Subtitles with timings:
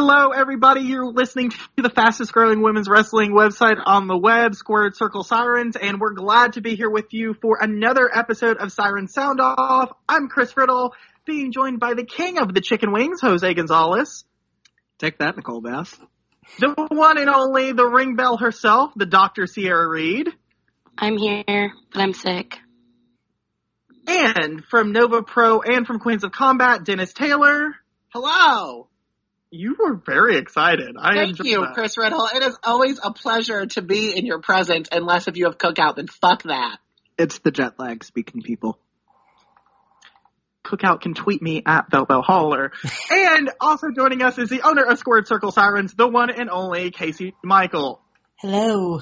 [0.00, 0.82] Hello, everybody.
[0.82, 5.74] You're listening to the fastest growing women's wrestling website on the web, Squared Circle Sirens,
[5.74, 9.90] and we're glad to be here with you for another episode of Siren Sound Off.
[10.08, 14.24] I'm Chris Riddle, being joined by the king of the chicken wings, Jose Gonzalez.
[14.98, 15.92] Take that, Nicole Bass.
[16.60, 19.48] The one and only, the ring bell herself, the Dr.
[19.48, 20.28] Sierra Reed.
[20.96, 22.56] I'm here, but I'm sick.
[24.06, 27.74] And from Nova Pro and from Queens of Combat, Dennis Taylor.
[28.10, 28.88] Hello.
[29.50, 30.96] You were very excited.
[30.98, 31.74] I Thank you, that.
[31.74, 32.28] Chris Riddle.
[32.34, 35.96] It is always a pleasure to be in your presence, unless if you have cookout,
[35.96, 36.78] then fuck that.
[37.16, 38.78] It's the jet lag speaking, people.
[40.64, 42.72] Cookout can tweet me at Bell Bell Holler.
[43.10, 46.90] and also joining us is the owner of Squared Circle Sirens, the one and only
[46.90, 48.02] Casey Michael.
[48.36, 49.00] Hello.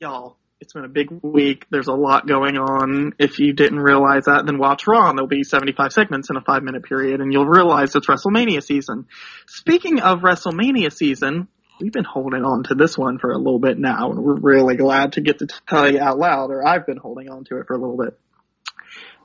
[0.00, 1.66] Y'all, it's been a big week.
[1.70, 3.12] There's a lot going on.
[3.18, 5.12] If you didn't realize that, then watch Raw.
[5.12, 9.06] There'll be 75 segments in a five minute period, and you'll realize it's WrestleMania season.
[9.46, 11.48] Speaking of WrestleMania season,
[11.80, 14.76] we've been holding on to this one for a little bit now, and we're really
[14.76, 17.66] glad to get to tell you out loud, or I've been holding on to it
[17.66, 18.18] for a little bit.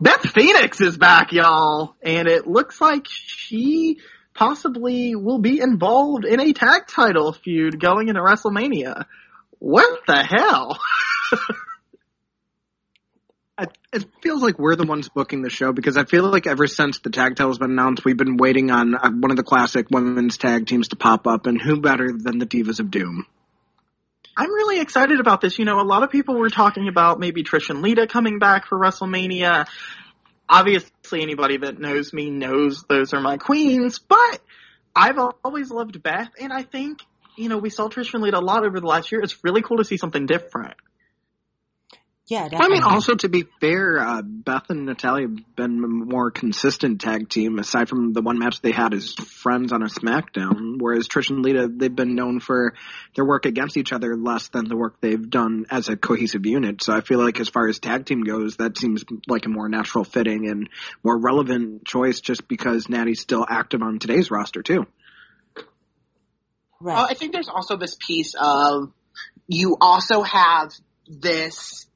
[0.01, 3.99] Beth Phoenix is back, y'all, and it looks like she
[4.33, 9.05] possibly will be involved in a tag title feud going into WrestleMania.
[9.59, 10.77] What the hell?
[13.93, 16.99] It feels like we're the ones booking the show because I feel like ever since
[16.99, 20.37] the tag title has been announced, we've been waiting on one of the classic women's
[20.37, 23.27] tag teams to pop up, and who better than the Divas of Doom?
[24.35, 25.59] I'm really excited about this.
[25.59, 28.65] You know, a lot of people were talking about maybe Trish and Lita coming back
[28.65, 29.67] for WrestleMania.
[30.47, 34.41] Obviously, anybody that knows me knows those are my queens, but
[34.95, 36.99] I've always loved Beth, and I think,
[37.37, 39.21] you know, we saw Trish and Lita a lot over the last year.
[39.21, 40.75] It's really cool to see something different.
[42.31, 46.31] Yeah, I mean, also to be fair, uh, Beth and Natalya have been a more
[46.31, 50.77] consistent tag team aside from the one match they had as friends on a SmackDown.
[50.77, 52.75] Whereas Trish and Lita, they've been known for
[53.17, 56.81] their work against each other less than the work they've done as a cohesive unit.
[56.81, 59.67] So I feel like as far as tag team goes, that seems like a more
[59.67, 60.69] natural fitting and
[61.03, 64.85] more relevant choice just because Natty's still active on today's roster too.
[66.79, 66.97] right.
[66.97, 68.93] Uh, I think there's also this piece of
[69.49, 70.71] you also have
[71.11, 71.87] this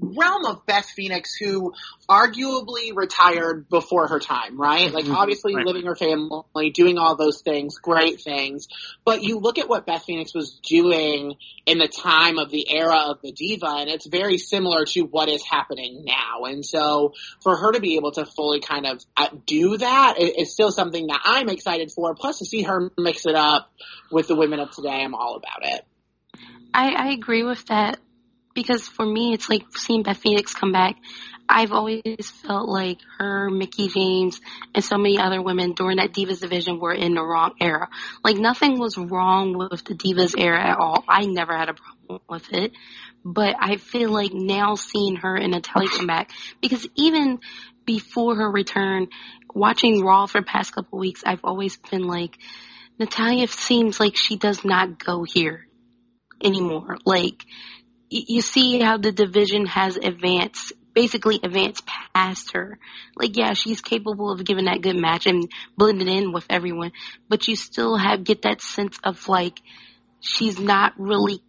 [0.00, 1.74] realm of Beth Phoenix who
[2.08, 4.92] arguably retired before her time, right?
[4.92, 5.14] Like Mhm.
[5.14, 5.66] obviously Right.
[5.66, 8.68] living her family, doing all those things, great things.
[9.04, 13.10] But you look at what Beth Phoenix was doing in the time of the era
[13.10, 16.44] of the diva and it's very similar to what is happening now.
[16.44, 20.32] And so for her to be able to fully kind of uh, do that is
[20.38, 22.14] i- still something that I'm excited for.
[22.14, 23.70] Plus to see her mix it up
[24.10, 25.84] with the women of today, I'm all about it.
[26.72, 27.98] I, I agree with that
[28.54, 30.96] because for me, it's like seeing Beth Phoenix come back.
[31.48, 34.40] I've always felt like her, Mickie James,
[34.72, 37.88] and so many other women during that Divas division were in the wrong era.
[38.24, 41.04] Like nothing was wrong with the Divas era at all.
[41.08, 42.72] I never had a problem with it.
[43.24, 46.30] But I feel like now seeing her and Natalya come back,
[46.62, 47.40] because even
[47.84, 49.08] before her return,
[49.54, 52.38] watching Raw for the past couple weeks, I've always been like,
[52.98, 55.66] Natalya seems like she does not go here
[56.42, 56.96] anymore.
[57.04, 57.44] Like,
[58.10, 62.78] you see how the division has advanced, basically advanced past her.
[63.14, 66.92] Like, yeah, she's capable of giving that good match and blending in with everyone,
[67.28, 69.60] but you still have, get that sense of like,
[70.20, 71.40] she's not really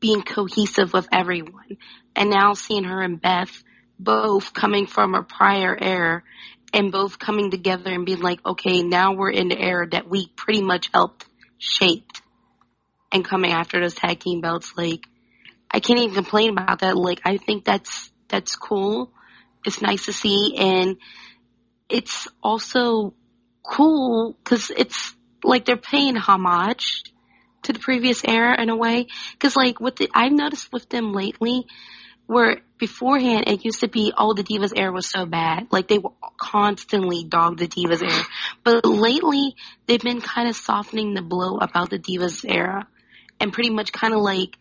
[0.00, 1.78] being cohesive with everyone.
[2.16, 3.62] And now seeing her and Beth
[3.98, 6.22] both coming from a prior era
[6.72, 10.26] and both coming together and being like, okay, now we're in the era that we
[10.34, 11.24] pretty much helped
[11.58, 12.10] shape
[13.12, 15.06] and coming after those tag team belts, like
[15.74, 16.96] I can't even complain about that.
[16.96, 19.12] Like I think that's that's cool.
[19.66, 20.98] It's nice to see, and
[21.88, 23.14] it's also
[23.64, 27.02] cool because it's like they're paying homage
[27.62, 29.08] to the previous era in a way.
[29.32, 31.66] Because like with the, I've noticed with them lately,
[32.26, 35.66] where beforehand it used to be, oh, the Divas era was so bad.
[35.72, 38.24] Like they were constantly dog the Divas era.
[38.62, 39.56] But lately
[39.86, 42.86] they've been kind of softening the blow about the Divas era
[43.40, 44.56] and pretty much kind of like,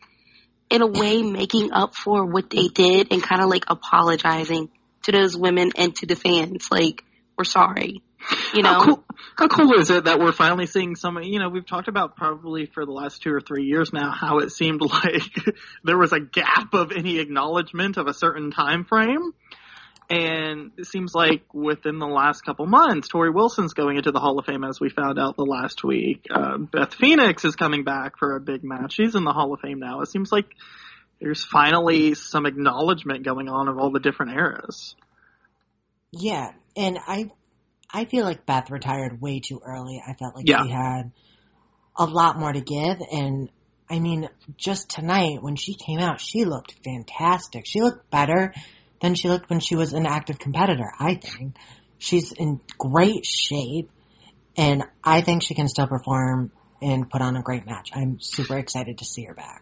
[0.74, 4.70] in a way, making up for what they did and kind of like apologizing
[5.04, 6.68] to those women and to the fans.
[6.72, 7.04] Like,
[7.38, 8.02] we're sorry.
[8.56, 8.74] You know?
[8.74, 9.04] How cool,
[9.38, 12.66] how cool is it that we're finally seeing some, you know, we've talked about probably
[12.66, 15.22] for the last two or three years now how it seemed like
[15.84, 19.34] there was a gap of any acknowledgement of a certain time frame.
[20.09, 24.38] And it seems like within the last couple months, Torrie Wilson's going into the Hall
[24.38, 26.25] of Fame as we found out the last week.
[26.29, 28.94] Uh, Beth Phoenix is coming back for a big match.
[28.94, 30.01] She's in the Hall of Fame now.
[30.01, 30.45] It seems like
[31.21, 34.95] there's finally some acknowledgement going on of all the different eras.
[36.11, 37.31] Yeah, and I
[37.91, 40.01] I feel like Beth retired way too early.
[40.05, 40.63] I felt like Yeah.
[40.63, 41.11] she had
[41.95, 42.97] a lot more to give.
[43.11, 43.50] And
[43.89, 47.65] I mean, just tonight when she came out, she looked fantastic.
[47.67, 48.53] She looked better
[49.03, 51.55] than she looked when she was an active competitor, I think.
[52.00, 53.91] She's in great shape
[54.57, 56.51] and I think she can still perform
[56.81, 57.89] and put on a great match.
[57.94, 59.61] I'm super excited to see her back.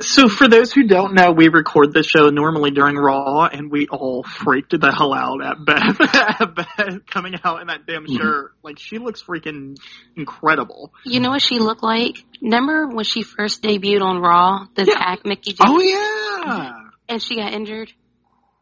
[0.00, 3.86] So for those who don't know, we record the show normally during Raw, and we
[3.86, 6.00] all freaked the hell out at Beth,
[6.40, 8.16] at Beth coming out in that damn Mhm.
[8.18, 8.52] shirt.
[8.64, 9.76] Like she looks freaking
[10.16, 10.92] incredible.
[11.04, 12.16] You know what she looked like?
[12.42, 14.94] Remember when she first debuted on Raw, the Yeah.
[14.94, 16.72] attack Mickie James, Oh yeah.
[17.08, 17.92] and she got injured?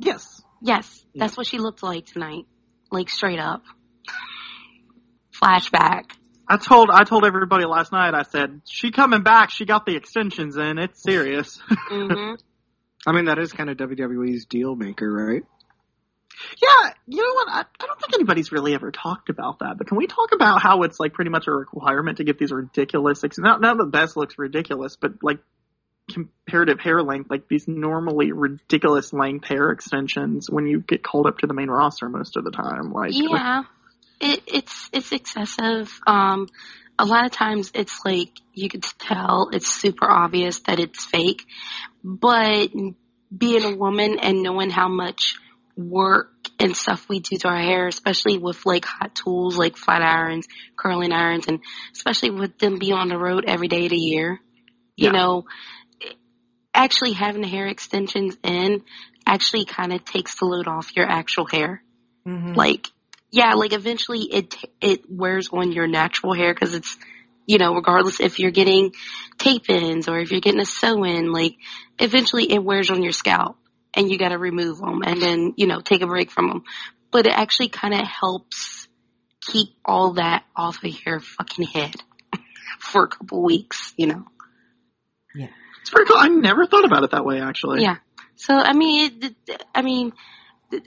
[0.02, 0.42] Yes.
[0.60, 2.44] Yes, that's what she looked like tonight.
[2.90, 3.62] Like straight up.
[5.40, 6.04] Flashback.
[6.48, 8.14] I told I told everybody last night.
[8.14, 9.50] I said she coming back.
[9.50, 10.78] She got the extensions in.
[10.78, 11.60] It's serious.
[11.68, 12.34] hmm
[13.06, 15.42] I mean, that is kind of WWE's deal maker, right?
[16.60, 17.48] yeah, you know what?
[17.48, 19.76] I, I don't think anybody's really ever talked about that.
[19.78, 22.52] But can we talk about how it's like pretty much a requirement to get these
[22.52, 23.24] ridiculous?
[23.24, 25.38] Ex- not not the best looks ridiculous, but like
[26.12, 31.38] comparative hair length, like these normally ridiculous length hair extensions when you get called up
[31.38, 32.92] to the main roster most of the time.
[32.92, 33.62] Like, Yeah,
[34.20, 35.90] it, it's it's excessive.
[36.06, 36.48] Um,
[36.98, 41.44] a lot of times it's like you could tell it's super obvious that it's fake,
[42.04, 42.68] but
[43.36, 45.36] being a woman and knowing how much
[45.76, 50.02] work and stuff we do to our hair, especially with like hot tools like flat
[50.02, 51.60] irons, curling irons, and
[51.92, 54.38] especially with them being on the road every day of the year,
[54.96, 55.12] you Yeah.
[55.12, 55.44] know,
[56.74, 58.82] actually having the hair extensions in
[59.26, 61.82] actually kind of takes the load off your actual hair.
[62.26, 62.52] Mm-hmm.
[62.52, 62.86] like
[63.32, 66.96] yeah like eventually it it wears on your natural hair because it's
[67.46, 68.92] you know regardless if you're getting
[69.38, 71.56] tape ins or if you're getting a sew in like
[71.98, 73.56] eventually it wears on your scalp
[73.94, 76.62] and you got to remove them and then you know take a break from them
[77.10, 78.86] but it actually kind of helps
[79.40, 81.96] keep all that off of your fucking head
[82.78, 84.24] for a couple weeks you know
[85.82, 86.18] it's pretty cool.
[86.18, 87.82] I never thought about it that way, actually.
[87.82, 87.96] Yeah.
[88.36, 90.12] So I mean, it, it- I mean,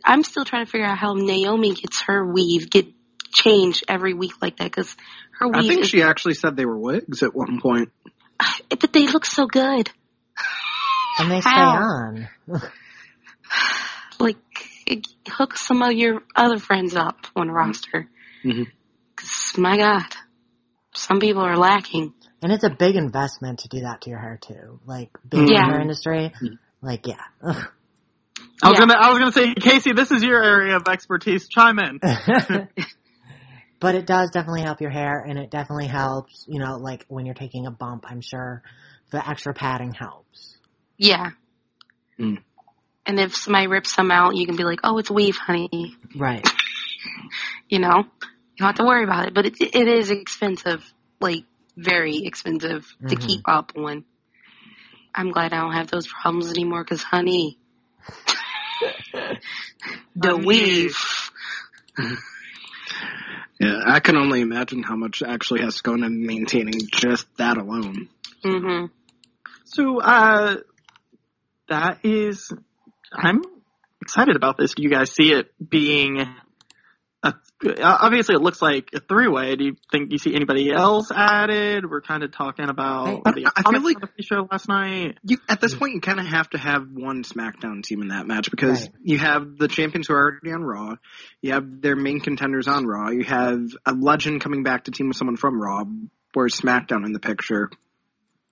[0.03, 2.87] I'm still trying to figure out how Naomi gets her weave get
[3.31, 4.95] changed every week like that because
[5.39, 5.55] her weave.
[5.63, 7.91] I think is, she actually said they were wigs at one point.
[8.69, 9.89] but they look so good.
[11.19, 12.27] And they stay on.
[14.19, 14.37] Like
[14.85, 18.09] it- hook some of your other friends up on the roster.
[18.43, 18.67] Mhm.
[19.15, 20.05] 'Cause, my God,
[20.93, 22.13] some people are lacking.
[22.41, 24.79] And it's a big investment to do that to your hair too.
[24.85, 25.67] Like being Yeah.
[25.67, 26.31] in our industry,
[26.81, 27.21] like yeah.
[27.43, 27.55] Ugh.
[28.63, 28.85] I was Yeah.
[28.85, 31.47] gonna I was gonna say, Casey, this is your area of expertise.
[31.47, 31.99] Chime in.
[33.79, 36.45] but it does definitely help your hair, and it definitely helps.
[36.47, 38.63] You know, like when you're taking a bump, I'm sure
[39.11, 40.57] the extra padding helps.
[40.97, 41.31] Yeah.
[42.19, 42.41] Mm.
[43.05, 46.47] And if somebody rips some out, you can be like, "Oh, it's weave, honey." Right.
[47.69, 49.33] you know, you don't have to worry about it.
[49.33, 50.83] But it, it is expensive,
[51.19, 51.43] like
[51.75, 53.27] very expensive to Mhm.
[53.27, 54.05] keep up on.
[55.13, 57.57] I'm glad I don't have those problems anymore because, honey,
[60.15, 60.97] the weave.
[63.59, 67.57] Yeah, I can only imagine how much actually has to go into maintaining just that
[67.57, 68.09] alone.
[68.43, 68.85] hmm
[69.63, 70.57] So, uh,
[71.69, 72.51] that is,
[73.13, 73.41] I'm
[74.01, 74.73] excited about this.
[74.75, 76.35] Do you guys see it being a,
[77.81, 79.55] obviously it looks like a three-way.
[79.55, 81.89] Do you think you see anybody else added?
[81.89, 85.17] We're kind of talking about I- the I feel like- the show last night.
[85.23, 88.27] You at this point you kind of have to have one SmackDown team in that
[88.27, 88.91] match because Right.
[89.03, 90.95] you have the champions who are already on Raw,
[91.41, 95.07] you have their main contenders on Raw, you have a legend coming back to team
[95.07, 95.83] with someone from Raw.
[96.33, 97.69] Where's SmackDown in the picture?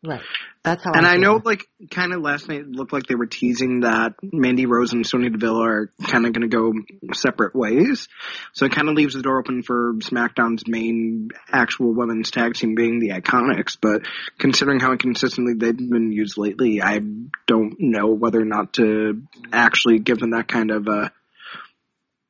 [0.06, 0.22] Right.
[0.64, 0.92] That's how.
[0.94, 1.22] And I feel.
[1.22, 5.06] know, like, kind of last night looked like they were teasing that Mandy Rose and
[5.06, 6.74] Sonya Deville are kind of going to go
[7.14, 8.10] separate ways.
[8.54, 12.76] So it kind of leaves the door open for SmackDown's main actual women's tag team
[12.76, 13.78] being the Iconics.
[13.82, 14.02] But
[14.38, 17.00] considering how inconsistently they've been used lately, I
[17.48, 19.22] don't know whether or not to
[19.54, 21.10] actually give them that kind of uh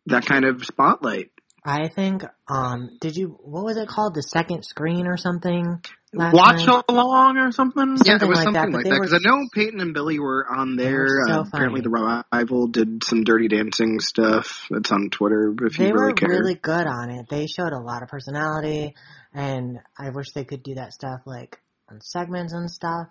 [0.08, 1.32] that kind of spotlight.
[1.66, 2.24] I think.
[2.48, 2.90] Um.
[3.00, 3.40] Did you?
[3.42, 4.16] What was it called?
[4.16, 5.82] The second screen or something?
[6.16, 6.84] Last Watch night?
[6.90, 7.98] along or something.
[8.06, 8.14] Yeah.
[8.14, 9.02] Yeah, it was like something but like that.
[9.02, 11.00] Because I know Peyton and Billie were on They there.
[11.00, 14.68] were so uh, apparently, the revival did some dirty dancing stuff.
[14.70, 16.30] It's on Twitter if They you really care.
[16.30, 17.28] They were really good on it.
[17.30, 18.94] They showed a lot of personality,
[19.34, 23.08] and I wish they could do that stuff like on segments and stuff.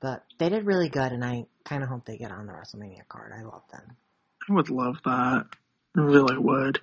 [0.00, 3.08] But they did really good, and I kind of hope they get on the WrestleMania
[3.08, 3.32] card.
[3.36, 3.96] I love them.
[4.48, 5.46] I would love that.
[5.94, 6.80] Really would.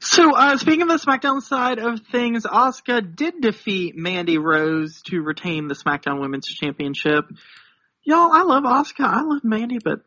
[0.00, 5.20] So, uh, speaking of the SmackDown side of things, Asuka did defeat Mandy Rose to
[5.22, 7.24] retain the SmackDown Women's Championship.
[8.02, 9.04] Y'all, I love Asuka.
[9.04, 10.00] I love Mandy, but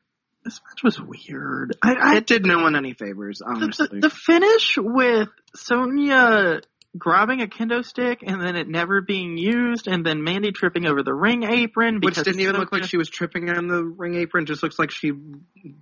[0.45, 1.75] this match was weird.
[1.81, 3.87] I, I It did no one any favors, the, honestly.
[3.91, 6.61] the, the finish with Sonya
[6.97, 11.03] grabbing a kendo stick and then it never being used, and then Mandy tripping over
[11.03, 14.45] the ring apron Which didn't even look like she was tripping on the ring apron.
[14.45, 15.11] Just looks like she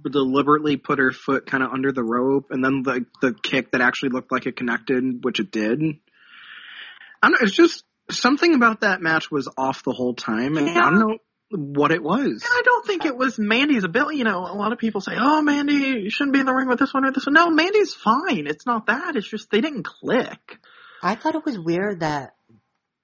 [0.10, 3.82] deliberately put her foot kind of under the rope, and then the the kick that
[3.82, 5.82] actually looked like it connected, which it did.
[5.82, 7.38] I don't know.
[7.42, 11.18] It's just something about that match was off the whole time, and I don't know
[11.52, 12.26] what it was.
[12.26, 14.18] And I don't think it was Mandy's ability.
[14.18, 16.68] You know, a lot of people say, "Oh, Mandy, you shouldn't be in the ring
[16.68, 18.48] with this one or this one." No, Mandy's fine.
[18.48, 19.16] It's not that.
[19.16, 20.60] It's just they didn't click.
[21.02, 22.36] I thought it was weird that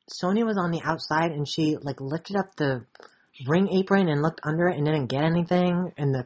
[0.09, 2.85] Sonya was on the outside and she like lifted up the
[3.47, 6.25] ring apron and looked under it and didn't get anything and the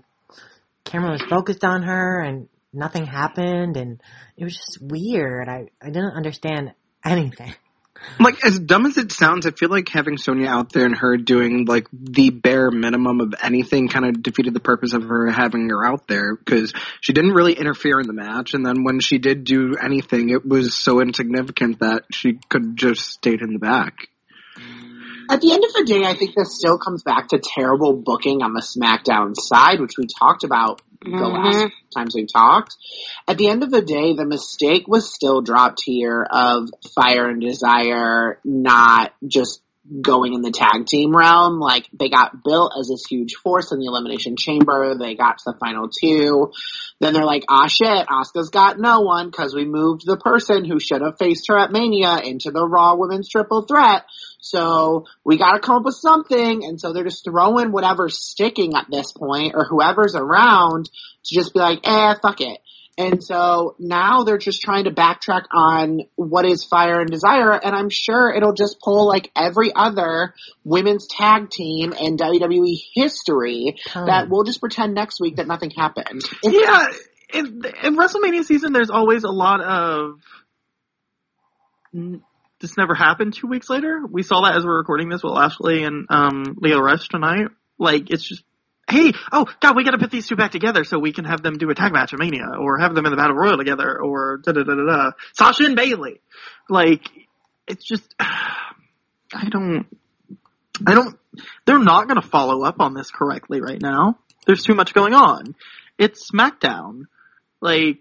[0.84, 4.02] camera was focused on her and nothing happened and
[4.38, 5.48] it was just weird.
[5.48, 7.54] I, I didn't understand anything.
[8.20, 11.18] Like as dumb as it sounds, I feel like having Sonya out there and her
[11.18, 15.70] doing like the bare minimum of anything kind of defeated the purpose of her having
[15.70, 19.18] her out there because she didn't really interfere in the match, and then when she
[19.18, 24.08] did do anything, it was so insignificant that she could just stayed in the back.
[25.28, 28.44] At the end of the day, I think this still comes back to terrible booking
[28.44, 31.34] on the SmackDown side, which we talked about the Mhm.
[31.34, 32.76] last times we talked.
[33.28, 37.42] At the end of the day, the mistake was still dropped here of Fire and
[37.42, 39.62] Desire not just
[40.02, 41.60] going in the tag team realm.
[41.60, 44.96] Like they got built as this huge force in the Elimination Chamber.
[44.98, 46.52] They got to the final two.
[47.00, 50.80] Then they're like, ah shit, Asuka's got no one because we moved the person who
[50.80, 54.06] should have faced her at Mania into the Raw Women's Triple Threat.
[54.46, 56.64] So we gotta come up with something.
[56.66, 61.54] And so they're just throwing whatever's sticking at this point or whoever's around to just
[61.54, 62.60] be like, eh, fuck it.
[62.98, 67.76] And so now they're just trying to backtrack on what is Fire and Desire, and
[67.76, 70.34] I'm sure it'll just pull like every other
[70.64, 73.76] women's tag team in WWE history
[74.06, 76.22] that we'll just pretend next week that nothing happened.
[76.44, 76.88] Yeah,
[77.34, 80.22] in, in WrestleMania season, there's always a lot of
[81.94, 82.22] "N-
[82.66, 83.36] this never happened.
[83.36, 86.80] Two weeks later, we saw that as we're recording this with Ashley and um, Lio
[86.80, 87.48] Rush tonight.
[87.78, 88.44] Like it's just.
[88.88, 91.58] Hey, oh god, we gotta put these two back together so we can have them
[91.58, 94.38] do a tag match at Mania, or have them in the Battle Royal together, or
[94.38, 95.12] da da da da da.
[95.34, 96.22] Sasha and Bayley.
[96.70, 97.02] Like,
[97.68, 99.88] it's just, I don't,
[100.86, 101.18] I don't,
[101.66, 104.20] they're not gonna follow up on this correctly right now.
[104.46, 105.56] There's too much going on.
[105.98, 107.06] It's SmackDown.
[107.62, 108.00] Like,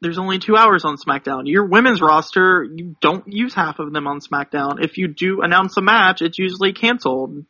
[0.00, 1.42] there's only two hours on SmackDown.
[1.44, 4.84] Your women's roster, you don't use half of them on SmackDown.
[4.84, 7.46] If you do announce a match, it's usually canceled.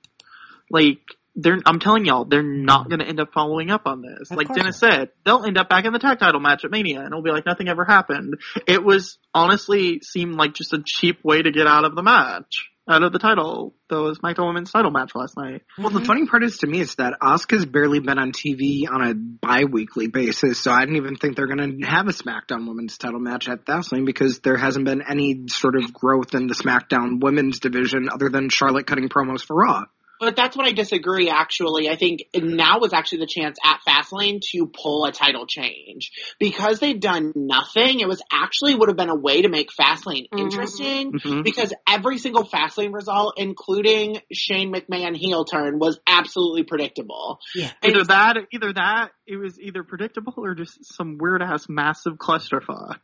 [0.70, 1.00] Like,
[1.36, 2.90] they're, I'm telling y'all, they're not mm-hmm.
[2.90, 4.30] gonna end up following up on this.
[4.30, 6.70] Of like course Dennis said, they'll end up back in the tag title match at
[6.70, 8.36] Mania and it'll be like nothing ever happened.
[8.68, 12.70] It was, honestly, seemed like just a cheap way to get out of the match.
[12.86, 15.62] Out of the title, the SmackDown Women's title match last night.
[15.78, 19.02] Well, the funny part is to me is that Asuka's barely been on TV on
[19.02, 22.98] a bi-weekly basis, so I didn't even think they're going to have a SmackDown Women's
[22.98, 27.22] title match at Fastlane because there hasn't been any sort of growth in the SmackDown
[27.22, 29.84] Women's division other than Charlotte cutting promos for Raw.
[30.20, 31.88] But that's what I disagree, actually.
[31.88, 36.10] I think now was actually the chance at Fastlane to pull a title change.
[36.38, 40.28] Because they've done nothing, it was actually would have been a way to make Fastlane
[40.32, 40.40] Mhm.
[40.40, 41.12] interesting.
[41.12, 41.44] Mhm.
[41.44, 47.40] Because every single Fastlane result, including Shane McMahon heel turn, was absolutely predictable.
[47.54, 47.70] Yeah.
[47.82, 52.14] Either And- that, either that, it was either predictable or just some weird ass massive
[52.14, 52.98] clusterfuck.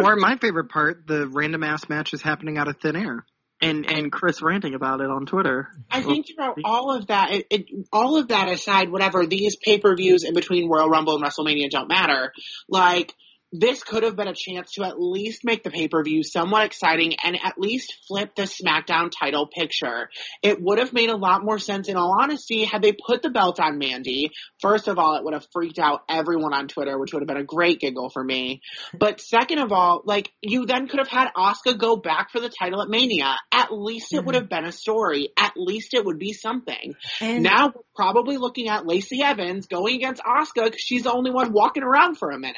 [0.00, 3.24] Or my favorite part, the random ass match is happening out of thin air.
[3.60, 5.68] And and Chris ranting about it on Twitter.
[5.90, 9.78] I think throughout all of that, it, it, all of that aside, whatever these pay
[9.78, 12.32] per views in between Royal Rumble and WrestleMania don't matter.
[12.68, 13.14] Like
[13.52, 16.66] this could have been a chance to at least make the pay per view somewhat
[16.66, 20.10] exciting and at least flip the SmackDown title picture.
[20.42, 23.30] It would have made a lot more sense, in all honesty, had they put the
[23.30, 24.30] belt on Mandy.
[24.60, 27.36] First of all, it would have freaked out everyone on Twitter, which would have been
[27.36, 28.60] a great giggle for me.
[28.98, 32.50] But second of all, like you then could have had Asuka go back for the
[32.50, 33.36] title at Mania.
[33.52, 34.42] At least it would mm-hmm.
[34.42, 35.30] have been a story.
[35.36, 36.94] At least it would be something.
[37.20, 41.30] And Now we're probably looking at Lacey Evans going against Asuka because she's the only
[41.30, 42.56] one walking around for a minute.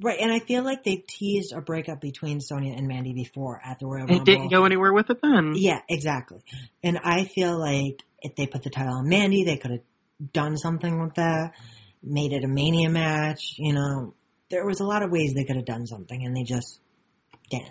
[0.00, 3.78] Right, and I feel like they teased a breakup between Sonya and Mandy before at
[3.78, 4.24] the Royal It Rumble.
[4.24, 5.54] didn't go anywhere with it then.
[5.56, 6.40] Yeah, exactly.
[6.82, 10.56] And I feel like if they put the title on Mandy, they could have done
[10.56, 11.52] something with that,
[12.02, 13.54] made it a Mania match.
[13.58, 14.14] You know,
[14.50, 16.80] there was a lot of ways they could have done something, and they just
[17.50, 17.70] didn't.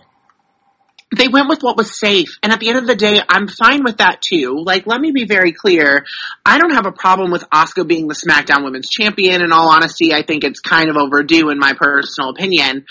[1.15, 3.83] They went with what was safe, and at the end of the day, I'm fine
[3.83, 4.61] with that too.
[4.63, 6.05] Like, let me be very clear.
[6.45, 9.41] I don't have a problem with Asuka being the SmackDown Women's Champion.
[9.41, 12.85] In all honesty, I think it's kind of overdue in my personal opinion.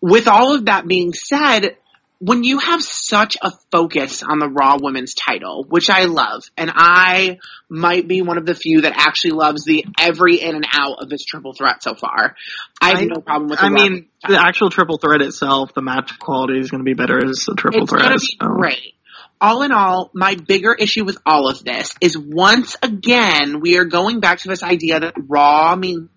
[0.00, 1.76] With all of that being said,
[2.18, 6.70] when you have such a focus on the Raw Women's title, which I love, and
[6.74, 11.02] I might be one of the few that actually loves the every in and out
[11.02, 12.36] of this triple threat so far.
[12.80, 13.58] I have I- no problem with.
[13.58, 16.94] The I mean, the actual triple threat itself, the match quality is going to be
[16.94, 18.20] better as a triple it's threat.
[18.20, 18.48] so.
[18.48, 18.94] great.
[19.40, 23.84] All in all, my bigger issue with all of this is once again we are
[23.84, 26.08] going back to this idea that Raw means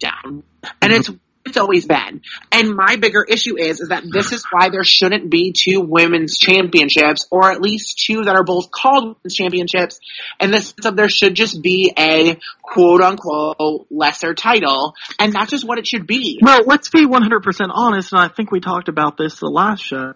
[0.00, 0.42] down,
[0.82, 0.92] and mm-hmm.
[0.92, 1.10] it's
[1.50, 2.22] it's always been.
[2.50, 6.38] And my bigger issue is is that this is why there shouldn't be two women's
[6.38, 10.00] championships, or at least two that are both called women's championships.
[10.38, 15.66] And this of there should just be a quote unquote lesser title, and that's just
[15.66, 16.38] what it should be.
[16.40, 20.14] Well, let's be 100% honest, and I think we talked about this the last show.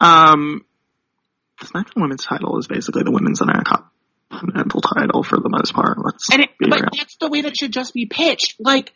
[0.00, 0.64] Um,
[1.60, 5.96] the SmackDown Women's title is basically the Women's Intercontinental title for the most part.
[6.02, 6.88] Let's And it, but real.
[6.96, 8.56] that's the way that should just be pitched.
[8.58, 8.92] Like,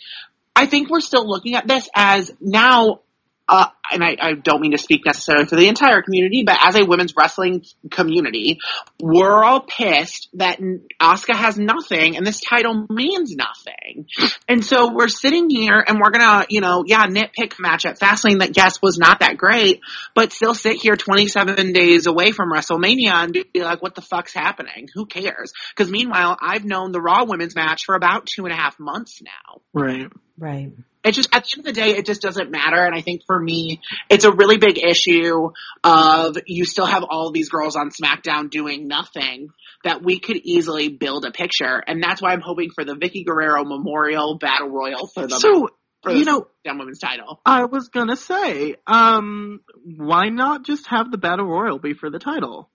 [0.56, 3.00] I think we're still looking at this as now,
[3.48, 6.74] uh, and I, I don't mean to speak necessarily for the entire community, but as
[6.76, 8.58] a women's wrestling community,
[9.00, 10.58] we're all pissed that
[11.00, 14.06] Asuka has nothing and this title means nothing.
[14.48, 18.40] And so we're sitting here and we're gonna, you know, yeah, nitpick match at Fastlane
[18.40, 19.80] that yes was not that great,
[20.14, 24.34] but still sit here 27 days away from WrestleMania and be like, what the fuck's
[24.34, 24.88] happening?
[24.94, 25.52] Who cares?
[25.74, 29.22] Because meanwhile, I've known the Raw women's match for about two and a half months
[29.22, 29.60] now.
[29.72, 30.10] Right.
[30.38, 30.72] Right.
[31.06, 32.84] It just, at the end of the day, it just doesn't matter.
[32.84, 35.50] And I think for me, it's a really big issue
[35.84, 39.50] of you still have all these girls on SmackDown doing nothing
[39.84, 41.82] that we could easily build a picture.
[41.86, 45.68] And that's why I'm hoping for the Vickie Guerrero Memorial Battle Royal for the, So,
[46.02, 47.40] for you know, SmackDown Women's title.
[47.46, 52.18] I was gonna say, um, why not just have the Battle Royal be for the
[52.18, 52.68] title?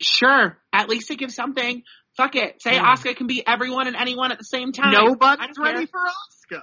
[0.00, 0.56] Sure.
[0.72, 1.82] At least it gives something.
[2.16, 2.62] Fuck it.
[2.62, 2.94] Say Yeah.
[2.94, 4.92] Asuka can be everyone and anyone at the same time.
[4.92, 6.62] Nobody's ready for Asuka.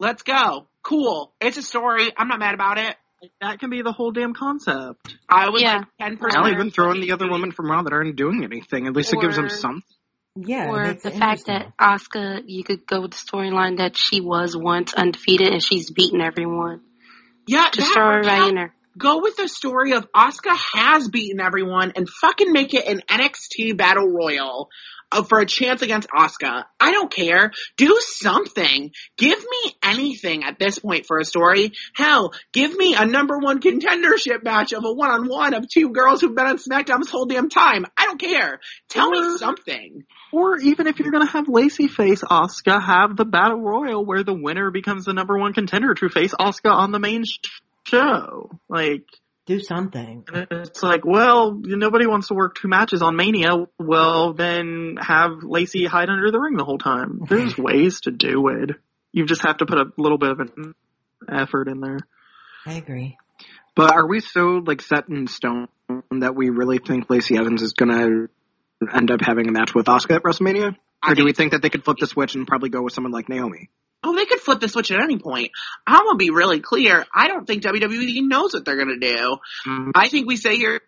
[0.00, 0.66] Let's go.
[0.82, 1.32] Cool.
[1.40, 2.12] It's a story.
[2.16, 2.96] I'm not mad about it.
[3.40, 5.16] That can be the whole damn concept.
[5.28, 5.78] I would Yeah.
[5.78, 6.44] like ten percent.
[6.44, 8.86] I'll even throw in the other women from Raw that aren't doing anything.
[8.86, 9.82] At least it gives them Or- something.
[10.36, 10.66] Yeah.
[10.66, 14.56] it or the fact that Asuka, you could go with the storyline that she was
[14.56, 16.82] once undefeated and she's beaten everyone.
[17.48, 18.74] Yeah, Just that throw or everybody in there.
[18.96, 23.76] go with the story of Asuka has beaten everyone and fucking make it an NXT
[23.76, 24.68] battle royal
[25.10, 26.64] Uh, for a chance against Asuka.
[26.78, 27.50] I don't care.
[27.78, 28.90] Do something.
[29.16, 31.72] Give me anything at this point for a story.
[31.94, 35.90] Hell, give me a number one contendership match of a one on one of two
[35.92, 37.86] girls who've been on SmackDown this whole damn time.
[37.96, 38.60] I don't care.
[38.90, 40.04] Tell me something.
[40.30, 44.34] Or even if you're gonna have Lacey face Asuka, have the Battle Royal where the
[44.34, 47.38] winner becomes the number one contender to face Asuka on the main sh-
[47.84, 48.50] show.
[48.68, 49.04] Like,
[49.48, 50.24] do something.
[50.32, 53.66] and it's like, well, nobody wants to work two matches on Mania.
[53.78, 57.22] Well, then have Lacey hide under the ring the whole time.
[57.28, 58.76] There's ways to do it.
[59.10, 60.74] You just have to put a little bit of an
[61.26, 61.98] effort in there.
[62.66, 63.16] I agree.
[63.74, 65.68] But are we so like set in stone
[66.10, 68.26] that we really think Lacey Evans is gonna
[68.92, 70.76] end up having a match with Asuka at WrestleMania?
[71.06, 72.92] Or do we think- think that they could flip the switch and probably go with
[72.92, 73.70] someone like Naomi?
[74.04, 75.50] Oh, they could flip the switch at any point.
[75.86, 77.04] I'm gonna be really clear.
[77.14, 79.38] I don't think WWE knows what they're gonna do.
[79.66, 79.90] Mm-hmm.
[79.94, 80.80] I think we say here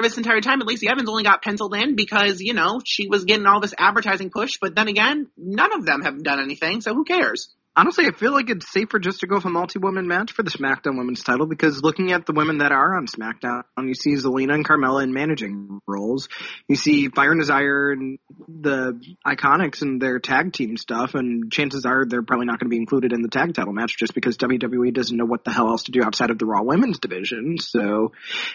[0.00, 3.24] this entire time, at Lacey Evans only got penciled in because, you know, she was
[3.24, 6.94] getting all this advertising push, but then again, none of them have done anything, so
[6.94, 7.54] who cares?
[7.76, 10.50] Honestly, I feel like it's safer just to go with a multi-woman match for the
[10.50, 14.54] SmackDown Women's title because looking at the women that are on SmackDown, you see Zelina
[14.54, 16.28] and Carmella in managing roles.
[16.68, 21.84] You see Fire and Desire and the Iconics and their tag team stuff, and chances
[21.84, 24.36] are they're probably not going to be included in the tag title match just because
[24.36, 27.56] WWE doesn't know what the hell else to do outside of the Raw Women's division.
[27.58, 28.12] So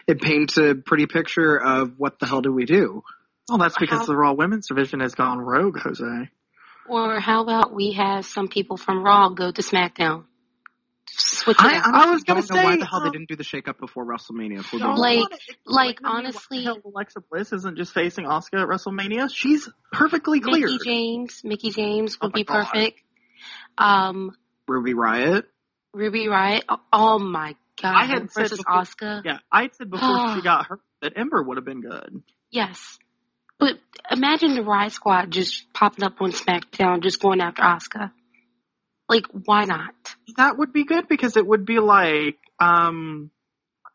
[0.07, 3.03] it paints a pretty picture of what the hell do we do.
[3.49, 6.29] Well, that's because How- the Raw Women's division has gone rogue, Jose.
[6.89, 10.25] Or how about we have some people from Raw go to SmackDown?
[11.11, 11.85] Switch it I, up.
[11.87, 13.67] honestly I was gonna don't know why the hell they um, didn't do the shake
[13.67, 14.59] up before WrestleMania.
[14.59, 15.27] if we're being Like- wanna
[15.65, 19.29] like, to why the honestly- hell Alexa Bliss isn't just facing Asuka at WrestleMania.
[19.33, 20.67] She's perfectly clear.
[20.67, 22.65] Mickie James, Mickie James Oh would my be God.
[22.65, 23.01] perfect.
[23.77, 24.31] Um,
[24.67, 25.43] Ruby Riott.
[25.93, 26.61] Ruby Riott.
[26.69, 27.95] Oh, oh my god.
[27.95, 29.21] I had said versus before- Asuka.
[29.25, 32.21] Yeah, I had said before she got hurt that Ember would have been good.
[32.51, 32.99] Yes.
[33.59, 33.77] But
[34.09, 38.11] imagine the Riot Squad just popping up on SmackDown, just going after Asuka.
[39.09, 39.93] Like, why not?
[40.37, 43.31] That would be good because it would be like, um,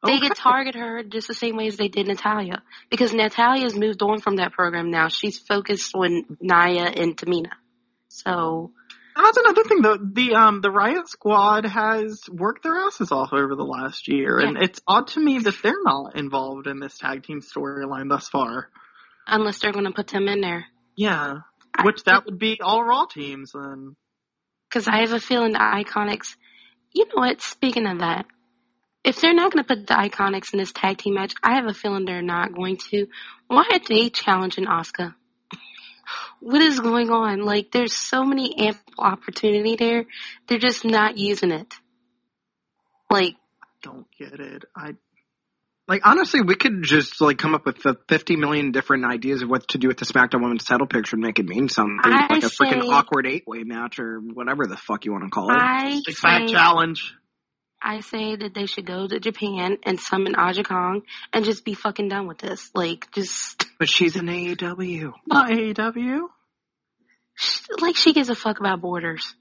[0.05, 0.29] They okay.
[0.29, 2.63] could target her just the same way as they did Natalya.
[2.91, 5.09] Because Natalya's moved on from that program now.
[5.09, 7.53] She's focused on Nia and Tamina.
[8.09, 8.73] So,
[9.17, 9.97] That's another thing though.
[9.97, 14.57] The um the Riot Squad has worked their asses off over the last year, and
[14.57, 18.69] it's odd to me that they're not involved in this tag team storyline thus far.
[19.27, 20.67] Unless they're going to put them in there.
[20.97, 21.39] Yeah,
[21.83, 23.97] which that would be all Raw teams then.
[24.69, 26.37] Because I have a feeling the Iconics,
[26.93, 28.27] you know what, speaking of that,
[29.05, 31.67] if they're not going to put the Iconics in this tag team match, I have
[31.67, 33.07] a feeling they're not going to.
[33.49, 35.15] Why are they challenging Asuka?
[36.41, 37.43] What is going on?
[37.43, 40.05] Like, there's so many ample opportunity there.
[40.47, 41.75] They're just not using it.
[43.11, 44.65] Like, I Don't get it.
[44.75, 44.95] I
[45.87, 49.51] Like honestly, we could just like come up with the fifty million different ideas of
[49.51, 52.27] what to do with the SmackDown Women's Title picture and make it mean something, I
[52.33, 55.51] like a freaking awkward eight way match or whatever the fuck you want to call
[55.51, 55.59] it.
[55.61, 57.15] I six pack say, challenge.
[57.85, 61.03] I say that they should go to Japan and summon Aja Kong
[61.35, 62.71] and just be fucking done with this.
[62.75, 65.13] Like, just, But she's an AEW.
[65.27, 66.21] Not AEW.
[67.81, 69.35] like she gives a fuck about borders.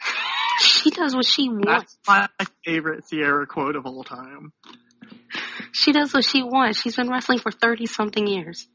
[0.60, 1.98] she does what she wants.
[2.06, 4.54] That's my favorite Sierra quote of all time.
[5.72, 6.80] She does what she wants.
[6.80, 8.68] She's been wrestling for 30 something years.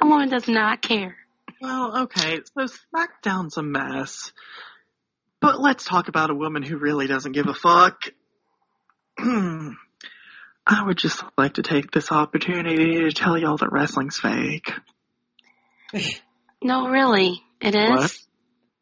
[0.00, 1.16] A woman does not care.
[1.60, 4.32] Well, okay, so SmackDown's a mess.
[5.40, 8.02] But let's talk about a woman who really doesn't give a fuck.
[9.18, 14.70] I would just like to take this opportunity to tell y'all that wrestling's fake.
[16.62, 17.42] No, really.
[17.60, 17.88] It is?
[17.90, 18.12] What?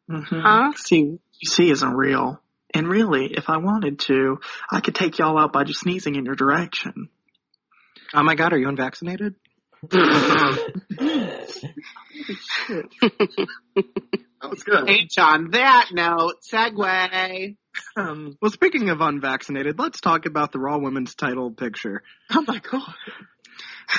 [0.09, 0.73] hmm Huh?
[0.75, 2.41] See, UC isn't real.
[2.73, 6.25] And really, if I wanted to, I could take y'all out by just sneezing in
[6.25, 7.09] your direction.
[8.13, 9.35] Oh my god, are you unvaccinated?
[14.39, 14.87] That was good.
[14.89, 17.55] H on that note, segue.
[17.95, 22.03] Um, Well, speaking of unvaccinated, let's talk about the Raw Women's Title picture.
[22.31, 22.93] oh my god.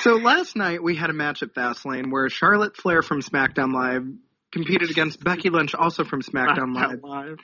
[0.02, 4.06] So last night we had a match at Fastlane where Charlotte Flair from SmackDown Live
[4.52, 7.02] competed against Becky Lynch, also from SmackDown Live.
[7.02, 7.38] Live.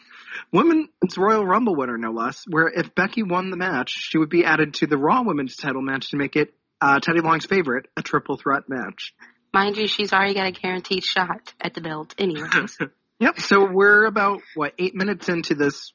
[0.53, 4.45] Women's Royal Rumble winner, no less, where if Becky won the match, she would be
[4.45, 8.03] added to the Raw Women's title match to make it uh, Teddy Long's favorite, a
[8.03, 9.15] triple threat match.
[9.53, 12.79] Mind you, she's already got a guaranteed shot at the belt anyways.
[13.21, 15.93] Yep, so we're about, what, eight minutes into this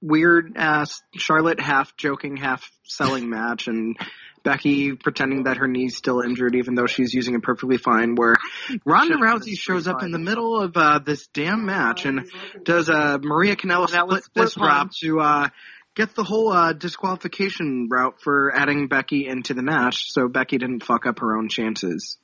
[0.00, 3.96] weird ass Charlotte half joking, half selling match, and
[4.42, 8.36] Becky pretending that her knee's still injured even though she's using it perfectly fine, where
[8.84, 12.28] Ronda Rousey shows up in the middle of uh, this damn match and
[12.64, 15.48] does a Maria Canella Canella split split fist drop to uh,
[15.94, 20.82] get the whole uh, disqualification route for adding Becky into the match, so Becky didn't
[20.84, 22.16] fuck up her own chances.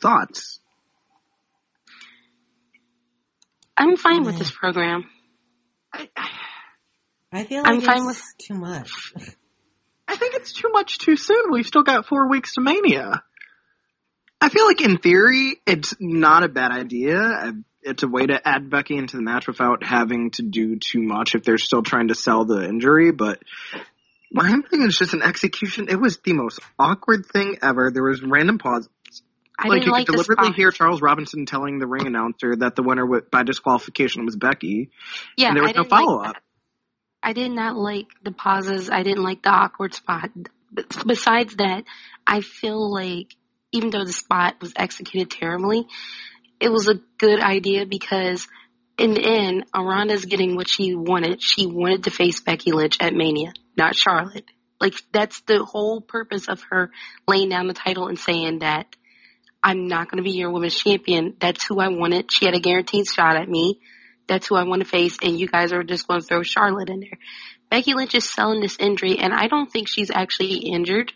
[0.00, 0.60] Thoughts?
[3.76, 5.08] I'm fine with this program.
[5.92, 6.28] I, I-
[7.36, 9.12] I feel like I'm it's fine with- too much.
[10.14, 11.50] I think it's too much too soon.
[11.50, 13.24] We've still got four weeks to Mania.
[14.40, 17.52] I feel like in theory, it's not a bad idea.
[17.82, 21.34] It's a way to add Becky into the match without having to do too much
[21.34, 23.42] if they're still trying to sell the injury, but
[24.30, 25.88] my thing is just an execution.
[25.88, 27.90] It was the most awkward thing ever.
[27.90, 28.88] There was random pause.
[29.58, 32.82] I like you like could deliberately hear Charles Robinson telling the ring announcer that the
[32.82, 34.90] winner wi- by disqualification was Becky,
[35.36, 36.34] Yeah, and there I was no didn't like follow up.
[36.34, 36.42] that.
[37.24, 38.90] I did not like the pauses.
[38.90, 40.30] I didn't like the awkward spot.
[41.06, 41.84] Besides that,
[42.26, 43.34] I feel like
[43.72, 45.86] even though the spot was executed terribly,
[46.60, 48.46] it was a good idea because
[48.98, 51.42] in the end, Aranda's getting what she wanted.
[51.42, 54.44] She wanted to face Becky Lynch at Mania, not Charlotte.
[54.80, 56.90] Like that's the whole purpose of her
[57.26, 58.94] laying down the title and saying that
[59.62, 61.36] I'm not going to be your women's champion.
[61.40, 62.30] That's who I wanted.
[62.30, 63.80] She had a guaranteed shot at me.
[64.26, 66.90] That's who I want to face, and you guys are just going to throw Charlotte
[66.90, 67.18] in there.
[67.70, 71.12] Becky Lynch is selling this injury, and I don't think she's actually injured.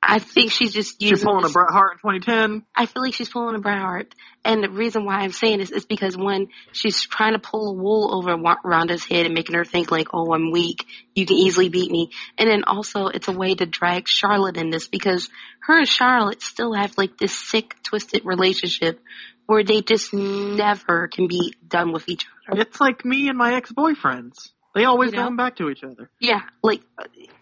[0.00, 1.16] I think she's just using.
[1.16, 2.64] She's pulling a this- Bret Hart in 2010.
[2.74, 5.72] I feel like she's pulling a Bret Hart, and the reason why I'm saying this
[5.72, 9.64] is because when she's trying to pull a wool over Ronda's head and making her
[9.64, 10.86] think like, "Oh, I'm weak.
[11.14, 14.70] You can easily beat me," and then also it's a way to drag Charlotte in
[14.70, 15.28] this because
[15.62, 19.00] her and Charlotte still have like this sick, twisted relationship
[19.48, 22.60] where they just never can be done with each other.
[22.60, 24.50] It's like me and my ex-boyfriends.
[24.74, 25.24] They always You know?
[25.24, 26.10] going back to each other.
[26.20, 26.82] Yeah, like,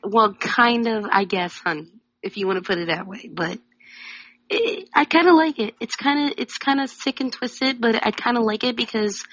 [0.05, 1.91] well, kind of, I guess, honey,
[2.23, 3.29] if you want to put it that way.
[3.29, 3.59] But
[4.49, 5.75] it, I kind of like it.
[5.81, 8.77] It's kind of, it's kind of sick and twisted, but I kind of like it
[8.77, 9.25] because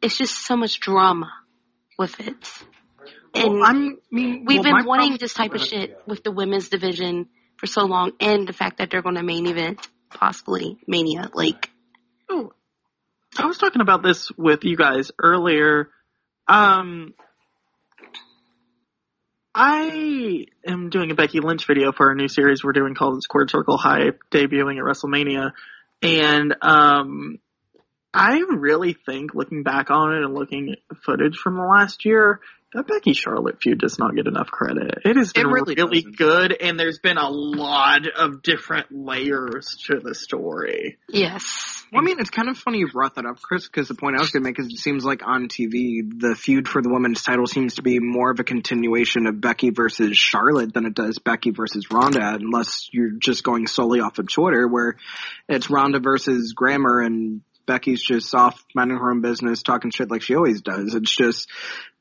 [0.00, 1.32] it's just so much drama
[1.98, 2.48] with it.
[3.34, 6.30] And Well, I'm, I mean, we've well, been wanting this type of shit with the
[6.30, 10.78] women's division for so long, and the fact that they're going to main event possibly
[10.86, 11.28] Mania.
[11.34, 11.70] Like,
[13.40, 15.88] I was talking about this with you guys earlier.
[16.46, 17.14] Um,
[19.54, 23.50] I am doing a Becky Lynch video for a new series we're doing called Squared
[23.50, 25.52] Circle Hype, debuting at WrestleMania,
[26.02, 27.38] and um,
[28.12, 32.40] I really think, looking back on it and looking at footage from the last year,
[32.72, 34.98] That Becky Charlotte feud does not get enough credit.
[35.04, 39.76] It has been It really really good, and there's been a lot of different layers
[39.86, 40.98] to the story.
[41.08, 41.84] Yes.
[41.92, 44.16] Well, I mean, it's kind of funny you brought that up, Chris, because the point
[44.16, 46.88] I was going to make is it seems like on TV, the feud for the
[46.88, 50.94] women's title seems to be more of a continuation of Becky versus Charlotte than it
[50.94, 54.96] does Becky versus Ronda, unless you're just going solely off of Twitter, where
[55.48, 60.22] it's Ronda versus Grammar and Becky's just off minding her own business, talking shit like
[60.22, 60.92] she always does.
[60.96, 61.48] It's just,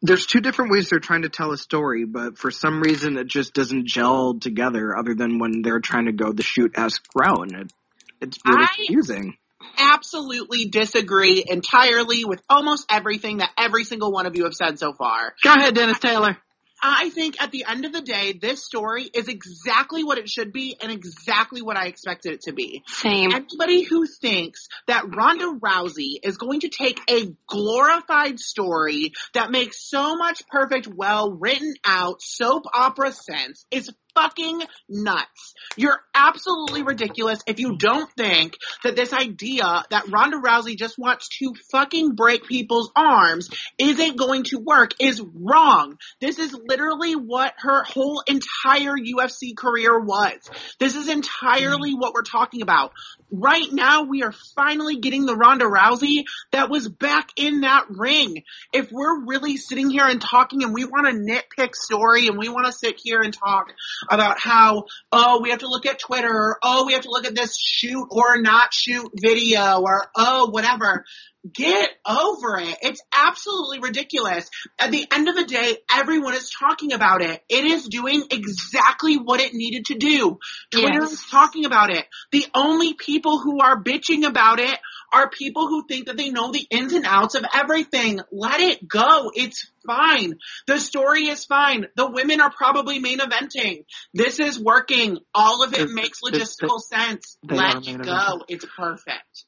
[0.02, 3.28] there's two different ways they're trying to tell a story, but for some reason it
[3.28, 7.52] just doesn't gel together other than when they're trying to go the shoot-esque route.
[7.52, 7.74] And it,
[8.20, 9.38] it's really I- confusing.
[9.78, 14.94] Absolutely disagree entirely with almost everything that every single one of you have said so
[14.94, 15.36] far.
[15.44, 16.38] Go ahead, Dennis Taylor.
[16.82, 20.52] I think at the end of the day, this story is exactly what it should
[20.52, 22.84] be and exactly what I expected it to be.
[22.88, 23.32] Same.
[23.34, 29.90] Anybody who thinks that Ronda Rousey is going to take a glorified story that makes
[29.90, 35.54] so much perfect, well written out soap opera sense is fucking nuts.
[35.78, 41.30] You're absolutely ridiculous if you don't think that this idea that Ronda Rousey just wants
[41.40, 45.98] to fucking break people's arms isn't going to work is wrong.
[46.20, 50.38] This is literally what her whole entire UFC career was.
[50.80, 52.92] This is entirely what we're talking about.
[53.32, 58.44] Right now, we are finally getting the Ronda Rousey that was back in that ring.
[58.74, 62.50] If we're really sitting here and talking and we want to nitpick story and we
[62.50, 63.72] want to sit here and talk
[64.10, 67.26] about how, oh, we have to look at Twitter, or oh, we have to look
[67.26, 71.06] at this shoot or not shoot video, or oh, whatever.
[71.54, 72.78] Get over it.
[72.82, 74.50] It's absolutely ridiculous.
[74.78, 77.42] At the end of the day, everyone is talking about it.
[77.48, 80.38] It is doing exactly what it needed to do.
[80.70, 81.14] Twitter Yes.
[81.14, 82.06] is talking about it.
[82.34, 84.78] The only people who are bitching about it
[85.12, 88.20] are people who think that they know the ins and outs of everything.
[88.32, 89.32] Let it go.
[89.36, 90.40] It's fine.
[90.68, 91.88] The story is fine.
[91.96, 93.86] The women are probably main eventing.
[94.14, 95.18] This is working.
[95.34, 97.38] All of it This- makes this- logistical sense.
[97.44, 98.12] Let it go.
[98.12, 98.42] eventing.
[98.50, 99.46] It's perfect.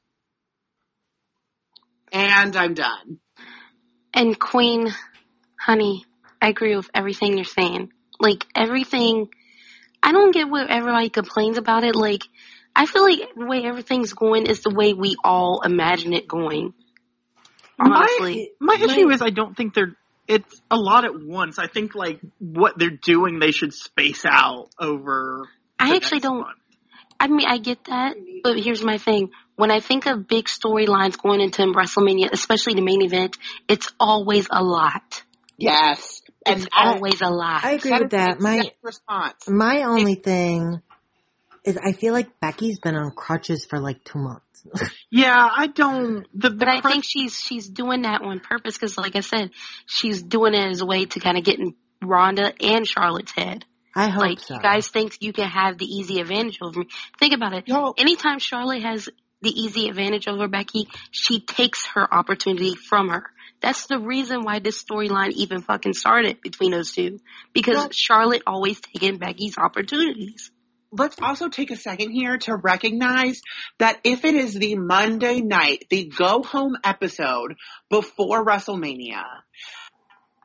[2.11, 3.19] And I'm done.
[4.13, 4.93] And Queen,
[5.59, 6.05] honey,
[6.41, 7.91] I agree with everything you're saying.
[8.19, 9.29] Like everything,
[10.03, 11.95] I don't get what everybody complains about it.
[11.95, 12.23] Like,
[12.75, 16.73] I feel like the way everything's going is the way we all imagine it going.
[17.79, 18.51] Honestly.
[18.59, 19.95] My, my My- issue is I don't think they're.
[20.27, 21.59] It's a lot at once.
[21.59, 25.49] I think like what they're doing, they should space out over.
[25.77, 26.39] I actually next don't.
[26.41, 26.57] month.
[27.19, 29.31] I mean, I get that, but here's my thing.
[29.55, 34.47] When I think of big storylines going into WrestleMania, especially the main event, it's always
[34.49, 35.23] a lot.
[35.57, 36.21] Yes.
[36.45, 37.63] It's And always a lot.
[37.63, 38.39] I agree that with that.
[38.39, 39.47] My response.
[39.47, 40.81] my only thing
[41.63, 44.45] is I feel like Becky's been on crutches for like two months.
[45.13, 46.25] Yeah, I don't.
[46.33, 49.51] The, the But I think she's she's doing that on purpose because, like I said,
[49.85, 53.65] she's doing it as a way to kind of get in Ronda and Charlotte's head.
[53.93, 54.53] I hope like so.
[54.53, 56.87] you guys think you can have the easy advantage over me.
[57.19, 57.67] Think about it.
[57.67, 59.09] Yo, Anytime Charlotte has
[59.41, 63.25] the easy advantage over Becky, she takes her opportunity from her.
[63.61, 67.19] That's the reason why this storyline even fucking started between those two.
[67.53, 70.50] Because Well- Charlotte always taking Becky's opportunities.
[70.91, 73.41] Let's also take a second here to recognize
[73.79, 77.55] that if it is the Monday night, the go home episode
[77.89, 79.23] before WrestleMania,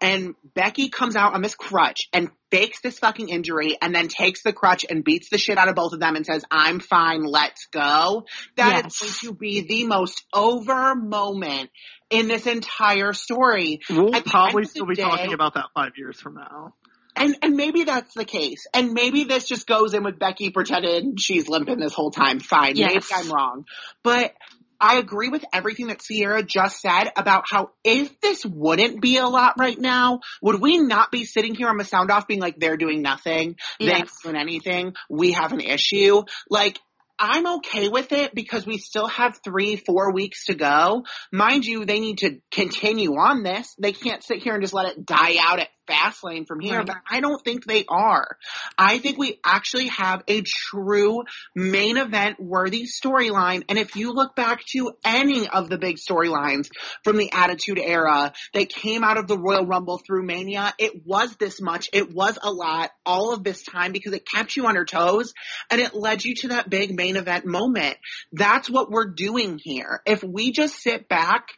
[0.00, 4.42] and Becky comes out on this crutch and fakes this fucking injury and then takes
[4.42, 7.24] the crutch and beats the shit out of both of them and says, I'm fine,
[7.24, 8.26] let's go.
[8.56, 9.22] That is Yes.
[9.22, 11.70] going to be the most over moment
[12.10, 13.80] in this entire story.
[13.88, 16.74] we'll probably end still be day- talking about that five years from now.
[17.16, 18.66] And and maybe that's the case.
[18.74, 22.40] And maybe this just goes in with Becky pretending she's limping this whole time.
[22.40, 22.74] Fine.
[22.76, 23.64] Maybe I'm wrong.
[24.02, 24.34] But
[24.78, 29.26] I agree with everything that Sierra just said about how if this wouldn't be a
[29.26, 32.58] lot right now, would we not be sitting here on the sound off being like
[32.58, 34.10] they're doing nothing, Yes.
[34.22, 36.22] doing anything, we have an issue?
[36.50, 36.78] Like
[37.18, 41.04] I'm okay with it because we still have three, four weeks to go.
[41.32, 43.74] Mind you, they need to continue on this.
[43.78, 46.86] They can't sit here and just let it die out at Fastlane from here, Right.
[46.86, 48.36] but I don't think they are.
[48.76, 51.22] I think we actually have a true
[51.54, 53.64] main event worthy storyline.
[53.68, 56.68] And if you look back to any of the big storylines
[57.04, 61.36] from the Attitude Era that came out of the Royal Rumble through Mania, it was
[61.36, 61.88] this much.
[61.92, 65.32] It was a lot all of this time because it kept you on your toes
[65.70, 67.96] and it led you to that big main event moment.
[68.32, 70.02] That's what we're doing here.
[70.06, 71.48] If we just sit back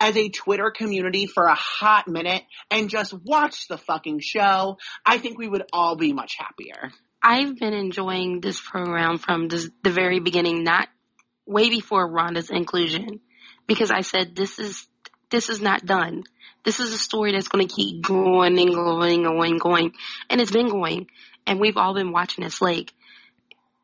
[0.00, 5.18] as a Twitter community for a hot minute and just watch the fucking show, I
[5.18, 6.90] think we would all be much happier.
[7.22, 10.88] I've been enjoying this program from this, the very beginning, not
[11.46, 13.20] way before Ronda's inclusion,
[13.66, 14.86] because I said this is
[15.30, 16.24] this is not done.
[16.64, 19.92] This is a story that's going to keep going and going and going and going.
[20.28, 21.08] And it's been going.
[21.46, 22.60] And we've all been watching this.
[22.60, 22.92] Like,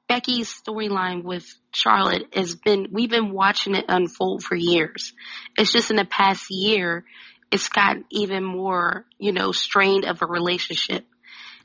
[0.08, 5.12] Becky's storyline with Charlotte has been, we've been watching it unfold for years.
[5.56, 7.04] It's just in the past year,
[7.52, 11.06] it's gotten even more, you know, strained of a relationship.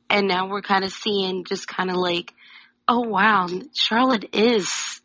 [0.10, 2.34] And now we're kind of seeing just kind of like,
[2.88, 5.02] oh wow, Charlotte is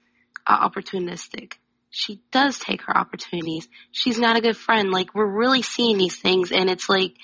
[0.47, 1.55] opportunistic.
[1.91, 3.69] She does take her opportunities.
[3.93, 4.91] She's not a good friend.
[4.91, 7.15] Like we're really seeing these things and it's like,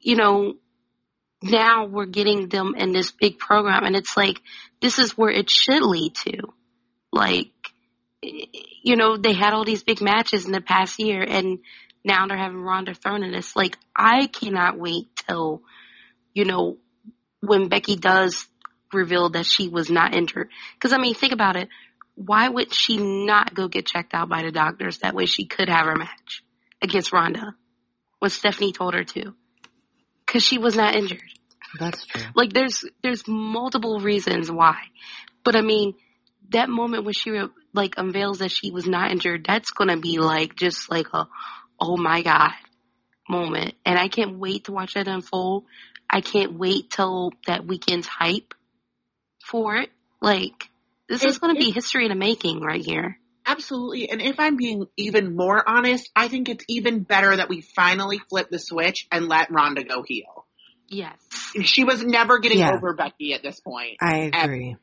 [0.00, 0.54] you know,
[1.42, 4.40] now we're getting them in this big program and it's like,
[4.80, 6.38] this is where it should lead to.
[7.12, 7.52] Like,
[8.22, 11.60] you know, they had all these big matches in the past year and
[12.04, 13.54] now they're having Ronda thrown in this.
[13.54, 15.62] Like, I cannot wait till,
[16.34, 16.78] you know,
[17.40, 18.46] when Becky does
[18.92, 20.50] reveal that she was not injured.
[20.80, 21.68] Cause I mean, think about it.
[22.14, 24.98] Why would she not go get checked out by the doctors?
[24.98, 26.42] That way she could have her match
[26.82, 27.54] against Ronda
[28.18, 29.34] when Stephanie told her to.
[30.26, 31.22] Cause she was not injured.
[31.78, 32.22] That's true.
[32.34, 34.76] Like there's there's multiple reasons why,
[35.44, 35.94] but I mean
[36.50, 37.30] that moment when she
[37.72, 41.28] like unveils that she was not injured, that's gonna be like just like a
[41.80, 42.52] oh my god
[43.28, 45.64] moment, and I can't wait to watch that unfold.
[46.08, 48.54] I can't wait till that weekend's hype
[49.44, 49.90] for it.
[50.20, 50.68] Like
[51.08, 53.18] this is gonna be history in the making right here.
[53.46, 54.10] Absolutely.
[54.10, 58.20] And if I'm being even more honest, I think it's even better that we finally
[58.28, 60.46] flip the switch and let Ronda go heel.
[60.88, 61.16] Yes.
[61.62, 62.72] She was never getting Yeah.
[62.72, 63.96] over Becky at this point.
[64.00, 64.76] I agree.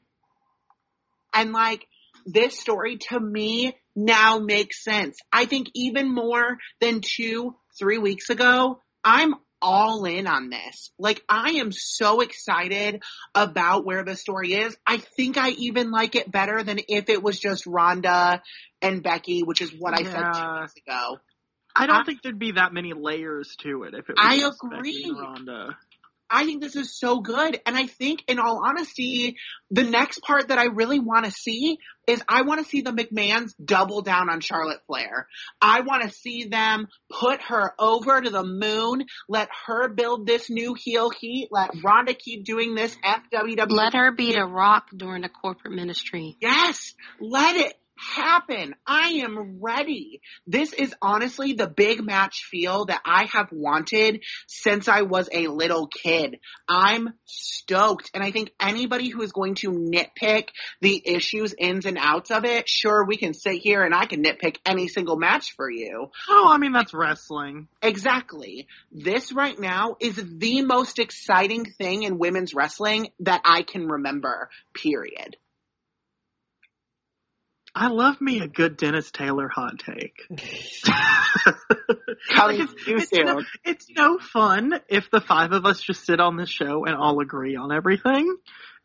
[1.34, 1.88] And like
[2.28, 5.18] this story to me now makes sense.
[5.34, 10.92] I think even more than two, three weeks ago, I'm all in on this.
[11.00, 13.02] Like I am so excited
[13.34, 14.78] about where the story is.
[14.86, 18.44] I think I even like it better than if it was just Ronda
[18.84, 20.62] and Becky, which is what I said two Yeah.
[20.62, 21.18] weeks ago.
[21.76, 24.38] I don't I- think there'd be that many layers to it if it was I
[24.38, 24.78] just agree.
[24.94, 25.78] Becky and Ronda.
[26.30, 27.60] I think this is so good.
[27.66, 29.38] And I think, in all honesty,
[29.72, 32.92] the next part that I really want to see is I want to see the
[32.92, 35.28] McMahons double down on Charlotte Flair.
[35.62, 40.50] I want to see them put her over to the moon, let her build this
[40.50, 43.70] new heel heat, let Ronda keep doing this FWW.
[43.70, 46.38] Let her be the rock during the corporate ministry.
[46.42, 48.76] Yes, let it happen.
[48.86, 50.22] I am ready.
[50.46, 55.48] This is honestly the big match feel that I have wanted since I was a
[55.48, 56.40] little kid.
[56.68, 58.12] I'm stoked.
[58.14, 60.50] And I think anybody who is going to nitpick
[60.82, 64.24] the issues, ins and outs of it, sure, we can sit here and I can
[64.24, 66.12] nitpick any single match for you.
[66.30, 67.68] Oh, I mean that's wrestling.
[67.82, 68.68] Exactly.
[68.92, 74.50] This right now is the most exciting thing in women's wrestling that I can remember,
[74.74, 75.38] period.
[77.80, 80.26] I love me a good Dennis Taylor hot take.
[82.36, 86.20] Like, it's, too it's no, it's no fun if the five of us just sit
[86.20, 88.36] on this show and all agree on everything.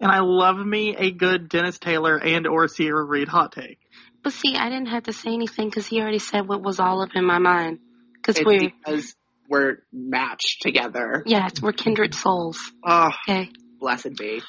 [0.00, 3.78] And I love me a good Dennis Taylor and or Sierra Reed hot take.
[4.22, 7.02] But see, I didn't have to say anything because he already said what was all
[7.02, 7.78] up in my mind.
[8.14, 9.14] Because It's we're because
[9.48, 11.22] we're matched together.
[11.26, 12.58] yes, we're kindred souls.
[12.84, 13.50] Oh, Okay.
[13.80, 14.42] blessed be.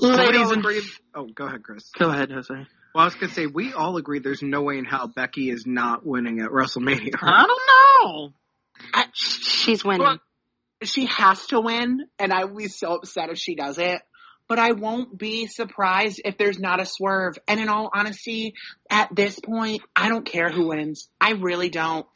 [0.00, 0.82] Nobody's Somebody's in- agreed.
[1.14, 1.90] Oh, go ahead, Chris.
[1.98, 2.66] Go ahead, Jose.
[2.94, 5.66] Well, I was gonna say we all agree there's no way in hell Becky is
[5.66, 7.14] not winning at WrestleMania.
[7.22, 8.32] I don't know.
[9.14, 10.02] She's winning.
[10.02, 10.18] Well,
[10.82, 14.02] she has to win, and I will be so upset if she doesn't.
[14.48, 17.38] But I won't be surprised if there's not a swerve.
[17.48, 18.54] And in all honesty,
[18.90, 21.08] at this point, I don't care who wins.
[21.20, 22.06] I really don't.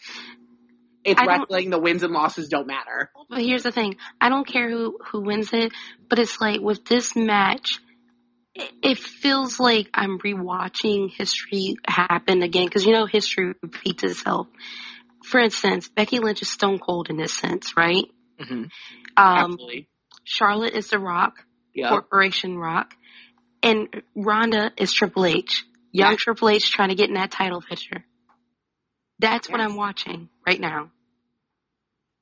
[1.05, 1.71] It's I don't- wrestling.
[1.71, 3.11] The wins and losses don't matter.
[3.31, 5.73] But here's the thing: I don't care who who wins it,
[6.11, 7.79] but it's like with this match,
[8.83, 14.47] it, feels like I'm rewatching history happen again because you know history repeats itself.
[15.25, 18.05] For instance, Becky Lynch is Stone Cold in this sense, right?
[18.41, 18.49] Mhm.
[18.55, 18.71] Um,
[19.17, 19.89] Absolutely.
[20.25, 21.89] Charlotte is The Rock, Yeah.
[21.89, 22.95] Corporation Rock,
[23.63, 26.17] and Ronda is Triple H, young Yeah.
[26.17, 28.05] Triple H trying to get in that title picture.
[29.19, 30.91] That's what I'm watching right now.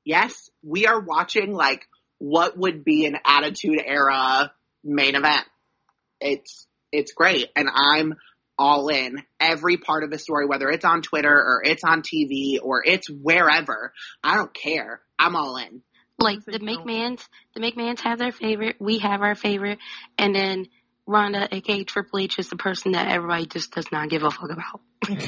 [0.05, 1.87] yes, we are watching like
[2.19, 5.45] what would be an attitude era main event.
[6.19, 8.15] It's it's great and I'm
[8.57, 12.57] all in every part of the story whether it's on Twitter or it's on TV
[12.61, 13.91] or it's wherever.
[14.23, 15.01] I don't care.
[15.19, 15.81] I'm all in.
[16.17, 16.87] Like the don't.
[16.87, 19.79] McMahons, the McMahons have their favorite, we have our favorite,
[20.17, 20.67] and then
[21.05, 24.49] Ronda, aka Triple H, is the person that everybody just does not give a fuck
[24.49, 24.81] about.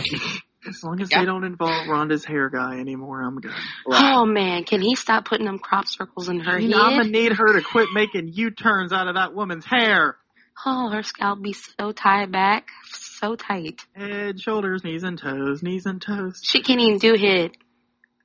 [0.68, 1.20] As long as Yeah.
[1.20, 3.52] they don't involve Ronda's hair guy anymore, I'm good.
[3.88, 7.10] Oh man, can he stop putting them crop circles in her You know, I'm gonna
[7.10, 10.18] need her to quit making U-turns out of that woman's hair.
[10.66, 13.82] Oh, her scalp be so tied back, so tight.
[13.96, 16.42] Head, shoulders, knees and toes, knees and toes.
[16.44, 17.52] She can't even do head.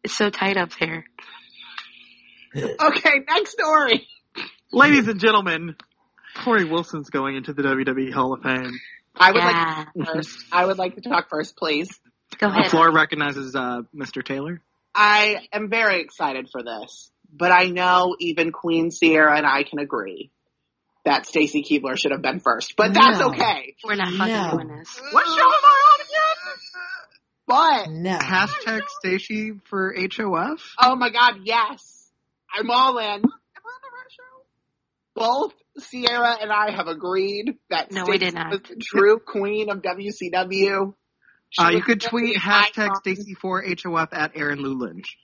[0.02, 1.04] It's so tight up there.
[2.54, 4.06] Okay, next story.
[4.72, 5.74] Ladies and gentlemen,
[6.36, 8.78] Torrie Wilson's going into the WWE Hall of Fame.
[9.16, 9.84] I would Yeah.
[9.96, 10.44] like to first.
[10.52, 11.88] I would like to talk first, please.
[12.36, 12.70] Go The ahead.
[12.70, 14.22] floor recognizes uh, Mr.
[14.22, 14.60] Taylor.
[14.94, 19.78] I am very excited for this, but I know even Queen Sierra and I can
[19.78, 20.30] agree
[21.04, 22.74] that Stacy Keibler should have been first.
[22.76, 23.30] But that's No.
[23.30, 23.74] okay.
[23.84, 24.50] We're not fucking No.
[24.52, 25.00] doing this.
[25.10, 26.18] What show am I on again?
[27.46, 28.18] But No.
[28.18, 30.74] Hashtag Stacy for HOF.
[30.80, 32.10] oh my god, yes,
[32.54, 33.04] I'm all in.
[33.06, 34.44] Am I on the right show?
[35.14, 38.50] Both Sierra and I have agreed that No, we did not.
[38.50, 40.94] was the true queen of WCW.
[41.58, 45.18] Uh, you could tweet hashtag Stacy for HOF at Aaron Lou Lynch.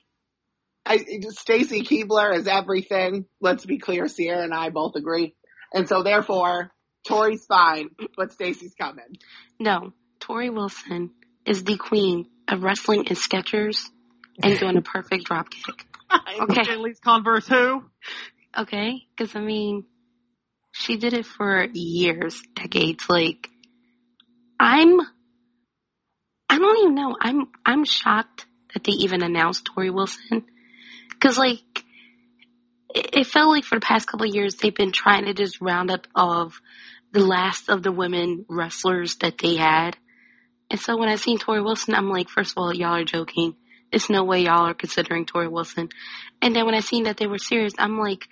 [1.30, 3.26] Stacy Keibler is everything.
[3.40, 5.34] Let's be clear, Sierra and I both agree.
[5.72, 6.70] And so therefore,
[7.06, 9.16] Torrie's fine, but Stacy's coming.
[9.58, 11.10] No, Torrie Wilson
[11.44, 13.84] is the queen of wrestling in Skechers
[14.42, 15.86] and doing a perfect drop kick.
[16.40, 16.62] Okay.
[16.62, 17.84] Bailey's Converse who?
[18.56, 19.02] Okay?
[19.14, 19.84] Because, I mean,
[20.72, 23.04] she did it for years, decades.
[23.10, 23.50] Like,
[24.58, 25.00] I'm,
[26.48, 27.14] I don't even know.
[27.20, 30.46] I'm, I'm shocked that they even announced Torrie Wilson.
[31.10, 31.84] Because, like,
[32.94, 35.90] it, felt like for the past couple of years they've been trying to just round
[35.90, 36.60] up of
[37.12, 39.96] the last of the women wrestlers that they had.
[40.70, 43.54] And so when I seen Torrie Wilson, I'm like, first of all, y'all are joking.
[43.90, 45.88] It's no way y'all are considering Torrie Wilson.
[46.42, 48.28] And then when I seen that they were serious, I'm like,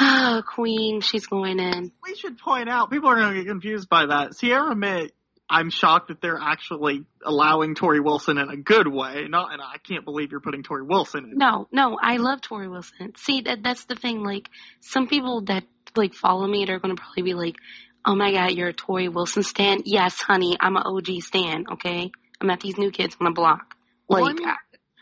[0.00, 1.92] oh, Queen, she's going in.
[2.02, 4.34] We should point out, people are going to get confused by that.
[4.34, 5.12] Sierra Mitt,
[5.50, 9.26] I'm shocked that they're actually allowing Torrie Wilson in a good way.
[9.28, 11.38] Not, and I can't believe you're putting Torrie Wilson in.
[11.38, 13.14] No, no, I love Torrie Wilson.
[13.16, 14.22] See, that that's the thing.
[14.22, 14.48] Like,
[14.80, 15.64] some people that
[15.96, 17.56] like follow me, they're gonna probably be like,
[18.04, 21.64] "Oh my God, you're a Torrie Wilson stan." Yes, honey, I'm an OG stan.
[21.72, 23.74] Okay, I'm at these new kids on the block.
[24.08, 24.54] Like, Well, I mean,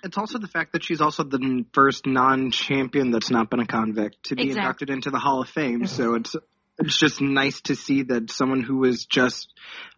[0.04, 4.22] It's also the fact that she's also the first non-champion that's not been a convict
[4.24, 4.60] to be Exactly.
[4.62, 5.86] inducted into the Hall of Fame.
[5.86, 6.36] So it's
[6.78, 9.52] it's just nice to see that someone who was just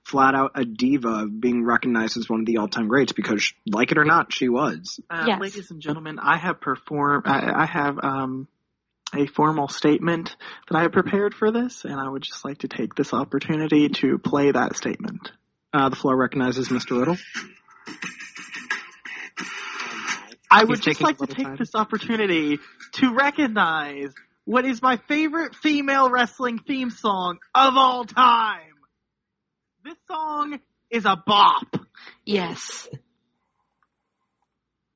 [0.05, 3.99] flat out a diva being recognized as one of the all-time greats because, like it
[3.99, 5.01] or not, she was.
[5.11, 5.41] Uh, Yes.
[5.41, 7.25] Ladies and gentlemen, I have performed.
[7.27, 8.49] I, I have um,
[9.15, 10.35] a formal statement
[10.71, 13.89] that I have prepared for this, and I would just like to take this opportunity
[13.89, 15.31] to play that statement.
[15.73, 16.99] Uh, the floor recognizes Mr.
[16.99, 17.17] Riddle.
[20.51, 21.57] I He's would just like to take time.
[21.59, 22.59] this opportunity
[22.93, 24.15] to recognize
[24.49, 28.63] what is my favorite female wrestling theme song of all time.
[29.85, 31.67] This song is a bop.
[32.25, 32.89] yes,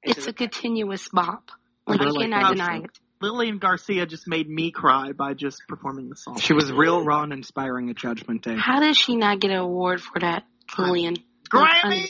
[0.03, 1.51] it's a continuous bop.
[1.87, 2.99] Like, I cannot deny it.
[3.21, 6.39] Lillian Garcia just made me cry by just performing the song.
[6.39, 8.57] She was real raw and inspiring at Judgment Day.
[8.59, 10.45] How does she not get an award for that,
[10.79, 11.17] Lillian?
[11.53, 12.09] Grammys.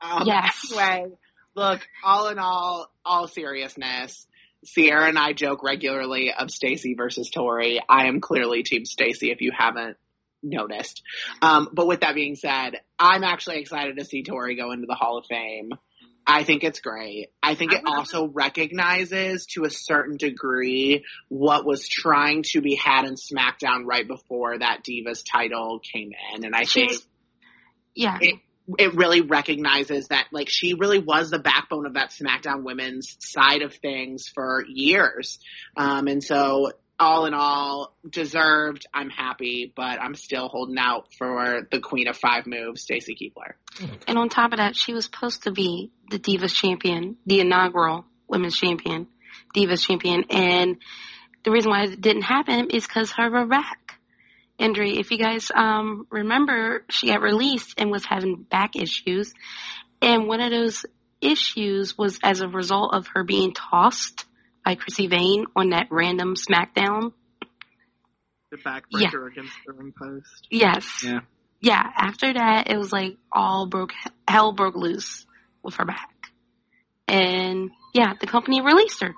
[0.00, 0.72] Um, Yes.
[0.72, 1.16] Anyway,
[1.56, 4.28] look, all in all, all seriousness,
[4.64, 7.78] Sierra and I joke regularly of Stacy versus Torrie.
[7.88, 9.96] I am clearly Team Stacy if you haven't
[10.42, 11.02] noticed.
[11.42, 14.94] Um, but with that being said, I'm actually excited to see Torrie go into the
[14.94, 15.70] Hall of Fame.
[16.26, 17.28] I think it's great.
[17.42, 23.06] I think it also recognizes to a certain degree what was trying to be had
[23.06, 26.44] in SmackDown right before that Divas title came in.
[26.44, 26.92] And I think
[27.94, 28.36] yeah, it,
[28.78, 33.62] it really recognizes that like she really was the backbone of that SmackDown women's side
[33.62, 35.38] of things for years.
[35.76, 38.86] Um, and so all in all, deserved.
[38.92, 43.54] I'm happy, but I'm still holding out for the queen of five moves, Stacy Keibler.
[44.06, 48.04] And on top of that, she was supposed to be the Divas champion, the inaugural
[48.28, 49.06] women's champion,
[49.56, 50.24] Divas champion.
[50.28, 50.76] And
[51.42, 53.89] the reason why it didn't happen is because her back
[54.60, 54.98] injury.
[54.98, 59.32] If you guys um, remember, she got released and was having back issues.
[60.02, 60.86] And one of those
[61.20, 64.24] issues was as a result of her being tossed
[64.64, 67.12] by Krissy Vaine on that random SmackDown.
[68.50, 70.46] The backbreaker against the ring post.
[70.50, 71.04] Yes.
[71.04, 71.20] Yeah.
[71.60, 71.82] Yeah.
[71.96, 73.92] After that, it was like all broke,
[74.26, 75.26] hell broke loose
[75.62, 76.10] with her back.
[77.06, 79.14] And yeah, the company released her.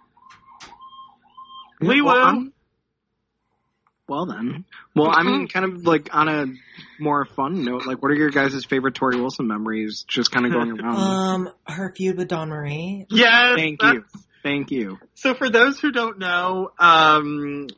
[1.80, 2.24] We well, will.
[2.24, 2.52] I'm-
[4.12, 4.64] well then.
[4.94, 6.46] Well, I mean, kind of like on a
[7.00, 10.04] more fun note, like what are your guys' favorite Torrie Wilson memories?
[10.06, 10.96] Just kind of going around.
[10.96, 13.06] Um, her feud with Dawn Marie.
[13.10, 13.56] Yes.
[13.56, 14.20] Thank that's- you.
[14.42, 14.98] Thank you.
[15.14, 17.68] So for those who don't know, um,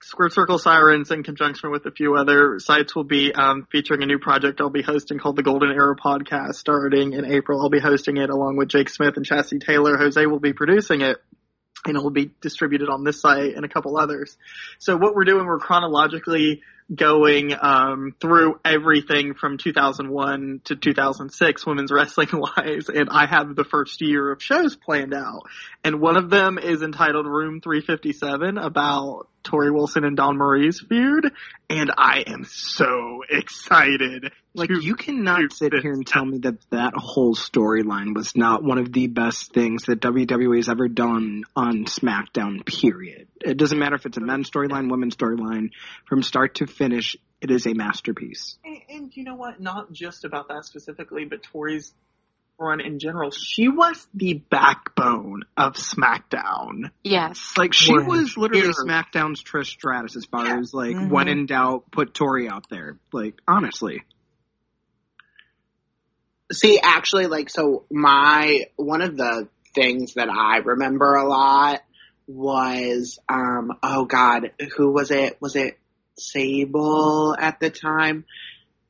[0.00, 4.06] Squared Circle Sirens, in conjunction with a few other sites, will be um, featuring a
[4.06, 7.60] new project I'll be hosting called the Golden Era Podcast, starting in April.
[7.60, 9.98] I'll be hosting it along with Jake Smith and Chassie Taylor.
[9.98, 11.18] Jose will be producing it.
[11.86, 14.36] And it will be distributed on this site and a couple others.
[14.78, 16.62] So what we're doing, we're chronologically
[16.94, 23.64] going um, through everything from 2001 to 2006 women's wrestling wise, and I have the
[23.64, 25.42] first year of shows planned out,
[25.84, 31.32] and one of them is entitled Room 357 about Torrie Wilson and Dawn Marie's feud,
[31.70, 34.32] and I am so excited.
[34.54, 38.62] Like to- you cannot sit here and tell me that that whole storyline was not
[38.62, 42.64] one of the best things that WWE has ever done on SmackDown.
[42.66, 43.28] Period.
[43.40, 45.70] It doesn't matter if it's a men's storyline, women's storyline,
[46.06, 48.56] from start to finish, it is a masterpiece.
[48.64, 49.60] And, and you know what?
[49.60, 51.92] Not just about that specifically, but Torrie's
[52.60, 53.30] run in general.
[53.30, 56.90] She was the backbone of SmackDown.
[57.04, 57.52] Yes.
[57.56, 58.06] Like she Right.
[58.06, 58.72] was literally Here.
[58.72, 60.58] SmackDown's Trish Stratus as far Yeah.
[60.58, 61.10] as like Mhm.
[61.10, 62.98] when in doubt, put Torrie out there.
[63.12, 64.02] Like honestly,
[66.50, 71.82] See, actually, like, so my, one of the things that I remember a lot
[72.26, 75.36] was, um, oh god, who was it?
[75.42, 75.78] Was it
[76.20, 78.24] Sable at the time?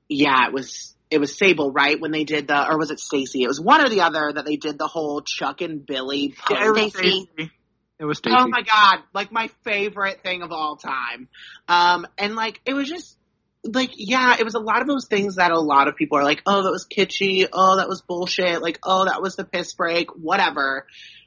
[0.09, 2.01] Yeah, it was, it was Sable, right?
[2.01, 3.43] When they did the, or was it Stacy?
[3.43, 6.67] It was one or the other that they did the whole Chuck and Billy Yeah,
[6.67, 7.29] it was Stacy.
[7.35, 7.53] Stacy.
[7.99, 8.37] it was Stacy.
[8.39, 11.29] Oh my god, like my favorite thing of all time.
[11.67, 13.17] Um, and like it was just
[13.65, 16.25] like yeah, it was a lot of those things that a lot of people are
[16.25, 19.75] like, oh, that was kitschy, oh, that was bullshit, like oh, that was the piss
[19.75, 20.87] break, whatever.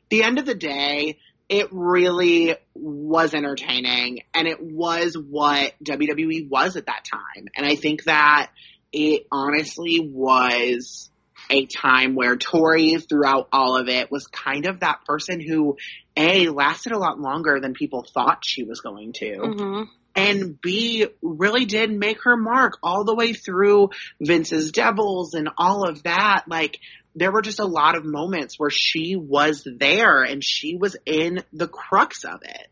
[0.09, 1.19] The end of the day,
[1.51, 7.75] it really was entertaining, and it was what WWE was at that time, and I
[7.75, 8.51] think that
[8.93, 11.09] it honestly was
[11.49, 15.75] a time where Torrie, throughout all of it, was kind of that person who
[16.15, 19.83] a lasted a lot longer than people thought she was going to hmm
[20.15, 23.89] and b really did make her mark all the way through
[24.19, 26.43] vince's devils and all of that.
[26.47, 26.79] Like
[27.15, 31.43] there were just a lot of moments where she was there and she was in
[31.51, 32.67] the crux of it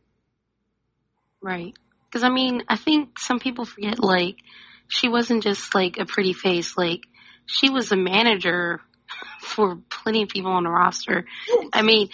[1.41, 1.75] Right.
[2.05, 4.37] Because I mean, I think some people forget like
[4.87, 6.77] she wasn't just like a pretty face.
[6.77, 7.01] Like
[7.45, 8.81] she was a manager
[9.41, 11.25] for plenty of people on the roster.
[11.71, 12.09] I mean,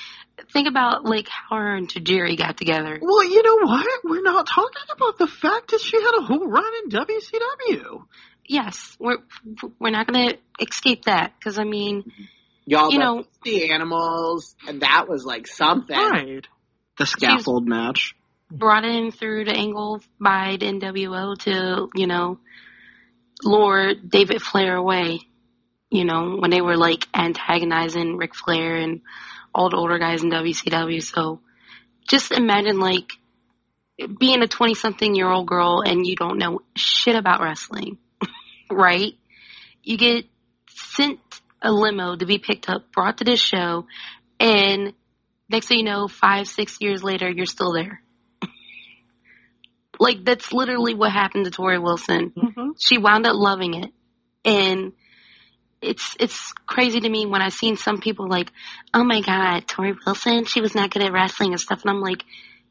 [0.52, 3.00] think about like how her and Tajiri got together.
[3.02, 3.88] Well, you know what?
[4.04, 8.06] We're not talking about the fact that she had a whole run in WCW.
[8.48, 9.18] Yes, we're
[9.80, 12.04] we're not gonna escape that because I mean,
[12.66, 16.48] y'all You know- the animals and that was like something Right.
[16.98, 18.16] the scaffold match.
[18.52, 22.40] brought in through the angle by the NWO to you know
[23.44, 25.20] lure David Flair away.
[25.90, 29.02] You know when they were like antagonizing Ric Flair and
[29.54, 31.02] all the older guys in WCW.
[31.02, 31.40] So
[32.08, 33.12] just imagine like
[34.20, 37.98] being a twenty something year old girl and you don't know shit about wrestling,
[38.76, 39.14] right?
[39.84, 40.26] You get
[40.70, 41.20] sent
[41.62, 43.88] a limo to be picked up, brought to this show,
[44.40, 44.94] and
[45.50, 48.02] next thing you know, five, six years later, you're still there.
[50.00, 52.32] like that's literally what happened to Torrie Wilson.
[52.36, 52.70] Mm-hmm.
[52.80, 53.92] She wound up loving it,
[54.44, 54.94] and
[55.82, 58.52] it's it's crazy to me when I've seen some people like,
[58.94, 62.02] oh my god, Torrie Wilson, she was not good at wrestling and stuff, and I'm
[62.02, 62.24] like,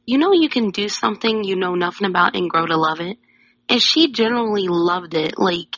[0.07, 3.19] you know, you can do something you know nothing about and grow to love it,
[3.69, 5.39] and she generally loved it.
[5.39, 5.77] Like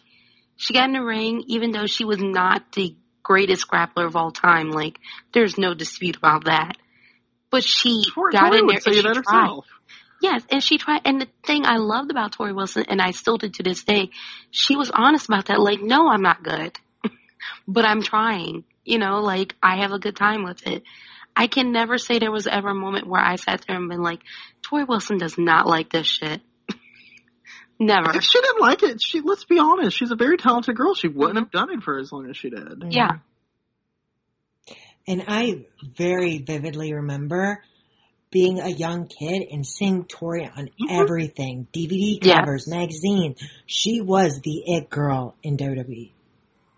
[0.57, 4.30] she got in the ring, even though she was not the greatest grappler of all
[4.30, 4.70] time.
[4.70, 4.98] Like
[5.32, 6.76] there's no dispute about that.
[7.50, 9.16] But she Torrie, got Torrie in there and she that tried.
[9.16, 9.66] herself.
[10.22, 11.02] Yes, and she tried.
[11.04, 14.11] And the thing I loved about Torrie Wilson, and I still do to this day,
[14.50, 15.61] she was honest about that.
[15.61, 16.78] Like, no, I'm not good,
[17.68, 18.64] but I'm trying.
[18.84, 20.84] You know, like I have a good time with it.
[21.34, 24.02] I can never say there was ever a moment where I sat there and been
[24.02, 24.20] like,
[24.62, 26.40] Torrie Wilson does not like this shit.
[27.78, 28.16] Never.
[28.16, 30.94] If she didn't like it, she let's be honest, she's a very talented girl.
[30.94, 32.84] She wouldn't have done it for as long as she did.
[32.90, 33.18] Yeah.
[35.06, 35.66] And I
[35.96, 37.62] very vividly remember
[38.30, 40.90] being a young kid and seeing Torrie on Mhm.
[40.90, 41.68] everything.
[41.72, 42.40] DVD Yeah.
[42.40, 43.36] covers, magazine.
[43.66, 46.12] She was the it girl in WWE.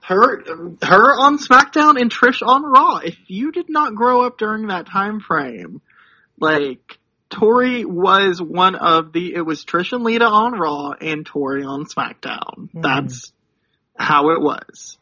[0.02, 0.42] Her
[0.82, 2.96] her on SmackDown and Trish on Raw.
[2.98, 5.80] If you did not grow up during that time frame,
[6.38, 6.98] like
[7.30, 11.84] Torrie was one of the it was Trish and Lita on Raw and Torrie on
[11.84, 12.70] SmackDown.
[12.72, 12.82] Mhm.
[12.82, 13.32] That's
[13.98, 14.96] how it was.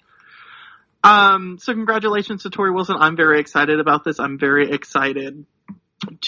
[1.05, 2.97] Um, so congratulations to Torrie Wilson.
[2.99, 4.19] I'm very excited about this.
[4.19, 5.47] I'm very excited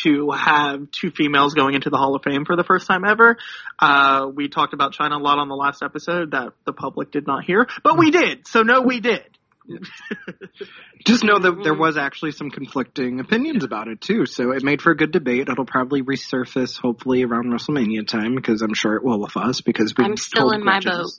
[0.05, 3.37] to have two females going into the Hall of Fame for the first time ever.
[3.79, 7.27] Uh, we talked about Chyna a lot on the last episode that the public did
[7.27, 8.47] not hear, but we did.
[8.47, 9.25] So no, we did.
[11.05, 14.83] Just know that there was actually some conflicting opinions about it too, so it made
[14.83, 15.49] for a good debate.
[15.49, 19.95] It'll probably resurface hopefully around WrestleMania time because I'm sure it will with us because
[19.97, 21.11] we I'm still in my boat.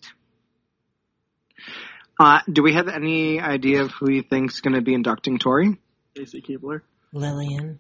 [2.20, 5.78] Uh, do we have any idea of who you think's going to be inducting Torrie?
[6.16, 6.82] Casey Keibler.
[7.14, 7.80] Lillian.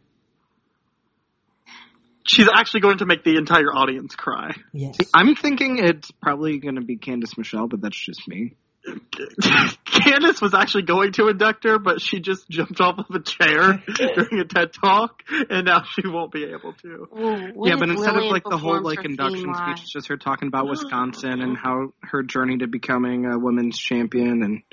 [2.23, 4.55] She's actually going to make the entire audience cry.
[4.71, 4.97] Yes.
[5.13, 8.55] I'm thinking it's probably going to be Candice Michelle, but that's just me.
[9.85, 13.83] Candice was actually going to induct her, but she just jumped off of a chair
[13.95, 17.07] during a TED talk, and now she won't be able to.
[17.53, 20.47] What yeah, but instead of like the whole like induction speech, it's just her talking
[20.47, 24.63] about Wisconsin and how her journey to becoming a women's champion and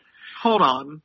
[0.43, 1.03] Hold on.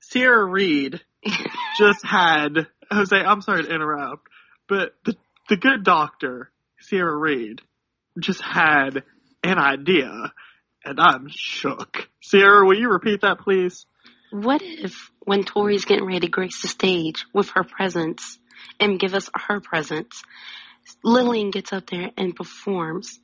[0.00, 1.00] Sierra Reed
[1.78, 3.16] just had Jose.
[3.16, 4.26] I'm sorry to interrupt,
[4.68, 5.14] but the
[5.48, 6.50] the good doctor
[6.80, 7.60] Sierra Reed
[8.18, 9.04] just had
[9.42, 10.32] an idea,
[10.84, 12.08] and I'm shook.
[12.22, 13.86] Sierra, will you repeat that, please?
[14.30, 18.38] What if when Torrie's getting ready to grace the stage with her presence
[18.78, 20.22] and give us her presence,
[21.04, 23.18] Lillian gets up there and performs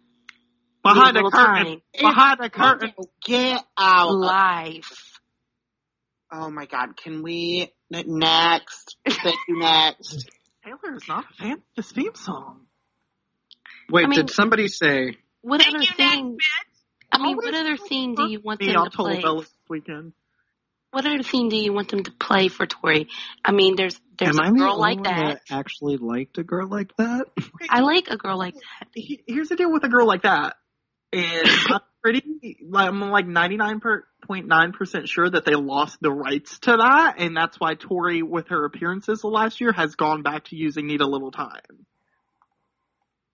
[0.82, 1.64] Behind Need a the curtain.
[1.66, 1.80] time.
[2.00, 2.92] Behind the curtain.
[3.24, 4.11] Get out.
[4.14, 4.88] live?
[6.32, 8.96] Oh my god, can we next?
[9.09, 10.28] Thank you next.
[10.64, 12.66] Taylor is not a fan of this theme song.
[13.90, 15.16] wait, I mean- did somebody say?
[15.42, 16.30] What Thank other you, thing?
[16.32, 16.76] next
[17.16, 19.22] I mean, what other theme do you want them to play?
[19.22, 20.12] This weekend.
[20.90, 23.08] What other theme do you want them to play for Torrie?
[23.44, 25.40] I mean, there's there's Am a I the girl only like one that.
[25.50, 27.26] actually liked a girl like that?
[27.68, 28.88] I like a girl like that.
[28.94, 30.56] He- Here's the deal with a girl like that.
[31.12, 32.22] And I'm pretty,
[32.74, 38.22] I'm like 99.9% sure that they lost the rights to that, and that's why Torrie,
[38.22, 41.86] with her appearances last year, has gone back to using Need a Little Time.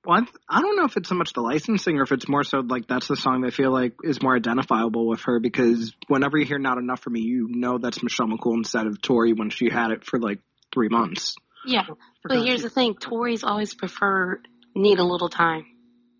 [0.05, 2.29] Well, I, th- I don't know if it's so much the licensing or if it's
[2.29, 5.93] more so like that's the song they feel like is more identifiable with her because
[6.09, 9.37] whenever you hear "Not Enough for Me," you know that's Michelle McCool instead of Torrie
[9.37, 10.41] when she had it for like
[10.75, 11.37] three months.
[11.65, 11.85] Yeah,
[12.25, 15.67] but here's the thing: Torrie's always preferred "Need a Little Time."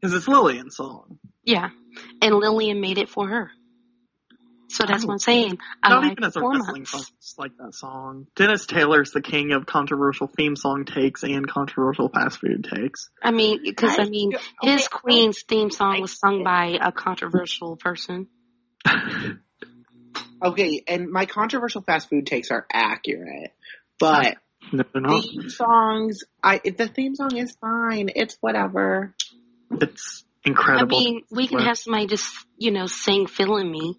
[0.01, 1.19] Because it's Lillian's song.
[1.45, 1.71] Yeah,
[2.21, 3.51] and Lillian made it for her.
[4.73, 5.09] So that's oh.
[5.09, 5.59] what I'm saying.
[5.83, 8.27] I Not like even as a four wrestling song, just like that song.
[8.37, 13.11] Dennis Taylor's the king of controversial theme song takes and controversial fast food takes.
[13.23, 17.77] I mean, because I mean, Okay, his Queen's theme song was sung by a controversial
[17.77, 18.29] person.
[20.45, 23.55] Okay, and my controversial fast food takes are accurate,
[24.01, 24.39] but
[24.73, 28.11] No, theme songs, I the theme song is fine.
[28.15, 29.15] It's whatever.
[29.71, 30.97] It's incredible.
[30.97, 33.97] I mean, we can have somebody just, you know, sing "Feeling Me"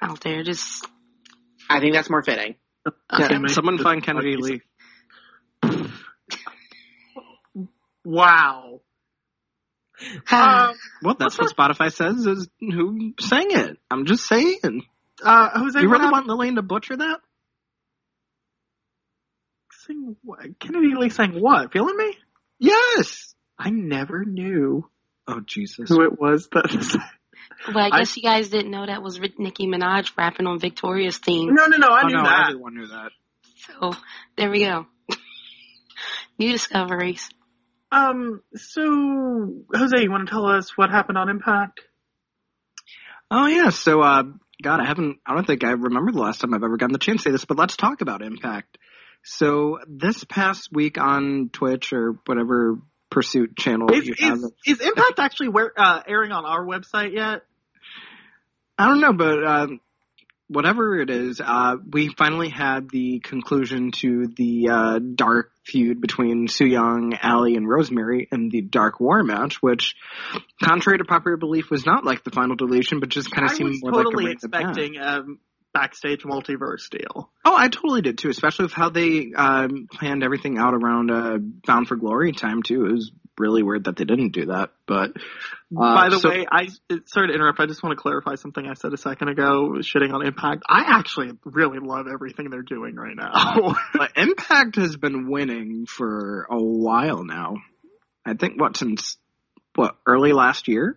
[0.00, 0.42] out there.
[0.42, 0.86] Just
[1.68, 2.56] I think that's more fitting.
[2.86, 4.36] Okay, Yeah, someone this find Kennedy.
[4.36, 4.62] Lee.
[8.04, 8.80] Wow.
[10.30, 10.68] Ah.
[10.70, 13.78] Um, Well, that's what Spotify says is who sang it.
[13.90, 14.82] I'm just saying.
[15.22, 17.20] uh, Jose, You really happened- want Lillian to butcher that?
[19.86, 20.58] sing what?
[20.58, 21.72] Kennedy Lee sang what?
[21.72, 22.16] Feeling me?
[22.58, 23.34] Yes.
[23.58, 24.88] I never knew
[25.26, 25.88] Oh Jesus.
[25.88, 26.98] who it was that.
[27.68, 31.18] well, I I- guess you guys didn't know that was Nicki Minaj rapping on Victoria's
[31.18, 31.54] theme.
[31.54, 31.88] no, no, no.
[31.88, 32.48] I oh knew no, that.
[32.48, 33.10] everyone knew that.
[33.66, 33.92] So
[34.36, 34.86] there we go.
[36.38, 37.28] New discoveries.
[37.92, 38.40] Um.
[38.54, 41.80] So, Jose, you want to tell us what happened on Impact?
[43.30, 44.24] Oh yeah, so uh
[44.62, 46.98] God, I haven't I don't think I remember the last time I've ever gotten the
[46.98, 48.78] chance to say this, but let's talk about Impact.
[49.22, 52.78] So this past week on Twitch or whatever
[53.10, 57.12] pursuit channel Is, you have is, is Impact actually where, uh, airing on our website
[57.12, 57.42] yet?
[58.80, 59.80] I don't know, but um,
[60.48, 66.48] whatever it is, uh, we finally had the conclusion to the uh, dark feud between
[66.48, 69.96] Su Yung, Allie, and Rosemary in the Dark War match, which,
[70.62, 73.54] contrary to popular belief, was not like the final deletion, but just kind of I
[73.54, 75.40] seemed was more totally like a expecting um,
[75.74, 77.30] backstage multiverse deal.
[77.44, 81.36] Oh, I totally did too, especially with how they um, planned everything out around uh,
[81.66, 82.86] Bound for Glory time too.
[82.86, 86.46] It was really weird that they didn't do that, but uh, By the so- way,
[86.50, 86.68] I
[87.06, 87.58] sorry to interrupt.
[87.58, 90.62] I just want to clarify something I said a second ago, shitting on Impact.
[90.68, 93.74] I actually really love everything they're doing right now.
[93.94, 97.56] But Impact has been winning for a while now.
[98.24, 99.16] I think what since
[99.74, 100.96] what early last year,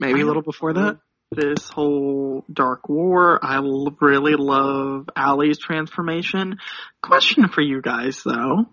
[0.00, 0.98] maybe a little before that.
[1.30, 6.56] this whole Dark War, I l- really love Allie's transformation.
[7.02, 8.64] Question for you guys though.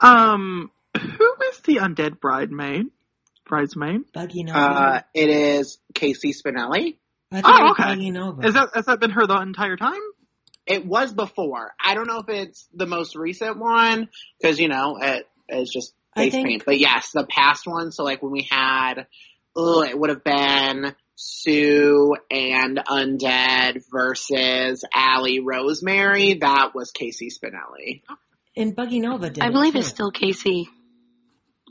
[0.00, 1.23] Um, who
[1.64, 2.84] the undead bridemaid?
[3.46, 4.12] Bridesmaid?
[4.12, 4.58] Buggy Nova.
[4.58, 6.96] Uh, it is Casey Spinelli.
[7.30, 7.82] I oh, thought it was okay.
[7.90, 8.46] Buggy Nova.
[8.46, 10.00] Is that has that been her the entire time?
[10.66, 11.74] It was before.
[11.82, 14.08] I don't know if it's the most recent one
[14.40, 16.62] because you know it is just I face think- paint.
[16.64, 17.92] But yes, the past one.
[17.92, 19.06] So like when we had,
[19.54, 26.34] oh, it would have been Sue and Undead versus Allie Rosemary.
[26.34, 28.02] That was Casey Spinelli.
[28.56, 29.80] and Buggy Nova did I believe too.
[29.80, 30.68] it's still Casey.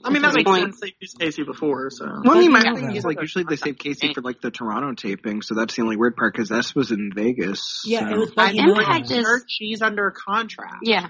[0.04, 0.64] I mean, that At this makes point.
[0.64, 0.80] sense.
[0.82, 2.06] They used Casey before, so.
[2.06, 4.52] Well, I mean, my Buggy thing is like usually they save Casey for like the
[4.52, 7.82] Toronto taping, so that's the only weird part because S was in Vegas.
[7.86, 8.16] Yeah, so.
[8.16, 10.80] it was I Buggy Impact is- heard she's under contract.
[10.84, 11.08] Yeah,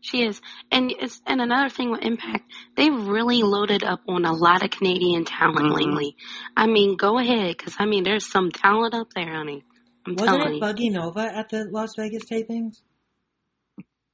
[0.00, 0.40] She is,
[0.70, 2.44] and it's and another thing with Impact,
[2.76, 5.74] they've really loaded up on a lot of Canadian talent Mhm.
[5.76, 6.16] lately.
[6.56, 9.64] I mean, go ahead, because I mean, there's some talent up there, honey.
[10.06, 10.60] I'm Wasn't telling it you.
[10.60, 12.82] Buggy Nova at the Las Vegas tapings?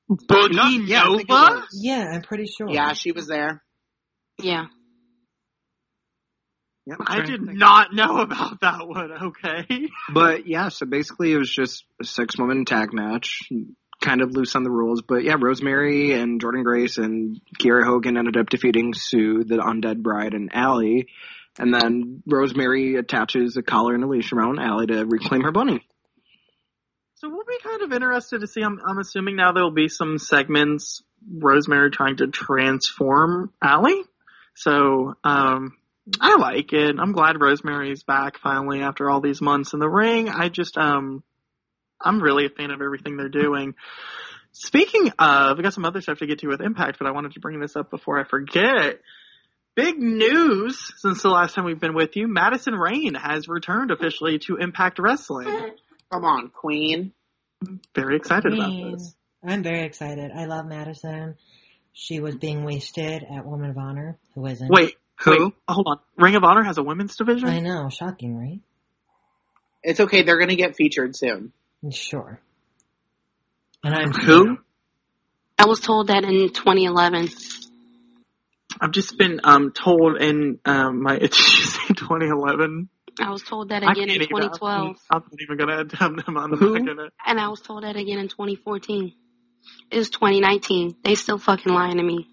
[0.08, 1.54] Buggy Yeah, I think it Nova?
[1.56, 1.68] was.
[1.82, 2.68] Yeah, I'm pretty sure.
[2.68, 3.62] Yeah, she was there.
[4.43, 4.66] Yeah,
[6.86, 9.88] Yeah, I'm I did not know about that one, okay.
[10.12, 13.49] But yeah, so basically it was just a six woman tag match,
[14.01, 15.03] kind of loose on the rules.
[15.03, 19.99] But yeah, Rosemary and Jordynne Grace and Kiera Hogan ended up defeating Sue, the undead
[19.99, 21.09] bride, and Allie.
[21.59, 25.86] And then Rosemary attaches a collar and a leash around Allie to reclaim her bunny.
[27.16, 28.62] So we'll be kind of interested to see.
[28.62, 34.03] I'm, I'm assuming now there will be some segments Rosemary trying to transform Allie.
[34.55, 35.76] So um,
[36.20, 36.96] I like it.
[36.98, 40.28] I'm glad Rosemary's back finally after all these months in the ring.
[40.28, 41.22] I just um,
[42.01, 43.74] I'm really a fan of everything they're doing.
[44.53, 47.32] Speaking of, I got some other stuff to get to with Impact, but I wanted
[47.32, 49.01] to bring this up before I forget.
[49.76, 52.26] Big news since the last time we've been with you.
[52.26, 55.46] Madison Rayne has returned officially to Impact Wrestling.
[56.12, 57.12] Come on, Queen.
[57.94, 59.14] Very excited about this.
[59.46, 60.32] I'm very excited.
[60.32, 61.36] I love Madison.
[61.93, 64.68] She was being wasted at Woman of Honor, who isn't.
[64.70, 65.30] Wait, Who?
[65.30, 65.99] wait, hold on.
[66.16, 67.49] Ring of Honor has a women's division?
[67.49, 68.61] I know, shocking, right?
[69.82, 70.22] It's okay.
[70.22, 71.53] They're gonna get featured soon.
[71.91, 72.41] Sure.
[73.82, 74.59] And I'm Who?
[75.59, 77.28] I was told that in 2011.
[78.80, 82.88] I've just been um told in um my it's just in 2011.
[83.20, 86.36] I was told that again in can't even- 2012, I'm not even gonna attempt them.
[86.38, 86.78] I'm Who?
[86.78, 87.09] not gonna.
[87.26, 89.12] and I was told that again in 2014.
[89.90, 90.96] It's 2019.
[91.02, 92.28] They still fucking lying to me.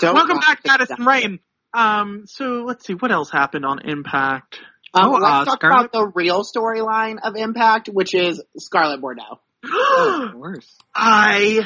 [0.00, 0.68] Don't Welcome back, it.
[0.68, 1.38] Madison Rayne.
[1.74, 4.58] Um, so let's see what else happened on Impact.
[4.94, 9.00] Um, Oh, let's uh, talk Scarlett- about the real storyline of Impact, which is Scarlett
[9.00, 9.40] Bordeaux.
[9.64, 10.76] of course.
[10.94, 11.60] I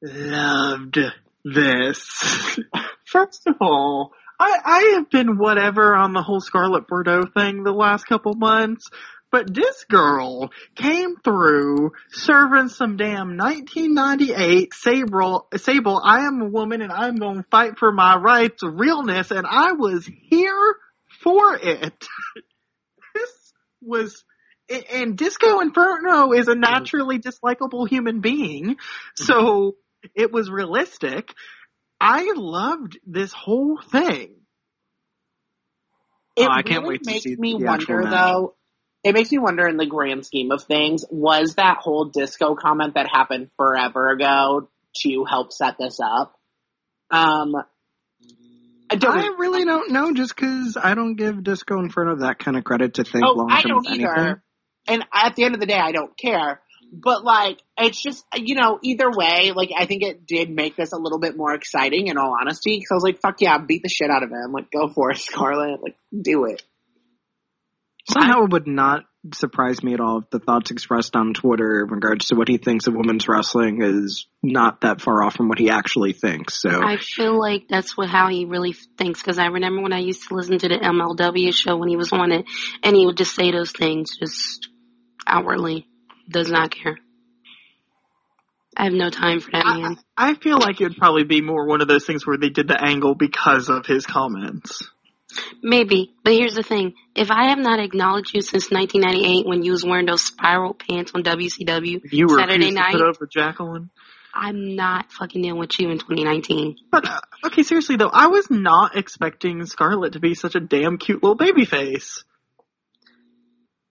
[0.00, 0.98] loved
[1.44, 2.58] this.
[3.04, 7.72] First of all, I, I have been whatever on the whole Scarlett Bordeaux thing the
[7.72, 8.86] last couple months,
[9.32, 16.82] but this girl came through serving some damn 1998 Sable, Sable, I am a woman
[16.82, 20.76] and I'm gonna fight for my rights realness, and I was here
[21.22, 22.06] for it.
[23.14, 24.22] this was
[24.90, 28.76] and Disco Inferno is a naturally dislikable human being,
[29.16, 29.76] so
[30.14, 31.32] it was realistic.
[32.00, 34.36] I loved this whole thing.
[36.36, 38.10] Oh, it Oh, I can't really wait to makes see me wonder match.
[38.10, 38.54] though.
[39.04, 42.94] It makes me wonder in the grand scheme of things, was that whole disco comment
[42.94, 44.68] that happened forever ago
[45.02, 46.34] to help set this up?
[47.10, 47.54] Um,
[48.92, 49.18] I don't.
[49.18, 52.94] I really don't know, just because I don't give Disco Inferno that kind of credit
[52.94, 54.06] to think oh, long I term don't anything.
[54.06, 54.42] either.
[54.86, 56.60] And at the end of the day, I don't care.
[56.92, 60.92] But like, it's just you know, either way, like I think it did make this
[60.92, 62.08] a little bit more exciting.
[62.08, 64.52] In all honesty, because I was like, "Fuck yeah, beat the shit out of him!
[64.52, 65.82] Like, go for it, Scarlett!
[65.82, 66.62] Like, do it."
[68.10, 71.90] Somehow it would not surprise me at all if the thoughts expressed on Twitter in
[71.90, 75.60] regards to what he thinks of women's wrestling is not that far off from what
[75.60, 76.60] he actually thinks.
[76.60, 79.20] So I feel like that's what how he really thinks.
[79.20, 82.12] Because I remember when I used to listen to the MLW show when he was
[82.12, 82.46] on it,
[82.82, 84.68] and he would just say those things just
[85.26, 85.86] outwardly.
[86.28, 86.98] Does not care.
[88.76, 89.98] I have no time for that man.
[90.16, 92.48] I, I feel like it would probably be more one of those things where they
[92.48, 94.90] did the angle because of his comments.
[95.62, 99.72] Maybe, but here's the thing: if I have not acknowledged you since 1998 when you
[99.72, 103.90] was wearing those spiral pants on WCW You Saturday night, to put over Jacqueline.
[104.34, 106.76] I'm not fucking dealing with you in 2019.
[106.90, 110.96] But uh, okay, seriously though, I was not expecting Scarlett to be such a damn
[110.96, 112.24] cute little baby face.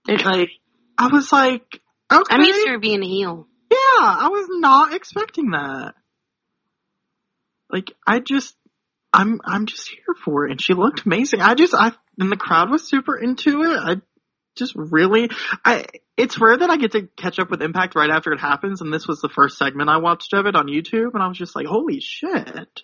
[0.08, 0.50] Like,
[0.98, 1.80] I was like,
[2.12, 3.48] okay, I'm used to her being a heel.
[3.70, 5.94] yeah, I was not expecting that.
[7.72, 8.56] Like, I just,
[9.14, 11.42] I'm, I'm just here for it, and she looked amazing.
[11.42, 13.78] I just, I, and the crowd was super into it.
[13.78, 13.96] I
[14.56, 15.30] just really,
[15.66, 15.86] I,
[16.18, 18.94] it's rare that I get to catch up with Impact right after it happens, and
[18.94, 21.56] this was the first segment I watched of it on YouTube, and I was just
[21.56, 22.84] like, holy shit.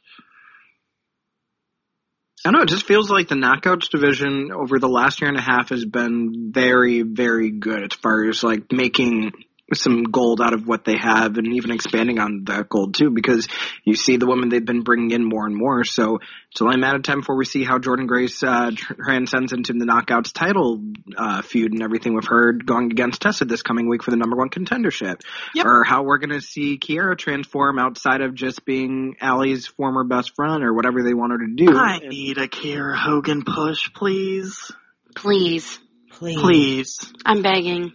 [2.46, 2.64] I don't know.
[2.64, 5.84] It just feels like the knockouts division over the last year and a half has
[5.84, 9.32] been very, very good as far as like making
[9.74, 13.48] some gold out of what they have and even expanding on that gold too because
[13.84, 16.20] you see the women they've been bringing in more and more so
[16.52, 19.74] it's only a matter of time before we see how Jordynne Grace uh, transcends into
[19.74, 20.82] the knockouts title
[21.18, 24.38] uh, feud and everything we've heard going against Tessa this coming week for the number
[24.38, 25.22] one contendership
[25.54, 25.66] Yep.
[25.66, 30.36] or how we're going to see Kiera transform outside of just being Allie's former best
[30.36, 34.72] friend or whatever they want her to do I need a Kiera Hogan push, please.
[35.16, 35.80] Please,
[36.12, 36.40] Please.
[36.40, 37.14] Please.
[37.26, 37.92] I'm begging.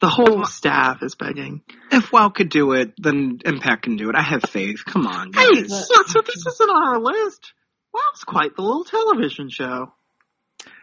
[0.00, 1.62] The whole staff is begging.
[1.92, 4.16] If WoW could do it, then Impact can do it.
[4.16, 4.84] I have faith.
[4.86, 5.46] Come on, guys.
[5.46, 7.52] Hey, so, so this isn't on our list.
[7.92, 9.92] WoW's quite the little television show.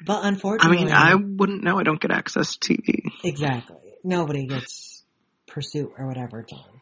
[0.06, 1.80] But unfortunately, I mean, I wouldn't know.
[1.80, 3.12] I don't get access to TV.
[3.24, 5.04] exactly nobody gets
[5.48, 6.82] Pursuit or whatever on.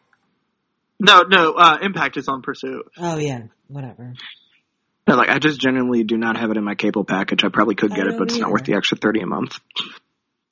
[0.98, 2.86] No, no, uh, Impact is on Pursuit.
[2.98, 4.14] Oh yeah, whatever.
[5.06, 7.44] No, like I just genuinely do not have it in my cable package.
[7.44, 9.58] I probably could get it, but it's not worth the extra thirty a month.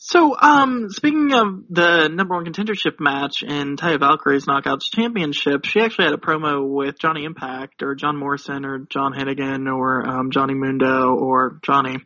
[0.07, 5.81] So, um, speaking of the number one contendership match in Taya Valkyrie's Knockouts Championship, she
[5.81, 10.31] actually had a promo with Johnny Impact or John Morrison or John Hennigan or um,
[10.31, 11.97] Johnny Mundo or Johnny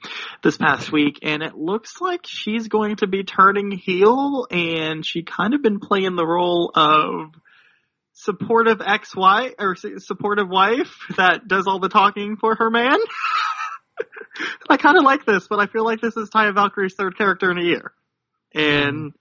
[0.45, 5.25] this past week, and it looks like she's going to be turning heel, and she
[5.25, 7.33] kind of been playing the role of
[8.13, 13.01] supportive ex-wife or supportive wife that does all the talking for her man.
[14.69, 17.51] I kind of like this, but I feel like this is Taya Valkyrie's third character
[17.51, 17.93] in a year.
[18.55, 19.13] And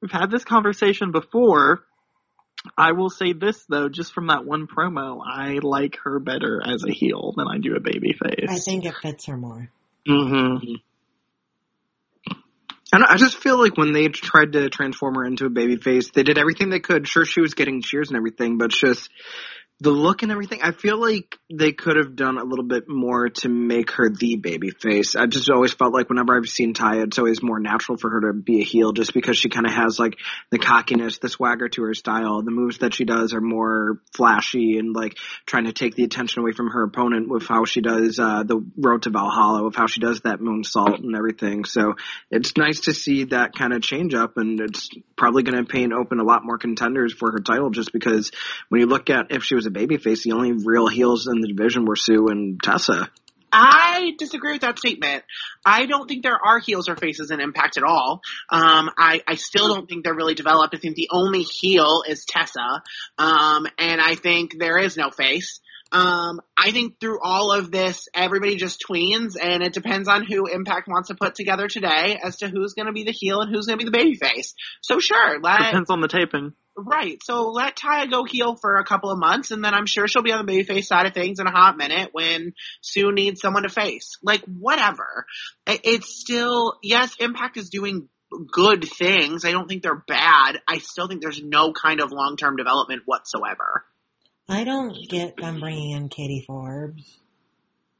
[0.00, 1.84] we've had this conversation before.
[2.76, 6.84] I will say this though, just from that one promo, I like her better as
[6.84, 8.48] a heel than I do a baby face.
[8.48, 9.70] I think it fits her more.
[10.08, 10.74] Mm-hmm.
[12.92, 16.10] And I just feel like when they tried to transform her into a baby face,
[16.12, 17.06] they did everything they could.
[17.06, 19.10] Sure, she was getting cheers and everything, but it's just
[19.80, 20.60] the look and everything.
[20.62, 24.36] I feel like they could have done a little bit more to make her the
[24.36, 25.14] baby face.
[25.14, 28.20] I just always felt like whenever I've seen Taya, it's always more natural for her
[28.22, 30.16] to be a heel just because she kind of has like
[30.50, 32.40] the cockiness, the swagger to her style.
[32.40, 36.40] The moves that she does are more flashy and like trying to take the attention
[36.40, 39.86] away from her opponent with how she does uh, the road to Valhalla, with how
[39.86, 41.66] she does that moonsault and everything.
[41.66, 41.96] So
[42.30, 45.92] it's nice to see that kind of change up and it's probably going to paint
[45.92, 48.30] open a lot more contenders for her title just because
[48.70, 51.48] when you look at if she was a babyface, the only real heels in the
[51.48, 53.10] division were Sue and Tessa.
[53.52, 55.24] I disagree with that statement.
[55.64, 58.20] I don't think there are heels or faces in Impact at all.
[58.50, 60.74] Um, I, I still don't think they're really developed.
[60.74, 62.82] I think the only heel is Tessa.
[63.16, 65.60] Um, and I think there is no face.
[65.92, 70.46] Um, I think through all of this, everybody just tweens, and it depends on who
[70.46, 73.54] Impact wants to put together today as to who's going to be the heel and
[73.54, 74.54] who's going to be the babyface.
[74.80, 76.54] So sure, let Depends on the taping.
[76.76, 77.18] Right.
[77.22, 80.22] So let Taya go heel for a couple of months, and then I'm sure she'll
[80.22, 83.62] be on the babyface side of things in a hot minute when Sue needs someone
[83.62, 84.18] to face.
[84.22, 85.24] Like whatever.
[85.66, 88.08] It's still yes, Impact is doing
[88.52, 89.44] good things.
[89.44, 90.60] I don't think they're bad.
[90.68, 93.84] I still think there's no kind of long term development whatsoever.
[94.48, 97.18] I don't get them bringing in Katie Forbes.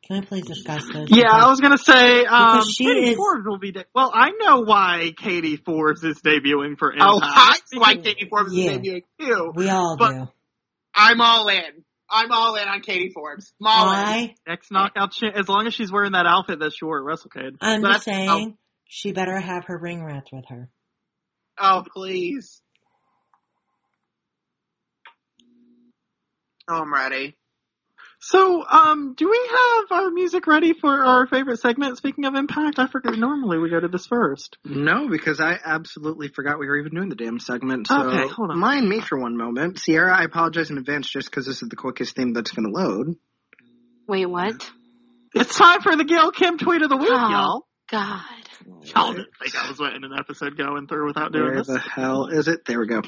[0.07, 1.09] Can I please discuss this?
[1.11, 3.73] Yeah, I was gonna say, um, she Katie is- Forbes will be.
[3.73, 7.11] De- well, I know why Katie Forbes is debuting for Impact.
[7.13, 8.73] Oh, I see why Katie Forbes Yeah.
[8.73, 9.53] is debuting too.
[9.57, 10.29] we all but- do.
[10.95, 11.85] I'm all in.
[12.09, 13.53] I'm all in on Katie Forbes.
[13.61, 13.97] I'm all in.
[13.99, 17.19] I, Next knockout, cha- as long as she's wearing that outfit that she wore at
[17.19, 17.57] WrestleCade.
[17.61, 20.71] I'm But- just saying, she better have her ring rats with her.
[21.59, 22.63] Oh, please.
[26.69, 27.37] Oh, I'm ready.
[28.19, 31.99] So, um, do we have our music ready for our favorite segment?
[31.99, 33.15] Speaking of Impact, I forget.
[33.17, 34.57] Normally we go to this first.
[34.65, 37.87] No, because I absolutely forgot we were even doing the damn segment.
[37.87, 38.59] So Okay, hold on.
[38.59, 39.79] mind me for one moment.
[39.79, 42.73] Sierra, I apologize in advance just because this is the quickest thing that's going to
[42.73, 43.15] load.
[44.09, 44.69] Wait, what?
[45.35, 47.31] It's time for the Gail Kim tweet of the week, Oh.
[47.31, 47.67] y'all.
[47.89, 48.23] God.
[48.95, 51.67] Y'all didn't think I was letting an episode go and through without doing Where this.
[51.69, 52.65] the hell is it?
[52.65, 53.03] There we go.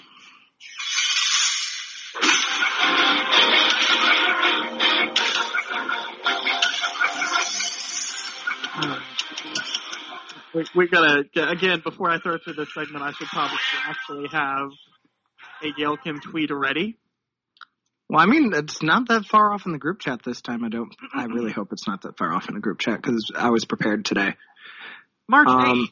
[10.54, 13.04] We, we gotta again before I throw through this segment.
[13.04, 14.70] I should probably actually have
[15.62, 16.96] a Gail Kim tweet already.
[18.08, 20.64] Well, I mean, it's not that far off in the group chat this time.
[20.64, 20.94] I don't.
[21.14, 23.66] I really hope it's not that far off in the group chat because I was
[23.66, 24.34] prepared today.
[25.28, 25.88] March Um,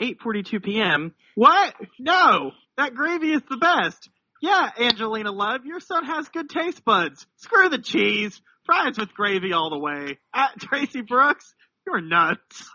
[0.00, 1.14] eighth, 8:42 p.m.
[1.36, 1.74] What?
[2.00, 4.08] No, that gravy is the best.
[4.42, 7.26] Yeah, Angelina Love, your son has good taste buds.
[7.36, 8.40] Screw the cheese.
[8.64, 10.18] Fries with gravy all the way.
[10.34, 11.54] At Traci Brooks,
[11.86, 12.68] you're nuts.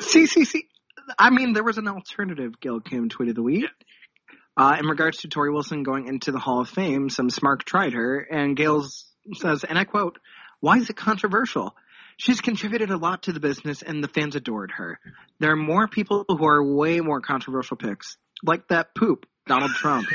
[0.00, 0.68] See, see, see.
[1.18, 3.66] I mean, there was an alternative Gail Kim tweet of the week.
[4.56, 7.92] Uh, in regards to Torrie Wilson going into the Hall of Fame, some smark tried
[7.92, 8.86] her, and Gail
[9.34, 10.18] says, and I quote,
[10.60, 11.76] Why is it controversial?
[12.16, 14.98] She's contributed a lot to the business, and the fans adored her.
[15.38, 20.06] There are more people who are way more controversial picks, like that poop, Donald Trump.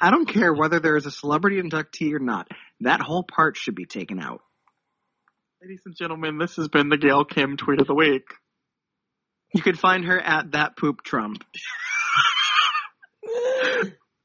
[0.00, 2.48] I don't care whether there is a celebrity inductee or not.
[2.80, 4.40] That whole part should be taken out.
[5.62, 8.24] Ladies and gentlemen, this has been the Gail Kim tweet of the week.
[9.52, 11.44] You could find her at that poop Trump.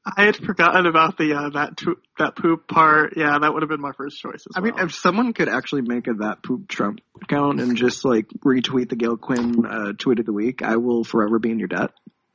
[0.08, 3.14] I had forgotten about the uh, that to- that poop part.
[3.16, 4.72] Yeah, that would have been my first choice as I well.
[4.72, 8.88] mean, if someone could actually make a that poop Trump account and just like retweet
[8.88, 11.90] the Gail Kim uh, tweet of the week, I will forever be in your debt.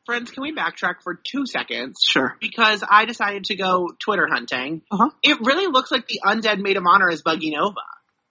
[0.05, 2.03] friends, can we backtrack for two seconds?
[2.05, 2.35] Sure.
[2.41, 4.81] Because I decided to go Twitter hunting.
[4.91, 5.09] Uh-huh.
[5.23, 7.75] It really looks like the undead maid of honor is Buggy Nova.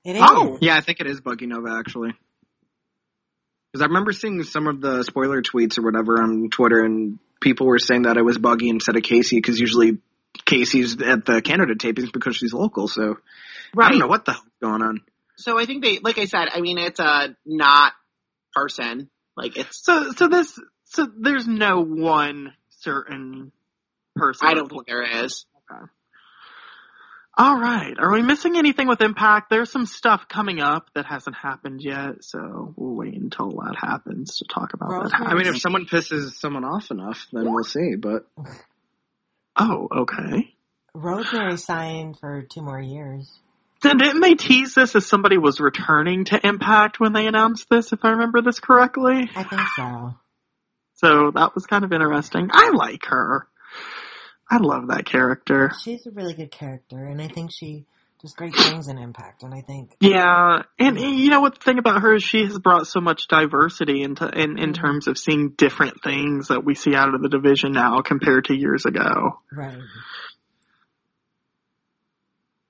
[0.05, 0.23] It is.
[0.23, 0.59] Oh.
[0.61, 2.13] Yeah, I think it is Buggy Nova actually.
[3.73, 7.67] Because I remember seeing some of the spoiler tweets or whatever on Twitter, and people
[7.67, 9.99] were saying that it was Buggy instead of Casey, because usually
[10.45, 12.89] Casey's at the Canada tapings because she's local.
[12.89, 13.19] So
[13.79, 15.01] I don't know what the hell's going on.
[15.37, 17.93] So I think they, like I said, I mean, it's a not
[18.55, 19.09] person.
[19.37, 23.53] Like it's, So so this so there's no one certain
[24.17, 24.49] person.
[24.49, 25.47] I don't think there is.
[27.41, 27.95] All right.
[27.99, 29.49] Are we missing anything with Impact?
[29.49, 34.37] There's some stuff coming up that hasn't happened yet, so we'll wait until that happens
[34.37, 35.23] to talk about that.
[35.23, 37.97] I mean, if someone pisses someone off enough, then we'll see.
[37.97, 38.27] But
[39.57, 40.55] Oh, okay.
[40.93, 43.31] Rosemary signed for two more years.
[43.81, 47.95] Then didn't they tease this as somebody was returning to Impact when they announced this,
[47.95, 49.31] if I remember this correctly?
[49.35, 50.15] I think so.
[50.97, 52.51] So that was kind of interesting.
[52.53, 53.49] I like her.
[54.51, 55.71] I love that character.
[55.83, 57.87] She's a really good character, and I think she
[58.21, 59.45] does great things in Impact.
[59.45, 62.59] And I think Yeah, and you know what the thing about her is she has
[62.59, 64.73] brought so much diversity into in, in mm-hmm.
[64.73, 68.55] terms of seeing different things that we see out of the division now compared to
[68.55, 69.41] years ago.
[69.53, 69.79] right.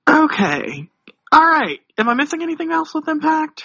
[0.07, 0.89] Okay.
[1.31, 1.79] All right.
[1.97, 3.63] Am I missing anything else with Impact?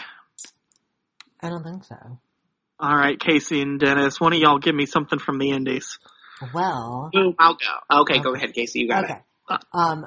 [1.41, 1.97] I don't think so.
[2.79, 5.99] All right, Casey and Dennis, one of y'all give me something from the Indies.
[6.55, 8.01] Well, Boom, I'll go.
[8.03, 8.81] Okay, go ahead, Casey.
[8.81, 9.21] You got okay.
[9.51, 9.61] it.
[9.73, 10.07] Um,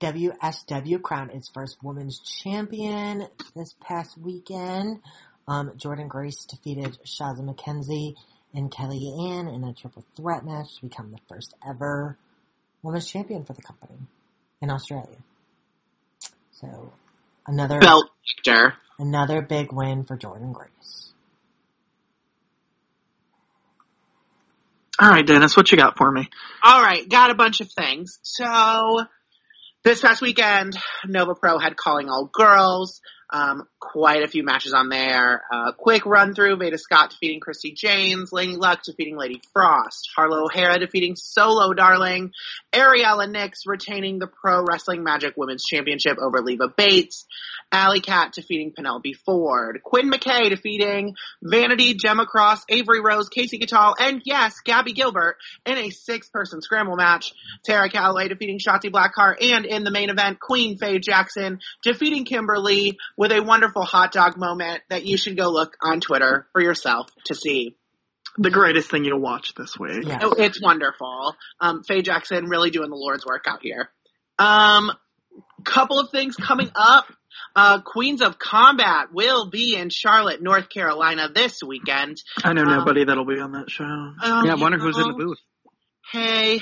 [0.00, 5.00] WSW crowned its first women's champion this past weekend.
[5.46, 8.14] Um, Jordynne Grace defeated Shazza McKenzie
[8.54, 12.18] and Kelly Ann in a triple threat match to become the first ever
[12.82, 13.98] women's champion for the company
[14.60, 15.18] in Australia.
[16.50, 16.92] So
[17.46, 18.74] another Belt Victor.
[18.98, 21.11] another big win for Jordynne Grace.
[25.02, 26.28] All right, Dennis, what you got for me?
[26.62, 28.20] All right, got a bunch of things.
[28.22, 29.00] So
[29.82, 33.00] this past weekend, Nova Pro had calling all girls.
[33.32, 35.42] Um, quite a few matches on there.
[35.50, 40.44] Uh, quick run through: Veda Scott defeating Christy James, Lady Luck defeating Lady Frost, Harlow
[40.44, 42.32] O'Hara defeating Solo Darling,
[42.74, 47.24] Ariella Nix retaining the Pro Wrestling Magic Women's Championship over Leva Bates,
[47.72, 53.94] Alley Cat defeating Penelope Ford, Quinn McKay defeating Vanity, Gemma Cross, Avery Rose, Casey Catal,
[53.98, 57.32] and yes, Gabby Gilbert in a six-person scramble match.
[57.64, 62.58] Tara Calloway defeating Shotzi Blackheart, and in the main event, Queen Faye Jackson defeating Kimber
[62.58, 66.60] Lee with a wonderful hot dog moment that you should go look on Twitter for
[66.60, 67.76] yourself to see.
[68.36, 70.04] The greatest thing you'll watch this week.
[70.04, 70.18] Yeah.
[70.22, 71.36] Oh, It's wonderful.
[71.60, 73.90] Um, Faye Jackson really doing the Lord's work out here.
[74.40, 74.90] Um,
[75.64, 77.04] couple of things coming up.
[77.54, 82.16] Uh, Queens of Combat will be in Charlotte, North Carolina this weekend.
[82.42, 83.84] I know Um, nobody that'll be on that show.
[83.84, 85.38] Um, yeah, I wonder you who's in the booth.
[86.10, 86.60] Hey,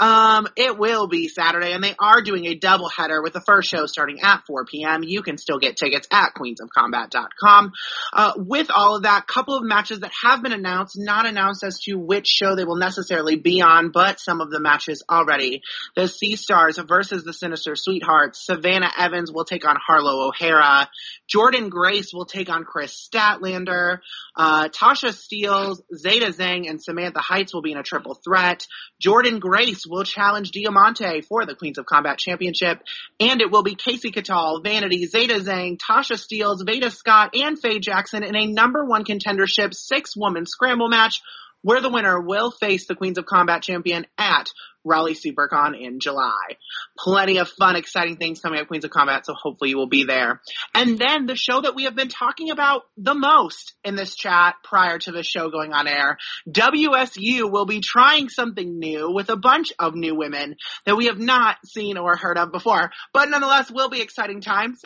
[0.00, 3.86] um, it will be Saturday, and they are doing a doubleheader with the first show
[3.86, 5.02] starting at 4 p.m.
[5.04, 7.72] You can still get tickets at queensofcombat.com.
[8.12, 11.62] Uh, with all of that, a couple of matches that have been announced, not announced
[11.62, 15.62] as to which show they will necessarily be on, but some of the matches already.
[15.96, 18.44] The Sea Stars versus the Sinister Sweethearts.
[18.44, 20.90] Savannah Evans will take on Harlow O'Hara.
[21.32, 24.00] Jordynne Grace will take on Kris Statlander.
[24.36, 28.66] Uh, Tasha Steeles, Zeda Zhang, and Samantha Heights will be in a triple threat.
[29.02, 32.82] Jordynne Grace will challenge Diamante for the Queens of Combat Championship,
[33.18, 37.78] and it will be Casey Catal, Vanity, Zeda Zhang, Tasha Steeles, Veda Scott, and Faye
[37.78, 41.20] Jackson in a number one contendership six woman scramble match
[41.62, 44.50] where the winner will face the Queens of Combat champion at
[44.84, 46.56] Raleigh SuperCon in July.
[46.98, 50.04] Plenty of fun, exciting things coming up Queens of Combat, so hopefully you will be
[50.04, 50.40] there.
[50.74, 54.56] And then the show that we have been talking about the most in this chat
[54.64, 56.18] prior to the show going on air,
[56.48, 60.56] WSU will be trying something new with a bunch of new women
[60.86, 62.90] that we have not seen or heard of before.
[63.12, 64.80] But nonetheless, will be exciting times.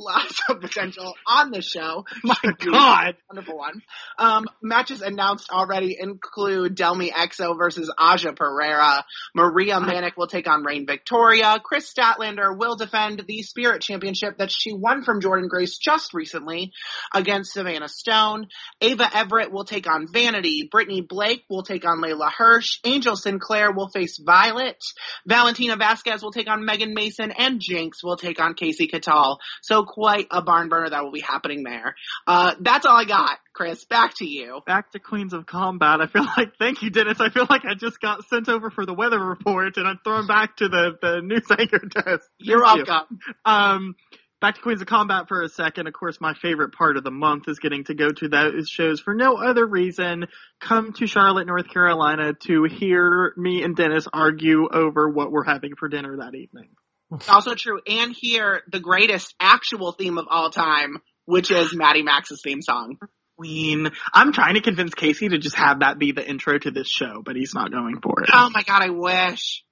[0.00, 2.06] Lots of potential on this show.
[2.24, 3.16] My God.
[3.28, 3.82] Wonderful one.
[4.18, 9.04] Um, matches announced already include Delmi Exo versus Aja Pereira.
[9.34, 11.60] Maria Manic will take on Rain Victoria.
[11.62, 16.72] Kris Statlander will defend the Spirit Championship that she won from Jordynne Grace just recently
[17.14, 18.48] against Savannah Stone.
[18.80, 20.68] Ava Everett will take on Vanity.
[20.70, 22.78] Brittany Blake will take on Leyla Hirsch.
[22.84, 24.82] Angel Sinclair will face Violet.
[25.26, 27.30] Valentina Vasquez will take on Megan Mason.
[27.30, 29.38] And Jinx will take on Casey Catal.
[29.62, 31.96] So quite a barn burner that will be happening there.
[32.26, 33.84] Uh, that's all I got, Chris.
[33.84, 34.60] Back to you.
[34.64, 36.00] Back to Queens of Combat.
[36.00, 37.20] I feel like, thank you, Dennis.
[37.20, 40.28] I feel like I just got sent over for the weather report and I'm thrown
[40.28, 42.28] back to the, the news anchor desk.
[42.38, 42.84] You're Thank you.
[42.86, 43.18] welcome.
[43.44, 43.94] Um,
[44.40, 45.88] back to Queens of Combat for a second.
[45.88, 49.00] Of course, my favorite part of the month is getting to go to those shows
[49.00, 50.26] for no other reason.
[50.60, 55.74] Come to Charlotte, North Carolina to hear me and Dennis argue over what we're having
[55.76, 56.68] for dinner that evening.
[57.28, 57.80] Also true.
[57.86, 62.98] And hear the greatest actual theme of all time, which is Maddie Max's theme song.
[63.36, 63.90] Queen.
[64.12, 67.22] I'm trying to convince Casey to just have that be the intro to this show,
[67.24, 68.28] but he's not going for it.
[68.32, 69.64] Oh my god, I wish.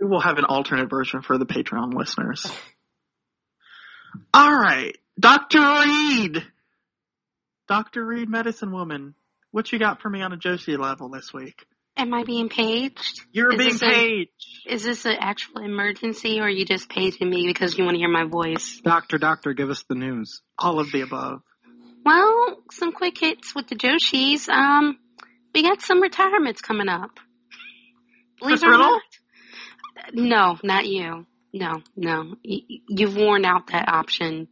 [0.00, 2.46] We'll have an alternate version for the Patreon listeners.
[4.34, 5.60] All right, Dr.
[5.60, 6.44] Reed.
[7.68, 8.04] Dr.
[8.04, 9.14] Reed, medicine woman.
[9.50, 11.64] What you got for me on a Joshi level this week?
[11.96, 13.20] Am I being paged?
[13.32, 14.28] You're Is being this a- paid.
[14.66, 17.98] Is this an actual emergency or are you just paging me because you want to
[17.98, 18.80] hear my voice?
[18.82, 20.40] Doctor, doctor, give us the news.
[20.58, 21.40] All of the above.
[22.04, 24.48] Well, some quick hits with the Joshis.
[24.48, 24.98] Um,
[25.54, 27.10] we got some retirements coming up.
[28.40, 28.90] Believe Chris Riddle?
[28.90, 30.14] not.
[30.14, 31.26] No, not you.
[31.52, 32.34] No, no.
[32.44, 34.48] Y- you've worn out that option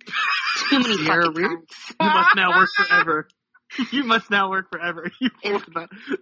[0.68, 1.51] too many Sierra fucking Reed?
[1.51, 1.95] times.
[2.01, 3.28] You must now work forever.
[3.93, 5.11] you must now work forever.
[5.20, 6.18] You If- forgot that.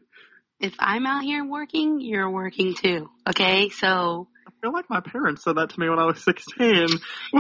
[0.60, 3.08] If I'm out here working, you're working too.
[3.28, 6.88] Okay, so I feel like my parents said that to me when I was 16.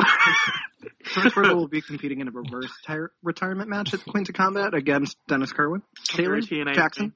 [1.04, 4.74] Chris Riddle will be competing in a reverse tire- retirement match at Queens of Combat
[4.74, 5.82] against Dennis Kerwin.
[6.14, 7.12] Very Caitlin TNA Jackson,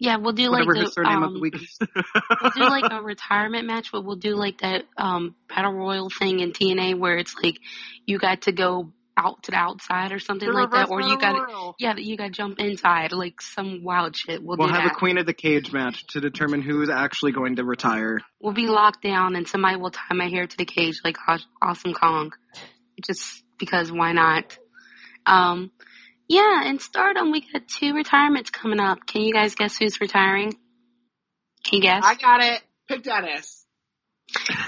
[0.00, 1.54] yeah, we'll do like whatever the his surname um, of the week
[2.42, 6.38] we'll do like a retirement match, but we'll do like that um battle royal thing
[6.40, 7.58] in TNA where it's like
[8.06, 11.18] you got to go out to the outside or something The like that, or you
[11.18, 11.74] got royal.
[11.78, 14.42] yeah, you got to jump inside like some wild shit.
[14.42, 14.92] We'll, We'll do have that.
[14.92, 18.20] a Queen of the Cage match to determine who's actually going to retire.
[18.40, 21.16] we'll be locked down, and somebody will tie my hair to the cage like
[21.60, 22.32] Awesome Kong,
[23.04, 24.56] just because why not?
[25.26, 25.70] Um,
[26.28, 29.06] yeah, in Stardom we got two retirements coming up.
[29.06, 30.52] Can you guys guess who's retiring?
[31.64, 32.04] Can you guess?
[32.04, 32.62] I got it.
[32.88, 33.64] Pick Dennis.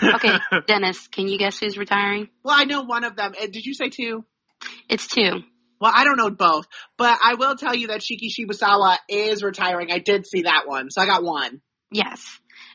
[0.03, 2.29] Okay, Dennis, can you guess who's retiring?
[2.43, 3.33] Well, I know one of them.
[3.39, 4.25] Did you say two?
[4.91, 5.45] It's two.
[5.81, 6.67] Well, I don't know both,
[6.99, 9.91] but I will tell you that Shiki Shibusawa is retiring.
[9.91, 11.63] I did see that one, so I got one.
[11.91, 12.23] Yes.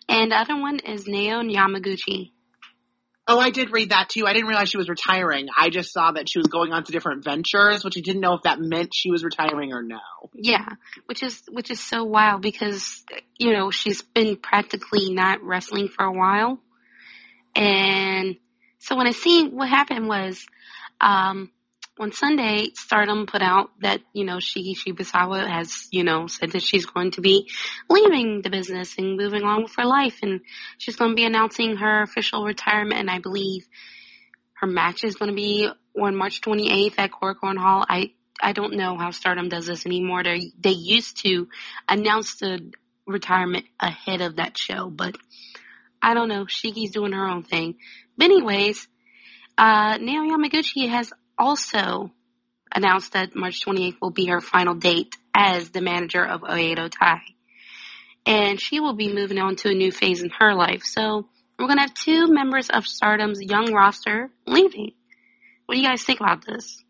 [0.08, 2.32] And the other one is Nao Yamaguchi.
[3.28, 4.26] Oh, I did read that too.
[4.26, 5.48] I didn't realize she was retiring.
[5.58, 8.36] I just saw that she was going on to different ventures, which I didn't know
[8.36, 10.00] if that meant she was retiring or no.
[10.34, 10.68] Yeah,
[11.08, 13.04] which is which is so wild because
[13.38, 16.60] you know she's been practically not wrestling for a while,
[17.56, 18.36] and
[18.78, 20.46] so when I seen what happened was,
[21.02, 21.50] um,
[22.00, 26.62] on Sunday, Stardom put out that you know she Shibusawa has you know said that
[26.62, 27.50] she's going to be
[27.90, 30.42] leaving the business and moving on with her life, and
[30.78, 33.68] she's going to be announcing her official retirement, and I believe
[34.56, 35.70] her match is going to be
[36.00, 37.86] on March 28th at Korakuen Hall.
[37.88, 40.24] I I don't know how Stardom does this anymore.
[40.24, 41.48] They they used to
[41.88, 42.72] announce the
[43.08, 45.18] retirement ahead of that show, but
[46.02, 46.46] I don't know.
[46.46, 47.76] Shiki's doing her own thing.
[48.18, 48.88] But anyways,
[49.58, 52.12] uh, Naomi Yamaguchi has also
[52.74, 57.22] announced that March 28th will be her final date as the manager of Oedo Tai.
[58.26, 60.84] And she will be moving on to a new phase in her life.
[60.84, 61.28] So
[61.58, 64.92] we're going to have two members of Stardom's young roster leaving.
[65.66, 66.84] What do you guys think about this?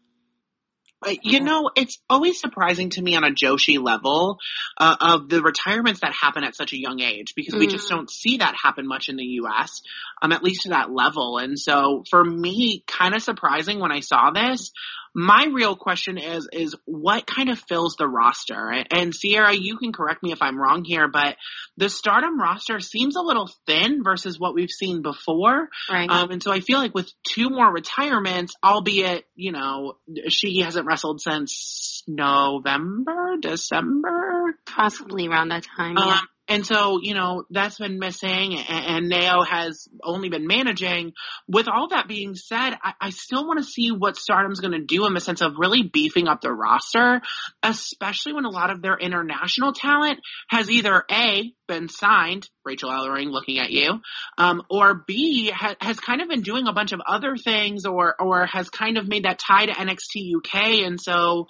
[1.06, 4.40] Uh, You know, it's always surprising to me on a Joshi level
[4.78, 7.90] uh, of the retirements that happen at such a young age because we just Mhm.
[7.96, 9.82] don't see that happen much in the U.S.
[10.22, 11.38] Um, at least to that level.
[11.38, 14.72] And so, for me, kind of surprising when I saw this.
[15.16, 18.70] My real question is is what kind of fills the roster?
[18.92, 21.38] And- Sierra, you can correct me if I'm wrong here, but
[21.78, 25.70] the Stardom roster seems a little thin versus what we've seen before.
[25.90, 26.10] Right.
[26.10, 29.98] Um, and so I feel like with two more retirements, albeit, you know,
[30.28, 34.58] she hasn't wrestled since November, December.
[34.66, 35.96] Possibly around that time.
[35.98, 36.20] Yeah.
[36.48, 41.14] And so, you know, that's been missing and, Nao has only been managing.
[41.48, 44.86] With all that being said, I, I still want to see what Stardom's going to
[44.86, 47.22] do in the sense of really beefing up the roster,
[47.64, 50.20] especially when a lot of their international talent
[50.50, 54.00] has either A, been signed, Rachel Ellering looking at you,
[54.38, 58.16] um, or B, ha- has kind of been doing a bunch of other things or,
[58.20, 60.86] or has kind of made that tie to NXT UK.
[60.86, 61.48] And so,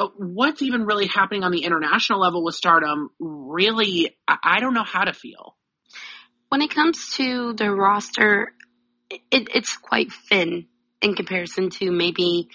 [0.00, 3.10] Uh, what's even really happening on the international level with Stardom?
[3.18, 5.56] Really, I, don't know how to feel.
[6.48, 8.54] when it comes to the roster,
[9.10, 10.68] it, it's quite thin
[11.02, 12.48] in comparison to maybe,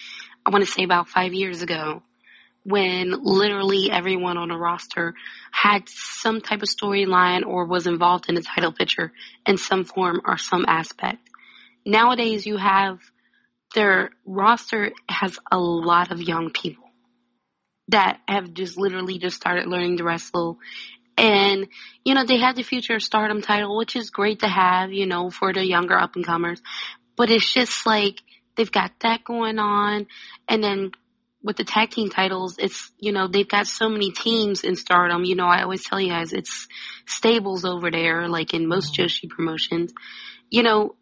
[0.43, 2.01] I want to say about five years ago,
[2.63, 5.13] when literally everyone on the roster
[5.51, 9.11] had some type of storyline or was involved in the title picture
[9.45, 11.29] in some form or some aspect.
[11.85, 12.99] Nowadays, you have
[13.75, 16.84] their roster has a lot of young people
[17.89, 20.59] that have just literally just started learning to wrestle
[21.17, 21.67] and
[22.03, 25.29] you know, they had the future stardom title, which is great to have, you know,
[25.29, 26.61] for the younger up and comers.
[27.15, 28.19] But it's just like
[28.55, 30.07] they've got that going on,
[30.47, 30.91] and then
[31.41, 35.23] with the tag team titles, it's you know they've got so many teams in Stardom.
[35.23, 36.67] You know, I always tell you guys it's
[37.05, 39.03] stables over there, like in most Mm-hmm.
[39.03, 39.93] Joshi promotions.
[40.49, 40.95] You know,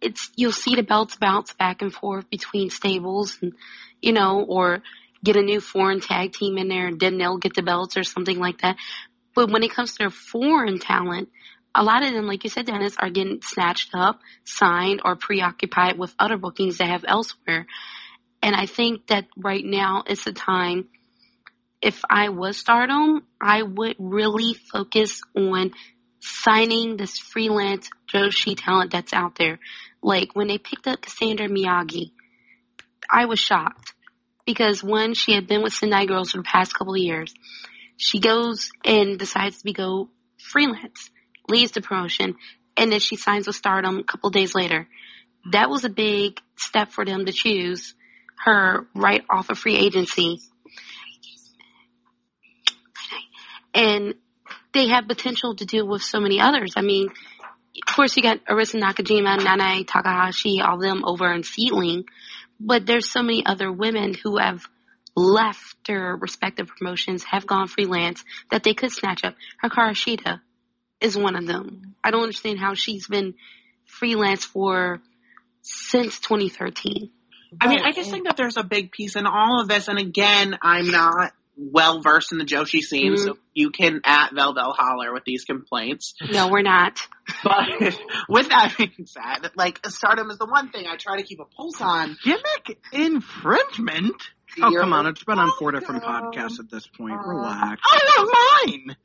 [0.00, 3.52] it's you'll see the belts bounce back and forth between stables, and
[4.00, 4.82] you know, or
[5.24, 8.04] get a new foreign tag team in there, and then they'll get the belts or
[8.04, 8.76] something like that.
[9.34, 11.28] But when it comes to their foreign talent,
[11.74, 15.98] a lot of them, like you said, Dennis, are getting snatched up, signed, or preoccupied
[15.98, 17.66] with other bookings they have elsewhere.
[18.42, 20.88] And I think that right now is the time.
[21.82, 25.72] If I was Stardom, I would really focus on
[26.20, 29.58] signing this freelance Joshi talent that's out there.
[30.02, 32.12] Like when they picked up Cassandra Miyagi,
[33.10, 33.92] I was shocked
[34.46, 37.34] because one, she had been with Sendai Girls for the past couple of years.
[37.96, 40.08] She goes and decides to go
[40.38, 41.10] freelance,
[41.48, 42.36] leaves the promotion,
[42.76, 44.88] and then she signs with Stardom a couple days later.
[45.52, 47.94] That was a big step for them to choose
[48.44, 50.40] her right off of free agency.
[53.74, 54.14] And
[54.72, 56.74] they have potential to do with so many others.
[56.76, 62.04] I mean, of course you got Arisa Nakajima, Nanae Takahashi, all them over in SEAdLINNNG,
[62.58, 64.66] but there's so many other women who have
[65.14, 69.34] left their respective promotions, have gone freelance, that they could snatch up.
[69.62, 70.40] Hikaru Shida
[71.00, 71.94] is one of them.
[72.04, 73.34] I don't understand how she's been
[73.86, 75.00] freelance for
[75.62, 77.10] since 2013.
[77.60, 79.88] I mean, I just think that there's a big piece in all of this.
[79.88, 83.18] And again, I'm not well versed in the Joshi scene, Mhm.
[83.24, 86.14] so you can at Velvel holler with these complaints.
[86.30, 87.00] No, we're not.
[87.42, 87.68] But
[88.28, 91.44] with that being said, like Stardom is the one thing I try to keep a
[91.46, 92.16] pulse on.
[92.22, 94.14] Gimmick infringement?
[94.62, 95.06] Oh, You're come on.
[95.06, 97.14] It's been on four different podcasts at this point.
[97.14, 97.80] Uh, Relax.
[97.84, 98.28] I love
[98.66, 98.96] mine.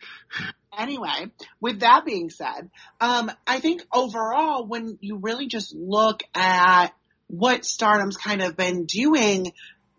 [0.77, 2.69] Anyway, with that being said,
[3.01, 6.93] um, I think overall, when you really just look at
[7.27, 9.51] what Stardom's kind of been doing,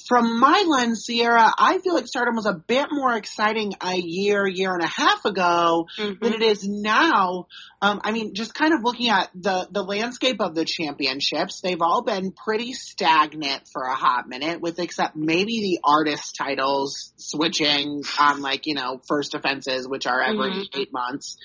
[0.06, 4.46] from my lens, Sierra, I feel like Stardom was a bit more exciting a year,
[4.46, 6.34] year and a half ago than Mhm.
[6.34, 7.46] it is now.
[7.80, 11.82] Um, I mean, just kind of looking at the the landscape of the championships, they've
[11.82, 18.02] all been pretty stagnant for a hot minute, with except maybe the artist titles switching
[18.18, 20.68] on like you know first offenses, which are every Mhm.
[20.74, 21.36] eight months.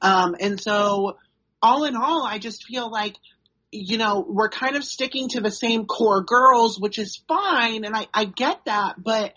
[0.00, 1.16] Um, and so,
[1.62, 3.16] all in all, I just feel like
[3.74, 7.94] you know, we're kind of sticking to the same core girls, which is fine, and
[7.94, 9.34] I, I get that, but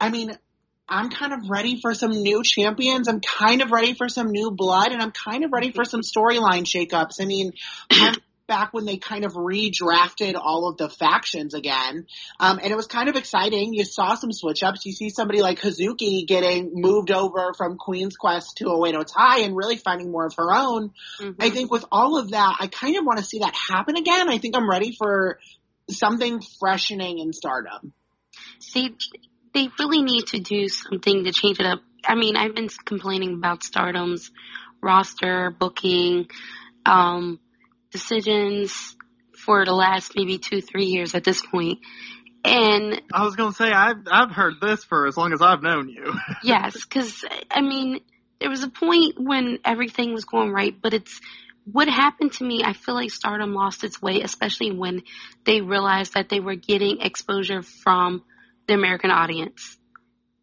[0.00, 0.36] I mean,
[0.88, 3.08] I'm kind of ready for some new champions.
[3.08, 6.00] I'm kind of ready for some new blood, and I'm kind of ready for some
[6.00, 7.20] storyline shakeups.
[7.20, 7.52] I mean,
[7.90, 8.14] I'm
[8.48, 12.06] back when they kind of redrafted all of the factions again,
[12.40, 13.72] um, and it was kind of exciting.
[13.72, 14.84] You saw some switch ups.
[14.84, 19.54] You see somebody like Hazuki getting moved over from Queen's Quest to Oedo Tai and
[19.54, 20.90] really finding more of her own.
[21.20, 21.36] Mhm.
[21.38, 24.28] I think with all of that, I kind of want to see that happen again.
[24.28, 25.38] I think I'm ready for
[25.90, 27.92] something freshening in Stardom.
[28.58, 28.96] See,
[29.54, 31.80] they really need to do something to change it up.
[32.04, 34.30] I mean, I've been complaining about Stardom's
[34.80, 36.28] roster, booking,
[36.86, 37.40] um,
[37.90, 38.96] decisions
[39.36, 41.78] for the last maybe two, three years at this point.
[42.44, 45.88] And I was gonna say I've I've heard this for as long as I've known
[45.88, 46.14] you.
[46.42, 48.00] yes, because I mean,
[48.40, 51.20] there was a point when everything was going right, but it's
[51.70, 52.62] what happened to me.
[52.64, 55.02] I feel like Stardom lost its way, especially when
[55.44, 58.22] they realized that they were getting exposure from
[58.66, 59.76] the American audience,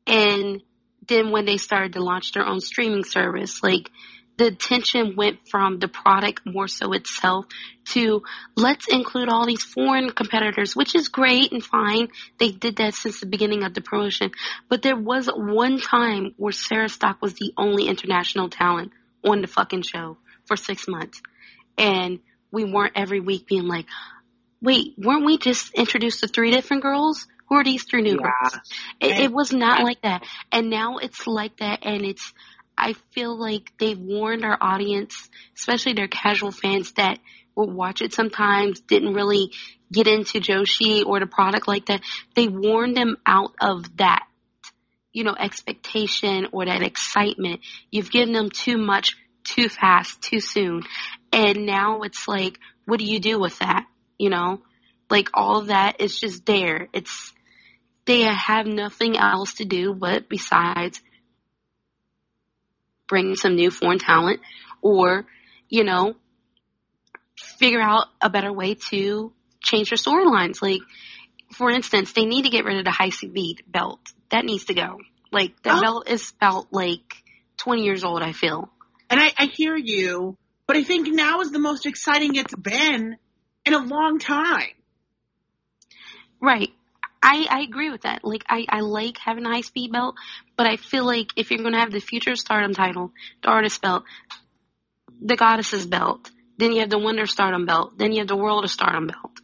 [0.05, 0.61] and
[1.07, 3.89] then when they started to launch their own streaming service, like
[4.37, 7.45] the attention went from the product more so itself
[7.85, 8.23] to
[8.55, 12.09] let's include all these foreign competitors, which is great and fine.
[12.39, 14.31] They did that since the beginning of the promotion.
[14.69, 18.91] But there was one time where Sarah Stock was the only international talent
[19.23, 21.21] on the fucking show for six months.
[21.77, 22.19] And
[22.51, 23.85] we weren't every week being like,
[24.61, 27.27] wait, weren't we just introduced to three different girls?
[27.47, 28.31] Who are these three new Yeah.
[28.31, 28.59] girls?
[28.99, 30.23] It, it was not like that.
[30.51, 32.33] And now it's like that and it's,
[32.77, 37.19] I feel like they've warned our audience, especially their casual fans that
[37.55, 39.51] will watch it sometimes, didn't really
[39.91, 42.01] get into Joshi or the product like that.
[42.35, 44.25] They warned them out of that,
[45.13, 47.61] you know, expectation or that excitement.
[47.91, 49.15] You've given them too much
[49.45, 50.83] too fast, too soon.
[51.31, 53.85] And now it's like, what do you do with that?
[54.17, 54.61] You know,
[55.09, 56.89] like all of that is just there.
[56.93, 57.33] It's,
[58.05, 61.01] they have nothing else to do but besides
[63.07, 64.39] bring some new foreign talent
[64.81, 65.25] or,
[65.69, 66.15] you know,
[67.37, 70.61] figure out a better way to change their storylines.
[70.61, 70.81] Like,
[71.53, 73.99] for instance, they need to get rid of the high speed belt.
[74.29, 74.99] That needs to go.
[75.31, 75.81] Like, that Oh.
[75.81, 77.23] belt is about like
[77.57, 78.69] 20 years old, I feel.
[79.09, 80.37] And I, I hear you,
[80.67, 83.17] but I think now is the most exciting it's been
[83.65, 84.71] in a long time.
[86.41, 86.71] Right.
[87.25, 88.23] I, I agree with that.
[88.23, 90.15] Like I, I like having a high speed belt,
[90.55, 93.11] but I feel like if you're gonna have the future stardom title,
[93.41, 94.03] the artist belt,
[95.19, 96.29] the goddesses belt,
[96.59, 99.39] then you have the winter stardom belt, then you have the world of stardom belt.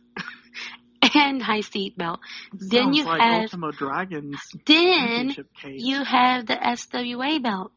[1.16, 2.20] and high speed belt.
[2.54, 5.82] Then you like have Ultimo Dragons then championship case.
[5.82, 7.72] you have the SWA belt.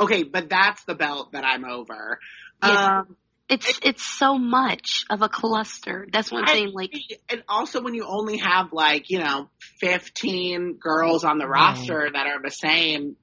[0.00, 2.18] Okay, but that's the belt that I'm over.
[2.64, 2.98] Yeah.
[3.00, 3.16] Um,
[3.48, 6.06] It's it's so much of a cluster.
[6.12, 6.72] That's what I'm saying.
[6.72, 6.92] Like
[7.28, 9.48] and also when you only have like you know
[9.80, 11.60] 15 girls on the Right.
[11.60, 13.16] roster that are the same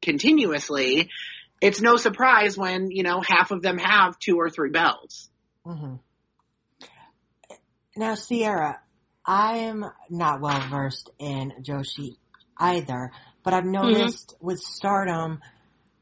[0.00, 1.10] continuously
[1.60, 5.28] it's no surprise when you know half of them have two or three belts
[5.64, 5.96] hmm
[7.96, 8.80] Now, Sierra,
[9.26, 12.16] I am not well versed in Joshi
[12.56, 13.10] either,
[13.42, 15.40] but I've noticed with Stardom,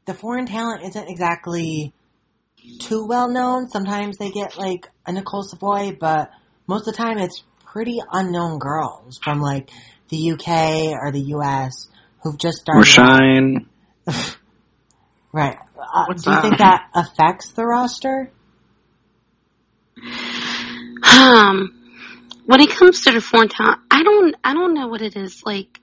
[0.05, 1.93] the foreign talent isn't exactly
[2.79, 3.69] too well known.
[3.69, 6.31] Sometimes they get like a Nicole Savoy, but
[6.67, 9.69] most of the time it's pretty unknown girls from like
[10.09, 11.89] the UK or the US
[12.23, 12.85] who've just started.
[12.85, 13.69] shine.
[15.33, 15.57] Right.
[15.77, 16.41] Uh, What's do you that?
[16.41, 18.31] think that affects the roster?
[21.03, 21.73] Um,
[22.45, 25.43] when it comes to the foreign talent, I don't, I don't know what it is.
[25.45, 25.79] Like,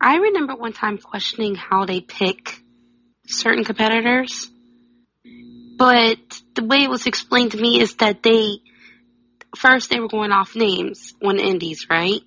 [0.00, 2.60] I remember one time questioning how they pick
[3.26, 4.50] certain competitors,
[5.76, 6.18] but
[6.54, 8.58] the way it was explained to me is that they,
[9.56, 12.20] first they were going off names on indies, right?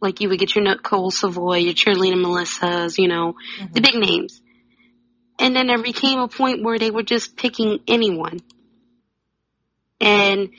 [0.00, 3.34] Like you would get your Nicole Savoy, your Cheerleader Melissa's, you know,
[3.72, 4.40] the big names.
[5.38, 8.40] And then there became a point where they were just picking anyone.
[10.00, 10.50] And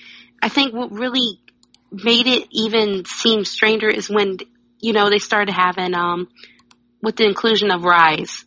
[0.41, 1.39] I think what really
[1.91, 4.37] made it even seem stranger is when,
[4.79, 6.27] you know, they started having, um,
[7.01, 8.45] with the inclusion of Rise.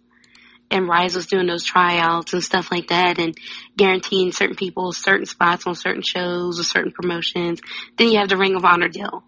[0.70, 3.34] And Rise was doing those tryouts and stuff like that and
[3.76, 7.60] guaranteeing certain people certain spots on certain shows or certain promotions.
[7.96, 9.24] Then you have the Ring of Honor deal.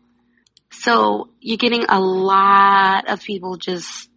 [0.73, 4.09] So you're getting a lot of people just,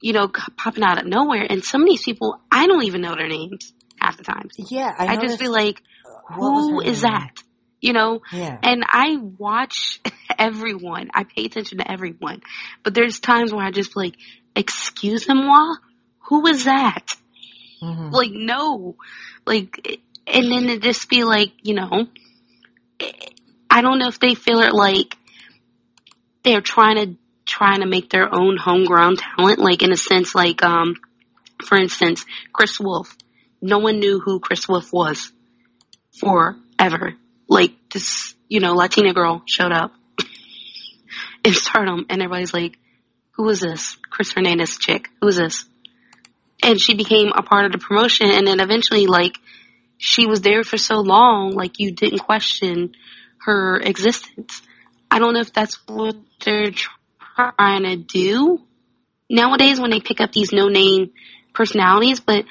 [0.00, 1.46] you know, popping out of nowhere.
[1.48, 4.48] And some of these people, I don't even know their names half the time.
[4.56, 7.12] Yeah, I, I, just feel like, uh, was who is name?
[7.12, 7.42] that?
[7.80, 8.58] You know, Yeah.
[8.62, 10.00] and I watch
[10.38, 11.10] everyone.
[11.14, 12.42] I pay attention to everyone.
[12.82, 14.14] But there's times where I just like,
[14.56, 15.76] excuse them moi?
[16.32, 17.04] Who is that?
[17.78, 18.96] hmm Like, no.
[19.44, 22.06] Like, and then it just be like, you know,
[23.68, 25.14] I don't know if they feel it like
[26.42, 29.58] they're trying to, trying to make their own homegrown talent.
[29.58, 30.94] Like, in a sense, like, um,
[31.66, 33.14] for instance, Kris Wolf.
[33.60, 35.30] No one knew who Kris Wolf was
[36.18, 37.12] forever.
[37.46, 39.92] Like, this, you know, Latina girl showed up
[41.44, 42.78] in stardom and everybody's like,
[43.32, 43.98] who is this?
[44.08, 45.10] Chris Hernandez chick.
[45.20, 45.66] Who is this?
[46.62, 49.38] And she became a part of the promotion and then eventually like
[49.98, 52.94] she was there for so long, like you didn't question
[53.44, 54.62] her existence.
[55.10, 56.72] I don't know if that's what they're
[57.36, 58.60] trying to do
[59.28, 61.12] nowadays when they pick up these no name
[61.54, 62.44] personalities, but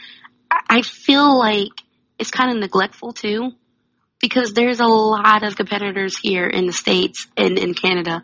[0.50, 1.70] I feel like
[2.20, 3.52] it's kind of neglectful too
[4.20, 8.24] because there's a lot of competitors here in the States and in Canada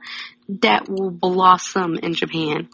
[0.61, 2.69] that will blossom in Japan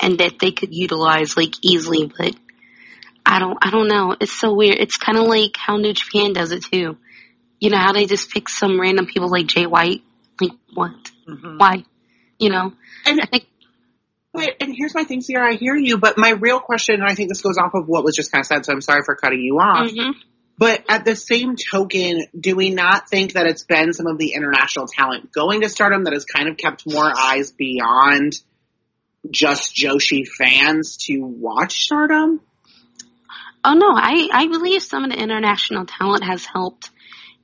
[0.00, 2.34] and that they could utilize like easily, but
[3.26, 4.16] I don't, I don't know.
[4.20, 4.76] It's so weird.
[4.78, 6.96] It's kind of like how New Japan does it too.
[7.60, 10.02] You know how they just pick some random people like Jay White?
[10.40, 10.92] Like what?
[11.28, 11.58] Mhm.
[11.58, 11.84] Why?
[12.38, 12.72] You know?
[13.04, 13.46] And- I think,
[14.34, 15.52] Wait, and here's my thing, Sierra.
[15.52, 18.04] I hear you, but my real question, and I think this goes off of what
[18.04, 19.90] was just kind of said, so I'm sorry for cutting you off.
[19.90, 20.12] mhm.
[20.58, 24.32] But at the same token, do we not think that it's been some of the
[24.34, 28.34] international talent going to stardom that has kind of kept more eyes beyond
[29.30, 32.40] just Joshi fans to watch stardom?
[33.64, 36.90] Oh no, I, I believe some of the international talent has helped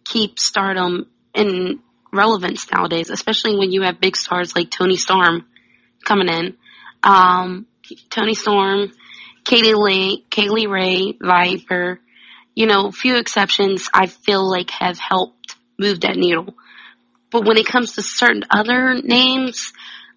[0.05, 1.81] keep stardom in
[2.13, 5.47] relevance nowadays, especially when you have big stars like Toni Storm
[6.05, 6.57] coming in.
[7.03, 7.67] Um,
[8.11, 8.93] Toni Storm,
[9.45, 12.01] Katie Lee, Kay Lee Ray, Viper,
[12.55, 16.55] you know, few exceptions I feel like have helped move that needle.
[17.31, 19.73] But when it comes to certain other names,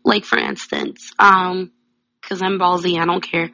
[0.08, 1.72] like for instance, um,
[2.22, 3.52] cause I'm ballsy, I don't care.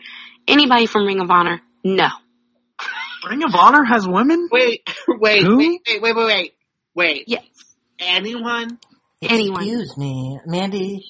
[0.48, 2.08] Anybody from Ring of Honor, no.
[3.30, 4.48] Ring of Honor has women?
[4.52, 5.58] Wait, wait, Who?
[5.58, 6.54] wait, wait, wait, wait, wait.
[6.96, 7.24] Wait.
[7.28, 7.44] Yes.
[8.00, 8.78] Anyone?
[9.22, 9.62] Anyone.
[9.64, 11.06] Excuse me, Mandy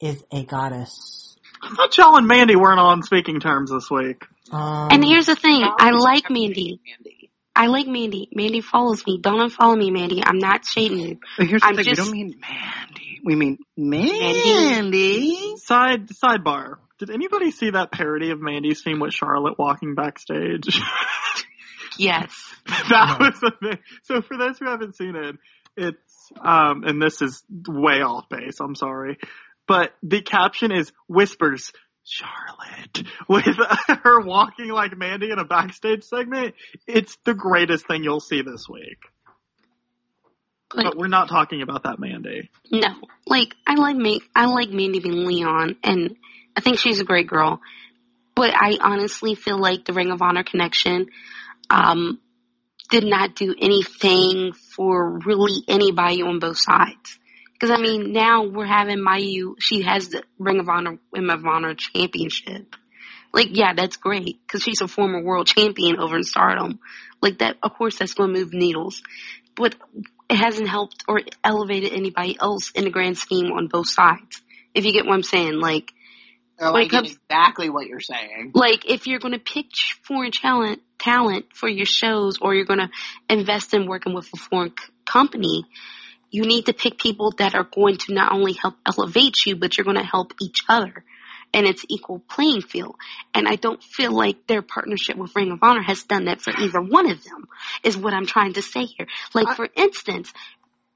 [0.00, 1.36] is a goddess.
[1.62, 4.24] I thought y'all and Mandy weren't on speaking terms this week.
[4.50, 6.80] Um, And here's the thing, I like Mandy.
[6.86, 7.30] Mandy.
[7.54, 8.28] I like Mandy.
[8.34, 9.18] Mandy follows me.
[9.20, 10.22] Don't unfollow me, Mandy.
[10.24, 11.18] I'm not shading you.
[11.36, 13.11] But here's the I'm thing, just- we don't mean Mandy.
[13.24, 15.56] We mean Mandy.
[15.56, 16.76] Side sidebar.
[16.98, 20.80] Did anybody see that parody of Mandy's theme with Charlotte walking backstage?
[21.98, 22.32] Yes.
[22.66, 23.78] that was the thing.
[24.04, 25.36] So for those who haven't seen it,
[25.76, 28.60] it's um, and this is way off base.
[28.60, 29.18] I'm sorry,
[29.66, 31.72] but the caption is whispers.
[32.04, 33.44] Charlotte with
[34.02, 36.56] her walking like Mandy in a backstage segment.
[36.88, 38.98] It's the greatest thing you'll see this week.
[40.74, 42.50] But, But we're not talking about that Mandy.
[42.70, 42.88] no,
[43.26, 46.16] like I like me, I like Mandy being Leon, and
[46.56, 47.60] I think she's a great girl.
[48.34, 51.06] But I honestly feel like the Ring of Honor connection
[51.68, 52.18] um,
[52.90, 57.18] did not do anything for really anybody on both sides.
[57.52, 59.54] Because I mean, now we're having Mayu.
[59.58, 62.74] She has the Ring of Honor Women of Honor championship.
[63.32, 66.80] Like, yeah, that's great because she's a former world champion over in Stardom.
[67.22, 69.02] Like that, of course, that's going to move needles.
[69.56, 69.74] But
[70.30, 74.40] it hasn't helped or elevated anybody else in the grand scheme on both sides.
[74.74, 75.92] If you get what I'm saying, like,
[76.60, 78.52] Oh, When I it get comes- exactly what you're saying.
[78.54, 79.66] like if you're going to pick
[80.02, 82.90] foreign talent talent for your shows or you're going to
[83.28, 85.64] invest in working with a foreign c- company
[86.30, 89.76] you need to pick people that are going to not only help elevate you but
[89.76, 91.04] you're going to help each other
[91.54, 92.96] and it's equal playing field
[93.34, 96.52] and i don't feel like their partnership with ring of honor has done that for
[96.58, 97.46] either one of them
[97.82, 100.32] is what i'm trying to say here like for instance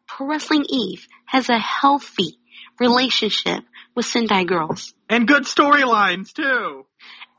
[0.06, 2.38] pro wrestling eve has a healthy
[2.78, 3.62] relationship
[3.94, 6.86] with sendai girls And good storylines too.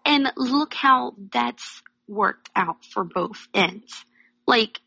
[0.06, 3.94] and look how that's worked out for both ends.
[4.48, 4.80] Like,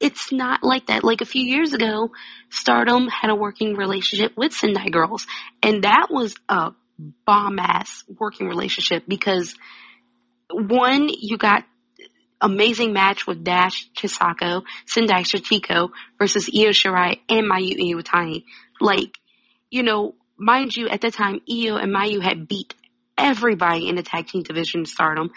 [0.00, 1.04] it's not like that.
[1.04, 2.10] Like a few years ago,
[2.48, 5.26] Stardom had a working relationship with Sendai Girls,
[5.62, 6.72] and that was a
[7.26, 9.54] bomb ass working relationship because
[10.52, 11.64] one, you got
[12.40, 18.44] amazing match with Dash Chisako, Sendai Sachiko versus Io Shirai and Mayu Iwatani.
[18.80, 19.18] Like,
[19.70, 22.74] you know, mind you, at that time, Io and Mayu had beat
[23.16, 25.30] everybody in the tag team division Stardom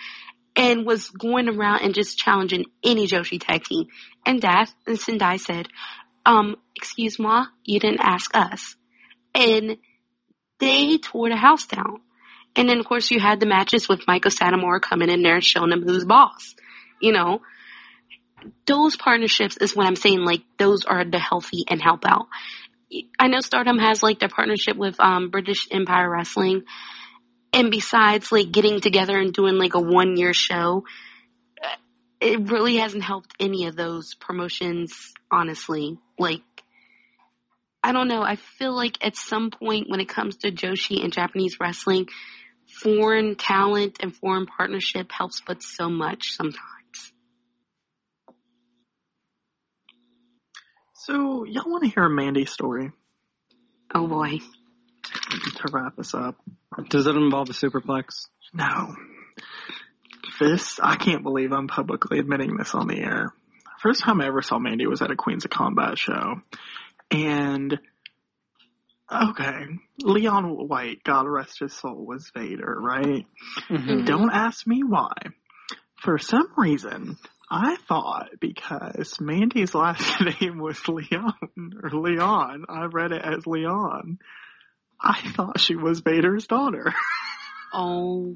[0.55, 3.87] and was going around and just challenging any Joshi tag team.
[4.25, 5.67] And Dash and Sendai said,
[6.25, 8.75] um, excuse ma, you didn't ask us.
[9.35, 9.77] And
[10.63, 12.01] they tore the house down.
[12.55, 15.43] And then of course you had the matches with Meiko Satomura coming in there and
[15.43, 16.55] showing them who's boss.
[17.01, 17.41] You know,
[18.65, 22.27] those partnerships is what I'm saying, like those are the healthy and help out.
[23.17, 26.63] I know Stardom has like their partnership with um British Empire Wrestling
[27.53, 30.85] and besides like getting together and doing like a one year show,
[32.19, 35.99] it really hasn't helped any of those promotions, honestly.
[36.17, 36.41] Like,
[37.83, 38.21] I don't know.
[38.23, 42.07] I feel like at some point when it comes to Joshi and Japanese wrestling,
[42.81, 46.59] foreign talent and foreign partnership helps but so much sometimes.
[50.93, 52.91] So y'all want to hear a Mandy story
[53.93, 54.39] Oh boy.
[55.57, 56.37] to wrap us up?
[56.89, 58.27] Does it involve a superplex?
[58.53, 58.95] No.
[60.39, 63.33] This, I can't believe I'm publicly admitting this on the air.
[63.81, 66.41] First time I ever saw Mandy was at a Queens of Combat show.
[67.13, 67.79] And,
[69.11, 69.65] okay,
[69.99, 73.25] Leon White, God rest his soul, was Vader, right?
[73.69, 74.05] Mhm.
[74.05, 75.13] Don't ask me why.
[76.01, 77.17] For some reason,
[77.49, 80.01] I thought because Mandy's last
[80.41, 81.33] name was Leon,
[81.83, 84.17] or Leon, I read it as Leon.
[84.99, 86.93] I thought she was Vader's daughter.
[87.75, 88.35] Oh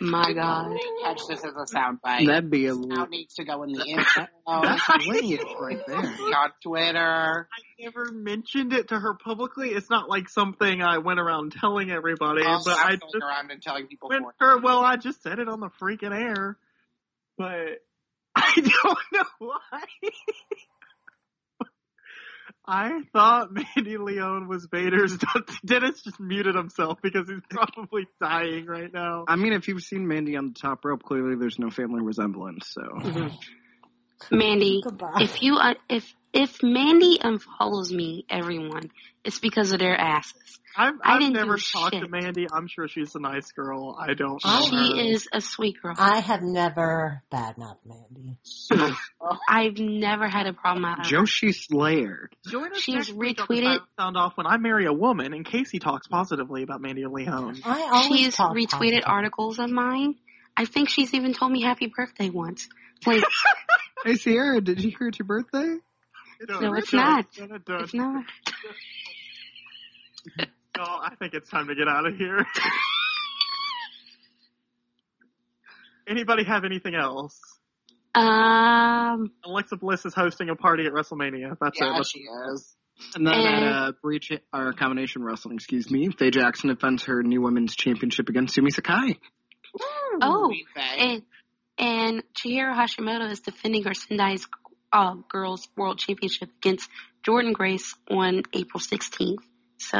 [0.00, 0.76] my god.
[1.02, 2.26] Catch this as a soundbite.
[2.26, 4.26] That'd be a Now needs to go in the intro.
[4.46, 5.96] that's hilarious right there.
[5.98, 7.48] on Twitter.
[7.50, 9.68] I never mentioned it to her publicly.
[9.70, 13.50] It's not like something I went around telling everybody, but I'm I going just around
[13.50, 14.58] and telling people went for her.
[14.60, 16.56] Well, I just said it on the freaking air,
[17.36, 17.82] but
[18.36, 19.82] I don't know why.
[22.66, 25.16] I thought Mandy Leone was Vader's.
[25.16, 25.44] daughter.
[25.64, 29.24] Dennis just muted himself because he's probably dying right now.
[29.28, 32.68] I mean, if you've seen Mandy on the top rope, clearly there's no family resemblance.
[32.68, 33.34] So mm-hmm.
[34.30, 35.18] Mandy, Goodbye.
[35.20, 38.90] if you uh, if if Mandy unfollows me, everyone,
[39.24, 40.34] it's because of their asses.
[40.74, 42.08] I've, I I've didn't never do talked to.
[42.08, 42.46] Mandy.
[42.50, 43.94] I'm sure she's a nice girl.
[44.00, 45.04] I don't know She her.
[45.12, 45.94] is a sweet girl.
[45.98, 48.38] I have never badmouthed Mandy.
[49.48, 51.16] I've never had a problem out of her.
[51.16, 52.30] Joshi Slayer.
[52.48, 55.78] Join us She's next on retweeted- Sound Off when I marry a woman, and Casey
[55.78, 57.60] talks positively about Mandy Leone.
[57.66, 59.02] I always She's talk retweeted positive.
[59.04, 60.14] articles of mine.
[60.56, 62.66] I think she's even told me happy birthday once.
[63.06, 63.22] Like,
[64.04, 65.76] Hey Sierra, did you hear it's your birthday?
[66.48, 67.26] No, it's not.
[67.36, 68.24] It's not.
[70.78, 72.38] Oh, I think it's time to get out of here.
[76.08, 77.38] Anybody have anything else?
[78.14, 81.56] Um, Alexa Bliss is hosting a party at WrestleMania.
[81.60, 81.84] That's it.
[81.84, 82.74] Yeah, That's- she is.
[83.14, 87.22] And then And- at uh, Breach or Combination Wrestling, excuse me, Faye Jackson defends her
[87.22, 89.18] new women's championship against Sumi Sakai.
[90.22, 91.22] Oh, and
[91.78, 94.46] and Chihiro Hashimoto is defending her Sendai's
[94.92, 96.88] uh, Girls World Championship against
[97.26, 99.38] Jordynne Grace on April 16th.
[99.78, 99.98] So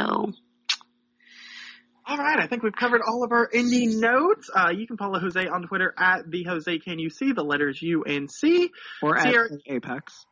[2.05, 4.49] All right, I think we've covered all of our indie notes.
[4.53, 7.81] Uh, you can follow Jose on Twitter at the Jose Can You See the letters
[7.81, 8.69] U and C.
[9.01, 10.25] Or at Sierra- Play Apex.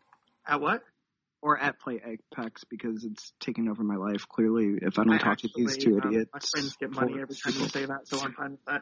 [0.48, 0.82] At what?
[1.42, 4.28] Or at Play Apex because it's taking over my life.
[4.28, 6.32] Clearly, if I don't I talk to these actually, two um, idiots.
[6.34, 8.82] My friends get money every time you say that, so I'm fine with that.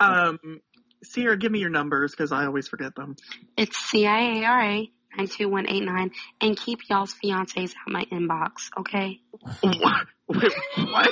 [0.00, 0.60] Um,
[1.02, 3.16] Sierra, give me your numbers because I always forget them.
[3.56, 6.10] it's CIARA 92189
[6.40, 9.20] and keep y'all's fiancés out my inbox, okay?
[9.62, 10.06] What?
[10.28, 11.10] Wait, what?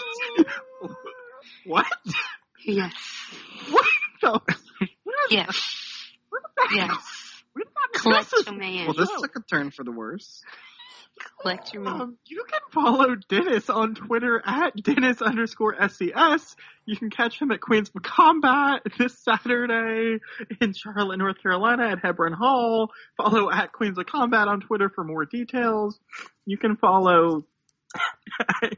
[1.65, 1.87] what?
[2.65, 2.93] Yes.
[3.71, 3.87] What?
[4.23, 4.41] the-
[5.31, 5.57] Yes.
[6.29, 7.43] Where did that Yes.
[7.53, 8.85] Where did that Collect your man.
[8.87, 10.43] Well, this took a turn for the worse.
[11.41, 12.01] Collect your man.
[12.01, 16.57] Um, you can follow Dennis on Twitter at Dennis underscore SCS.
[16.85, 20.19] You can catch him at Queens of Combat this Saturday
[20.61, 22.91] in Charlotte, North Carolina at Hebron Hall.
[23.17, 25.99] Follow at Queens of Combat on Twitter for more details.
[26.45, 27.47] You can follow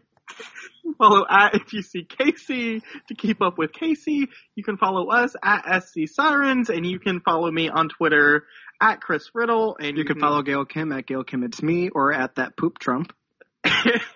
[0.98, 4.28] follow at if you see Casey to keep up with Casey.
[4.55, 8.44] You can follow us at SC Sirens and you can follow me on Twitter
[8.80, 12.12] at Chris Riddle and You can follow Gail Kim at Gail Kim It's Me or
[12.12, 13.12] at that poop Trump.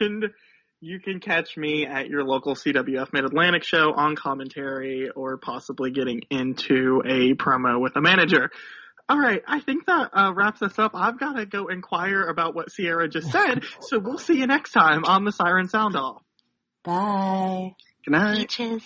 [0.01, 0.27] and
[0.81, 5.91] you can catch me at your local CWF Mid Atlantic show on commentary or possibly
[5.91, 8.51] getting into a promo with a manager.
[9.09, 10.93] All right, I think that uh, wraps us up.
[10.95, 14.73] I've got to go inquire about what Sierra just said, so we'll see you next
[14.73, 16.23] time on the Siren Sound Off.
[16.85, 17.75] Bye.
[18.05, 18.39] Good night.
[18.39, 18.83] Peaches.